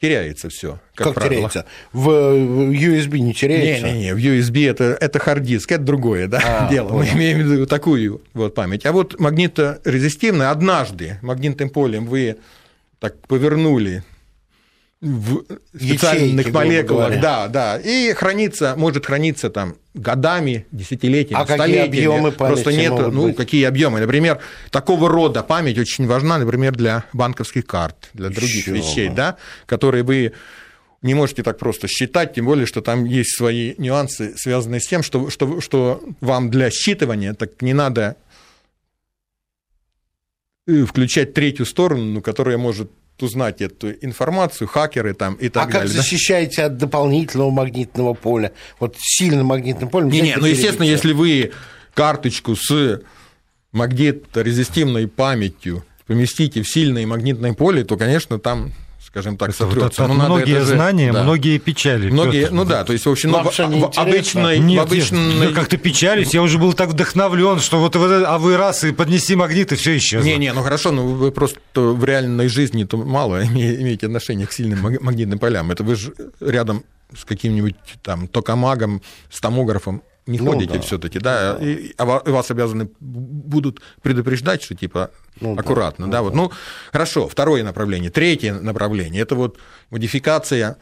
теряется 0.00 0.48
все. 0.48 0.80
Как, 0.94 1.08
как 1.08 1.14
правило. 1.14 1.48
теряется? 1.50 1.66
В 1.92 2.08
USB 2.08 3.18
не 3.18 3.34
теряется? 3.34 3.86
Не-не-не, 3.86 4.14
в 4.14 4.18
USB 4.18 4.68
это, 4.68 4.96
это 5.00 5.18
хард-диск, 5.18 5.72
это 5.72 5.82
другое 5.82 6.26
да, 6.28 6.40
а, 6.44 6.68
дело. 6.70 6.88
Понял. 6.88 7.12
Мы 7.12 7.18
имеем 7.18 7.38
в 7.38 7.40
виду 7.42 7.66
такую 7.66 8.22
вот 8.34 8.54
память. 8.54 8.86
А 8.86 8.92
вот 8.92 9.18
магниторезистивная, 9.18 10.50
однажды 10.50 11.18
магнитным 11.22 11.70
полем 11.70 12.06
вы 12.06 12.36
так 12.98 13.18
повернули 13.26 14.04
в 15.02 15.44
специальных 15.74 16.46
Ячейки, 16.46 16.50
молекулах, 16.54 17.20
да, 17.20 17.48
да, 17.48 17.78
и 17.78 18.14
хранится, 18.14 18.74
может 18.76 19.04
храниться 19.06 19.50
там 19.50 19.76
годами, 19.92 20.66
десятилетиями, 20.72 21.42
А 21.42 21.44
какие 21.44 21.56
столетиями. 21.56 21.86
объемы 22.06 22.32
Просто 22.32 22.64
памяти 22.64 22.80
нет, 22.80 22.90
могут 22.92 23.14
ну 23.14 23.22
быть? 23.24 23.36
какие 23.36 23.64
объемы. 23.64 24.00
Например, 24.00 24.40
такого 24.70 25.08
рода 25.10 25.42
память 25.42 25.78
очень 25.78 26.06
важна, 26.06 26.38
например, 26.38 26.74
для 26.74 27.04
банковских 27.12 27.66
карт, 27.66 28.08
для 28.14 28.30
других 28.30 28.66
Ещё 28.68 28.74
вещей, 28.74 29.08
да, 29.10 29.36
которые 29.66 30.02
вы 30.02 30.32
не 31.02 31.12
можете 31.14 31.42
так 31.42 31.58
просто 31.58 31.88
считать, 31.88 32.34
тем 32.34 32.46
более, 32.46 32.64
что 32.64 32.80
там 32.80 33.04
есть 33.04 33.36
свои 33.36 33.74
нюансы, 33.76 34.32
связанные 34.36 34.80
с 34.80 34.88
тем, 34.88 35.02
что, 35.02 35.28
что, 35.28 35.60
что 35.60 36.02
вам 36.22 36.50
для 36.50 36.70
считывания 36.70 37.34
так 37.34 37.60
не 37.60 37.74
надо 37.74 38.16
э, 40.66 40.84
включать 40.84 41.34
третью 41.34 41.66
сторону, 41.66 42.22
которая 42.22 42.56
может 42.56 42.90
узнать 43.22 43.60
эту 43.60 43.92
информацию, 43.92 44.68
хакеры 44.68 45.14
там 45.14 45.34
и 45.34 45.48
так 45.48 45.68
а 45.68 45.72
далее. 45.72 45.88
как 45.88 45.96
да. 45.96 46.02
защищаете 46.02 46.64
от 46.64 46.76
дополнительного 46.76 47.50
магнитного 47.50 48.14
поля? 48.14 48.52
Вот 48.78 48.96
сильным 48.98 49.46
магнитным 49.46 49.88
полем. 49.88 50.08
Не, 50.08 50.20
не, 50.20 50.34
да 50.34 50.40
ну 50.40 50.46
естественно, 50.46 50.84
если 50.84 51.12
вы 51.12 51.52
карточку 51.94 52.56
с 52.56 53.00
магниторезистивной 53.72 55.08
памятью 55.08 55.84
поместите 56.06 56.62
в 56.62 56.68
сильное 56.68 57.06
магнитное 57.06 57.52
поле, 57.52 57.84
то, 57.84 57.96
конечно, 57.96 58.38
там, 58.38 58.72
скажем 59.06 59.36
так, 59.36 59.50
Это 59.50 59.64
вот 59.64 59.74
сотрется. 59.74 60.02
от- 60.04 60.08
Но 60.08 60.14
от 60.14 60.18
надо 60.18 60.34
многие 60.34 60.58
же- 60.60 60.64
знания, 60.66 61.12
да. 61.12 61.22
многие 61.22 61.58
печали. 61.58 62.10
Многие, 62.10 62.42
Пётр. 62.42 62.54
ну 62.54 62.64
да, 62.64 62.84
то 62.84 62.92
есть, 62.92 63.06
в 63.06 63.10
общем, 63.10 63.30
ну, 63.30 63.36
Вам 63.38 63.46
в, 63.46 63.56
в 63.94 63.98
обычной... 63.98 64.58
Нет, 64.58 64.80
в 64.80 64.82
обычной... 64.86 65.34
нет, 65.34 65.48
я 65.50 65.54
как-то 65.54 65.76
печались, 65.76 66.34
я 66.34 66.42
уже 66.42 66.58
был 66.58 66.72
так 66.72 66.88
вдохновлен, 66.90 67.60
что 67.60 67.78
вот, 67.78 67.96
вот 67.96 68.10
а 68.26 68.38
вы 68.38 68.56
раз 68.56 68.84
и 68.84 68.92
поднеси 68.92 69.34
магнит, 69.36 69.72
и 69.72 69.76
все 69.76 69.96
исчезло. 69.96 70.26
Не, 70.26 70.36
не, 70.36 70.52
ну 70.52 70.62
хорошо, 70.62 70.90
ну 70.92 71.06
вы 71.14 71.30
просто 71.32 71.58
в 71.74 72.04
реальной 72.04 72.48
жизни 72.48 72.84
то 72.84 72.96
мало 72.96 73.42
име- 73.44 73.80
имеете 73.80 74.06
отношение 74.06 74.46
к 74.46 74.52
сильным 74.52 74.80
маг- 74.80 75.00
магнитным 75.00 75.38
полям. 75.38 75.70
Это 75.70 75.84
вы 75.84 75.96
же 75.96 76.12
рядом 76.40 76.84
с 77.16 77.24
каким-нибудь 77.24 77.76
там 78.02 78.26
токомагом, 78.28 79.00
с 79.30 79.40
томографом 79.40 80.02
не 80.26 80.38
Ну 80.38 80.52
ходите 80.52 80.74
да. 80.74 80.80
все-таки, 80.80 81.18
да, 81.18 81.56
и, 81.60 81.92
а 81.96 82.04
ва- 82.04 82.22
вас 82.24 82.50
обязаны 82.50 82.88
будут 83.00 83.80
предупреждать, 84.02 84.62
что 84.62 84.74
типа 84.74 85.10
Ну 85.40 85.54
да, 85.54 85.60
аккуратно, 85.60 86.10
да, 86.10 86.22
вот. 86.22 86.34
Ну 86.34 86.50
хорошо, 86.92 87.28
второе 87.28 87.62
направление, 87.62 88.10
третье 88.10 88.54
направление, 88.54 89.22
это 89.22 89.34
вот 89.34 89.58
модификация 89.90 90.76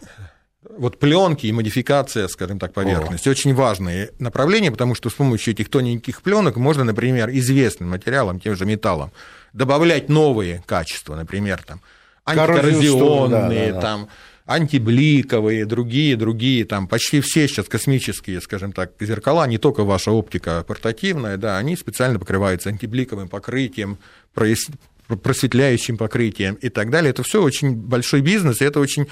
вот 0.78 0.98
пленки 0.98 1.46
и 1.46 1.52
модификация, 1.52 2.26
скажем 2.28 2.58
так, 2.58 2.72
поверхности. 2.72 3.28
Очень 3.28 3.54
важные 3.54 4.12
направления, 4.18 4.70
потому 4.70 4.94
что 4.94 5.10
с 5.10 5.12
помощью 5.12 5.52
этих 5.52 5.68
тоненьких 5.68 6.22
пленок 6.22 6.56
можно, 6.56 6.84
например, 6.84 7.28
известным 7.30 7.90
материалам, 7.90 8.40
тем 8.40 8.56
же 8.56 8.64
металлам, 8.64 9.12
добавлять 9.52 10.08
новые 10.08 10.62
качества, 10.66 11.16
например, 11.16 11.62
там, 11.66 11.80
антикоррозионные, 12.24 13.72
да, 13.72 13.72
да, 13.72 13.72
да. 13.72 13.80
там, 13.80 14.08
антибликовые, 14.46 15.64
другие, 15.64 16.16
другие, 16.16 16.64
там, 16.64 16.86
почти 16.86 17.20
все 17.20 17.48
сейчас 17.48 17.66
космические, 17.66 18.40
скажем 18.40 18.72
так, 18.72 18.92
зеркала, 19.00 19.46
не 19.46 19.58
только 19.58 19.84
ваша 19.84 20.10
оптика 20.10 20.64
портативная, 20.66 21.36
да, 21.36 21.56
они 21.56 21.76
специально 21.76 22.18
покрываются 22.18 22.68
антибликовым 22.68 23.28
покрытием, 23.28 23.98
просветляющим 24.34 25.96
покрытием 25.96 26.54
и 26.54 26.68
так 26.68 26.90
далее. 26.90 27.10
Это 27.10 27.22
все 27.22 27.42
очень 27.42 27.74
большой 27.74 28.20
бизнес, 28.20 28.60
и 28.60 28.64
это 28.64 28.80
очень, 28.80 29.06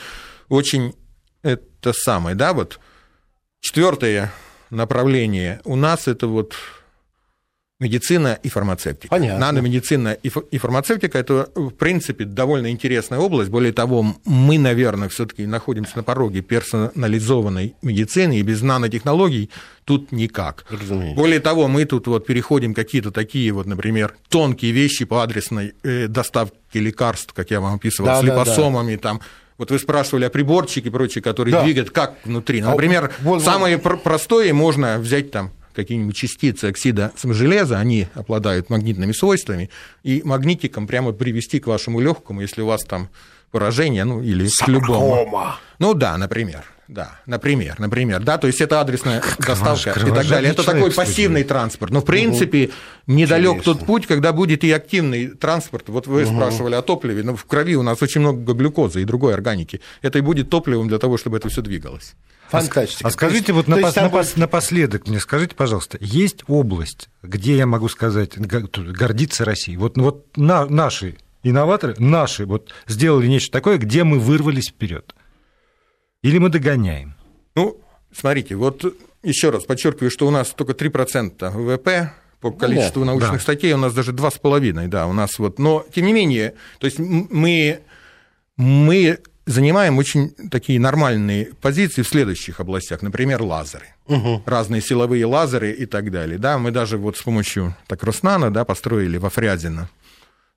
очень 0.49 0.95
это 1.43 1.93
самое, 1.93 2.37
да, 2.37 2.53
вот. 2.53 2.79
Четвертое 3.61 4.33
направление 4.71 5.61
у 5.65 5.77
нас 5.77 6.09
это 6.09 6.27
вот 6.27 6.57
медицина 7.83 8.39
и 8.43 8.49
фармацевтика. 8.49 9.09
Понятно. 9.09 9.39
Наномедицина 9.47 10.13
и 10.23 10.29
фа- 10.29 10.45
и 10.51 10.59
фармацевтика 10.59 11.19
это, 11.19 11.49
в 11.55 11.71
принципе, 11.71 12.25
довольно 12.25 12.71
интересная 12.71 13.19
область. 13.19 13.51
Более 13.51 13.73
того, 13.73 14.15
мы, 14.25 14.59
наверное, 14.59 15.09
все-таки 15.09 15.45
находимся 15.47 15.97
на 15.97 16.03
пороге 16.05 16.43
персонализованной 16.43 17.75
медицины, 17.83 18.39
и 18.39 18.43
без 18.43 18.63
нанотехнологий 18.63 19.51
тут 19.85 20.13
никак. 20.13 20.65
Разумеется. 20.71 21.17
Более 21.17 21.41
того, 21.41 21.69
мы 21.69 21.85
тут 21.85 22.07
вот 22.07 22.27
переходим 22.27 22.75
какие-то 22.75 23.11
такие 23.11 23.53
вот, 23.53 23.67
например, 23.67 24.15
тонкие 24.29 24.73
вещи 24.73 25.05
по 25.05 25.23
адресной 25.23 25.75
э, 25.83 26.07
доставке 26.09 26.57
лекарств, 26.75 27.33
как 27.35 27.51
я 27.51 27.61
вам 27.61 27.75
описывал, 27.75 28.07
Да, 28.07 28.21
с 28.21 28.25
да, 28.25 28.27
да. 28.27 28.33
липосомами, 28.43 28.97
там, 28.97 29.21
вот 29.59 29.71
вы 29.71 29.79
спрашивали 29.79 30.25
о 30.25 30.31
приборчике 30.31 30.89
и 30.89 30.93
прочее, 30.93 31.23
которые 31.23 31.53
Да. 31.53 31.63
двигают 31.65 31.91
как 31.91 32.15
внутри. 32.25 32.61
Ну, 32.63 32.69
А 32.69 32.71
Например, 32.71 33.13
вот- 33.21 33.35
вот- 33.37 33.43
самое 33.43 33.79
пр- 33.79 33.99
простое 33.99 34.53
можно 34.55 34.99
взять 34.99 35.31
там 35.31 35.51
какие-нибудь 35.75 36.17
частицы 36.17 36.67
оксида 36.67 37.13
железа, 37.23 37.79
они 37.79 38.09
обладают 38.15 38.71
магнитными 38.71 39.13
свойствами, 39.13 39.71
и 40.03 40.23
магнитиком 40.25 40.87
прямо 40.87 41.13
привести 41.13 41.61
к 41.61 41.67
вашему 41.67 42.01
легкому, 42.01 42.41
если 42.41 42.63
у 42.63 42.67
вас 42.67 42.85
там 42.85 43.09
поражение, 43.51 44.05
ну 44.05 44.23
или 44.23 44.49
к 44.49 44.69
любому. 44.69 45.17
Саркома. 45.17 45.57
Ну 45.79 45.95
да, 45.95 46.17
например. 46.17 46.65
Да, 46.89 47.21
например, 47.27 47.77
например, 47.79 48.23
да, 48.23 48.37
то 48.39 48.47
есть 48.49 48.61
это 48.61 48.81
адресная 48.81 49.23
доставка 49.39 49.91
и 49.99 50.11
так 50.11 50.27
далее. 50.29 50.51
Это 50.51 50.63
такой 50.65 50.91
кстати. 50.91 51.09
пассивный 51.09 51.45
транспорт. 51.45 51.93
Но 51.93 52.01
в 52.01 52.05
принципе 52.05 52.71
недалек 53.07 53.53
Интересно. 53.59 53.75
тот 53.75 53.87
путь, 53.87 54.07
когда 54.07 54.33
будет 54.33 54.63
и 54.65 54.71
активный 54.73 55.29
транспорт. 55.29 55.89
Вот 55.89 56.07
вы 56.07 56.27
спрашивали 56.27 56.75
о 56.75 56.83
топливе, 56.83 57.23
но 57.23 57.35
в 57.37 57.45
крови 57.47 57.77
у 57.77 57.83
нас 57.83 58.03
очень 58.03 58.21
много 58.21 58.53
глюкозы 58.53 59.01
и 59.03 59.05
другой 59.05 59.33
органики. 59.35 59.81
Это 60.03 60.19
и 60.19 60.21
будет 60.21 60.51
топливом 60.51 60.89
для 60.89 60.99
того, 60.99 61.17
чтобы 61.17 61.39
это 61.39 61.49
все 61.49 61.63
двигалось. 61.63 62.15
Фантастика. 62.51 63.09
А 63.09 63.11
скажите 63.11 63.53
То 63.53 63.53
есть- 63.59 63.69
вот 63.69 63.75
то 63.75 63.81
есть 63.81 63.97
напос- 63.97 64.11
будет- 64.11 64.37
напоследок 64.37 65.09
мне, 65.09 65.21
скажите, 65.21 65.55
пожалуйста, 65.55 65.97
есть 66.01 66.45
область, 66.49 67.09
где 67.23 67.57
я 67.57 67.65
могу 67.67 67.89
сказать, 67.89 68.37
гордиться 68.39 69.45
Россией? 69.47 69.79
Вот, 69.79 69.97
ну 69.97 70.05
вот 70.05 70.37
на- 70.37 70.67
наши 70.67 71.17
инноваторы, 71.43 71.95
наши, 71.99 72.45
вот 72.45 72.73
сделали 72.87 73.27
нечто 73.27 73.51
такое, 73.53 73.79
где 73.79 74.05
мы 74.05 74.19
вырвались 74.19 74.69
вперед? 74.69 75.15
Или 76.23 76.39
мы 76.39 76.49
догоняем? 76.49 77.15
Ну, 77.55 77.81
смотрите, 78.13 78.55
вот 78.55 78.85
еще 79.23 79.51
раз 79.51 79.65
подчеркиваю, 79.65 80.11
что 80.11 80.27
у 80.27 80.31
нас 80.31 80.51
только 80.51 80.73
3% 80.73 81.51
ВВП 81.51 82.13
по 82.41 82.51
количеству 82.51 83.01
Понятно, 83.01 83.05
научных 83.05 83.33
да. 83.33 83.39
статей, 83.39 83.73
у 83.73 83.77
нас 83.77 83.95
даже 83.95 84.13
2,5%, 84.13 84.89
да, 84.89 85.07
у 85.07 85.13
нас 85.13 85.39
вот, 85.39 85.59
но 85.59 85.85
тем 85.95 86.07
не 86.07 86.13
менее, 86.13 86.55
то 86.79 86.87
есть 86.87 86.99
мы, 86.99 87.81
мы 88.57 89.19
занимаем 89.47 89.99
очень 89.99 90.31
такие 90.51 90.81
нормальные 90.81 91.51
позиции 91.61 92.03
в 92.03 92.09
следующих 92.09 92.61
областях, 92.61 93.03
например, 93.03 93.43
лазеры. 93.43 93.87
Разные 94.45 94.83
силовые 94.83 95.25
лазеры 95.27 95.73
и 95.73 95.87
так 95.87 96.11
далее. 96.11 96.39
Да, 96.39 96.59
мы 96.59 96.71
даже 96.71 96.99
вот 96.99 97.17
с 97.17 97.23
помощью 97.23 97.77
так, 97.87 98.03
Роснана 98.03 98.53
да, 98.53 98.65
построили 98.65 99.19
во 99.19 99.31
Фрязино 99.31 99.89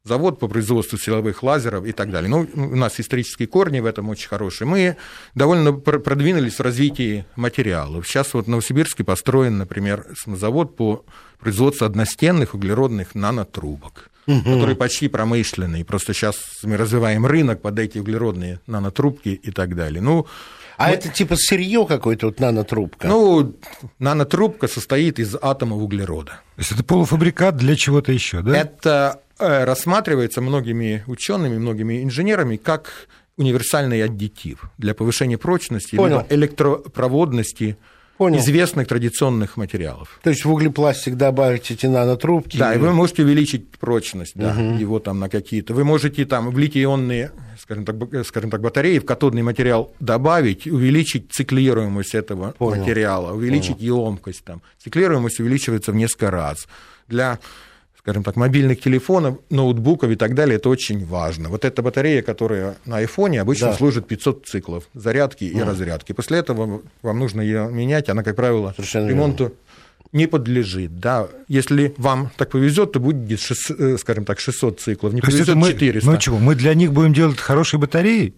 завод 0.05 0.39
по 0.39 0.47
производству 0.47 0.97
силовых 0.97 1.43
лазеров 1.43 1.85
и 1.85 1.91
так 1.91 2.11
далее. 2.11 2.29
Ну, 2.29 2.47
у 2.53 2.75
нас 2.75 2.99
исторические 2.99 3.47
корни 3.47 3.79
в 3.79 3.85
этом 3.85 4.07
очень 4.09 4.29
хорошие. 4.29 4.67
Мы 4.67 4.97
довольно 5.33 5.73
пр- 5.73 5.99
продвинулись 5.99 6.53
в 6.55 6.61
развитии 6.61 7.25
материалов. 7.35 8.07
Сейчас 8.07 8.33
вот 8.33 8.45
в 8.45 8.49
Новосибирске 8.49 9.03
построен, 9.03 9.57
например, 9.57 10.05
завод 10.25 10.75
по 10.77 11.03
производству 11.39 11.85
одностенных 11.85 12.53
углеродных 12.53 13.15
нанотрубок, 13.15 14.09
которые 14.25 14.75
почти 14.75 15.07
промышленные. 15.07 15.83
Просто 15.83 16.13
сейчас 16.13 16.35
мы 16.63 16.77
развиваем 16.77 17.25
рынок 17.25 17.61
под 17.61 17.79
эти 17.79 17.97
углеродные 17.97 18.59
нанотрубки 18.67 19.29
и 19.29 19.51
так 19.51 19.75
далее. 19.75 20.01
Ну, 20.01 20.27
А 20.77 20.91
это 20.91 21.09
типа 21.09 21.35
сырье 21.37 21.85
какое-то, 21.87 22.27
вот 22.27 22.39
нанотрубка? 22.39 23.07
ну, 23.07 23.55
нанотрубка 23.99 24.67
состоит 24.67 25.19
из 25.19 25.35
атомов 25.41 25.81
углерода. 25.81 26.31
То 26.55 26.59
есть 26.59 26.71
это 26.71 26.83
полуфабрикат 26.83 27.57
для 27.57 27.75
чего-то 27.75 28.11
еще, 28.11 28.41
да? 28.41 28.57
Это 28.57 29.21
э, 29.39 29.63
рассматривается 29.63 30.41
многими 30.41 31.03
учеными, 31.07 31.57
многими 31.57 32.03
инженерами 32.03 32.57
как 32.57 33.07
универсальный 33.37 34.03
аддитив 34.03 34.69
для 34.77 34.93
повышения 34.93 35.37
прочности, 35.37 35.95
Понял. 35.95 36.19
либо 36.19 36.33
электропроводности 36.33 37.77
Понял. 38.17 38.39
известных 38.39 38.87
традиционных 38.87 39.57
материалов. 39.57 40.19
То 40.23 40.29
есть 40.29 40.45
в 40.45 40.51
углепластик 40.51 41.15
добавить 41.15 41.71
эти 41.71 41.85
нанотрубки? 41.85 42.57
Да, 42.57 42.73
и 42.73 42.77
вы 42.77 42.93
можете 42.93 43.23
увеличить 43.23 43.69
прочность 43.71 44.33
да, 44.35 44.53
его 44.53 44.99
там 44.99 45.19
на 45.19 45.29
какие-то. 45.29 45.73
Вы 45.73 45.83
можете 45.83 46.25
там 46.25 46.49
в 46.49 46.57
литий-ионные, 46.57 47.31
скажем 47.59 47.85
так, 47.85 48.25
скажем 48.25 48.49
так, 48.49 48.61
батареи 48.61 48.99
в 48.99 49.05
катодный 49.05 49.41
материал 49.41 49.93
добавить, 49.99 50.65
увеличить 50.65 51.31
циклируемость 51.31 52.15
этого 52.15 52.51
Понял. 52.57 52.81
материала, 52.81 53.33
увеличить 53.33 53.81
емкость 53.81 54.43
там. 54.45 54.61
Циклируемость 54.81 55.39
увеличивается 55.39 55.91
в 55.91 55.95
несколько 55.95 56.31
раз. 56.31 56.67
Для 57.07 57.39
скажем 58.05 58.23
так, 58.23 58.35
мобильных 58.35 58.81
телефонов, 58.81 59.39
ноутбуков 59.49 60.11
и 60.11 60.15
так 60.15 60.35
далее, 60.35 60.57
это 60.57 60.69
очень 60.69 61.03
важно. 61.03 61.49
Вот 61.49 61.65
эта 61.65 61.81
батарея, 61.81 62.21
которая 62.21 62.75
на 62.85 62.97
айфоне, 62.97 63.41
обычно 63.41 63.69
Да. 63.69 63.73
служит 63.73 64.07
500 64.07 64.45
циклов 64.45 64.83
зарядки 64.93 65.43
и 65.45 65.59
разрядки. 65.59 66.11
После 66.13 66.37
этого 66.37 66.81
вам 67.01 67.19
нужно 67.19 67.41
ее 67.41 67.67
менять, 67.71 68.07
она, 68.07 68.21
как 68.21 68.35
правило, 68.35 68.73
Совершенно 68.75 69.09
ремонту 69.09 69.53
не 70.11 70.27
подлежит. 70.27 70.99
Да. 70.99 71.29
Если 71.47 71.95
вам 71.97 72.29
так 72.37 72.51
повезет, 72.51 72.91
то 72.91 72.99
будет, 72.99 73.39
э, 73.79 73.97
скажем 73.97 74.23
так, 74.23 74.39
600 74.39 74.79
циклов, 74.79 75.11
не 75.13 75.21
То 75.21 75.25
повезет 75.27 75.55
мы, 75.55 75.69
400. 75.69 76.07
ну 76.11 76.17
чего, 76.19 76.37
мы 76.37 76.53
для 76.53 76.75
них 76.75 76.93
будем 76.93 77.11
делать 77.11 77.39
хорошие 77.39 77.79
батареи? 77.79 78.35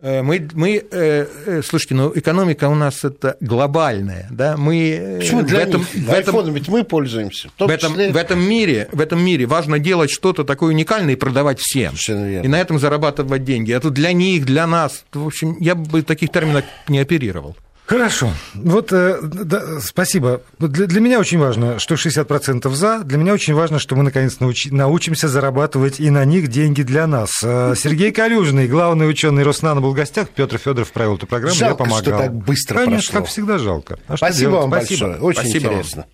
Э, 0.00 0.22
мы, 0.22 0.48
мы, 0.54 0.76
э, 0.76 1.26
э, 1.46 1.62
слушайте, 1.64 1.96
ну 1.96 2.12
экономика 2.14 2.68
у 2.68 2.76
нас 2.76 3.02
это 3.02 3.36
глобальная, 3.40 4.28
да? 4.30 4.56
Мы 4.56 5.16
Почему 5.18 5.42
для 5.42 5.58
в 5.58 5.62
этом, 5.62 5.80
них? 5.80 6.06
В 6.06 6.10
этом, 6.10 6.54
ведь 6.54 6.68
мы 6.68 6.84
пользуемся. 6.84 7.48
В, 7.58 7.66
в, 7.66 7.68
этом, 7.68 7.94
в 7.94 8.16
этом 8.16 8.40
мире, 8.40 8.88
в 8.92 9.00
этом 9.00 9.20
мире 9.20 9.46
важно 9.46 9.80
делать 9.80 10.10
что-то 10.10 10.44
такое 10.44 10.72
уникальное 10.72 11.14
и 11.14 11.16
продавать 11.16 11.58
всем, 11.58 11.94
и 12.08 12.46
на 12.46 12.60
этом 12.60 12.78
зарабатывать 12.78 13.42
деньги. 13.42 13.72
Это 13.72 13.90
для 13.90 14.12
них, 14.12 14.46
для 14.46 14.68
нас. 14.68 15.04
В 15.12 15.26
общем, 15.26 15.56
я 15.58 15.74
бы 15.74 16.02
таких 16.02 16.30
терминов 16.30 16.64
не 16.86 17.00
оперировал. 17.00 17.56
Хорошо. 17.88 18.30
Вот 18.52 18.92
э, 18.92 19.18
да, 19.22 19.80
спасибо. 19.80 20.42
Для, 20.58 20.84
для 20.84 21.00
меня 21.00 21.18
очень 21.18 21.38
важно, 21.38 21.78
что 21.78 21.94
60% 21.94 22.68
за. 22.74 22.98
Для 22.98 23.16
меня 23.16 23.32
очень 23.32 23.54
важно, 23.54 23.78
что 23.78 23.96
мы 23.96 24.02
наконец 24.02 24.40
научи, 24.40 24.70
научимся 24.70 25.26
зарабатывать 25.26 25.98
и 25.98 26.10
на 26.10 26.22
них 26.26 26.48
деньги 26.48 26.82
для 26.82 27.06
нас. 27.06 27.30
Э, 27.42 27.72
Сергей 27.74 28.12
Калюжный, 28.12 28.68
главный 28.68 29.08
ученый 29.08 29.42
Роснана, 29.42 29.80
был 29.80 29.92
в 29.92 29.94
гостях. 29.94 30.28
Петр 30.28 30.58
Федоров 30.58 30.92
провел 30.92 31.16
эту 31.16 31.26
программу. 31.26 31.54
Жалко, 31.54 31.72
я 31.72 31.76
помогал. 31.76 32.02
что 32.02 32.10
так 32.10 32.34
быстро 32.34 32.74
Конечно, 32.74 33.10
прошло. 33.12 33.20
как 33.20 33.28
всегда 33.30 33.56
жалко. 33.58 33.98
А 34.06 34.18
Спасибо 34.18 34.50
вам 34.50 34.70
Спасибо. 34.70 35.06
большое. 35.06 35.22
Очень 35.24 35.40
Спасибо 35.40 35.66
интересно. 35.68 36.02
Вам. 36.02 36.08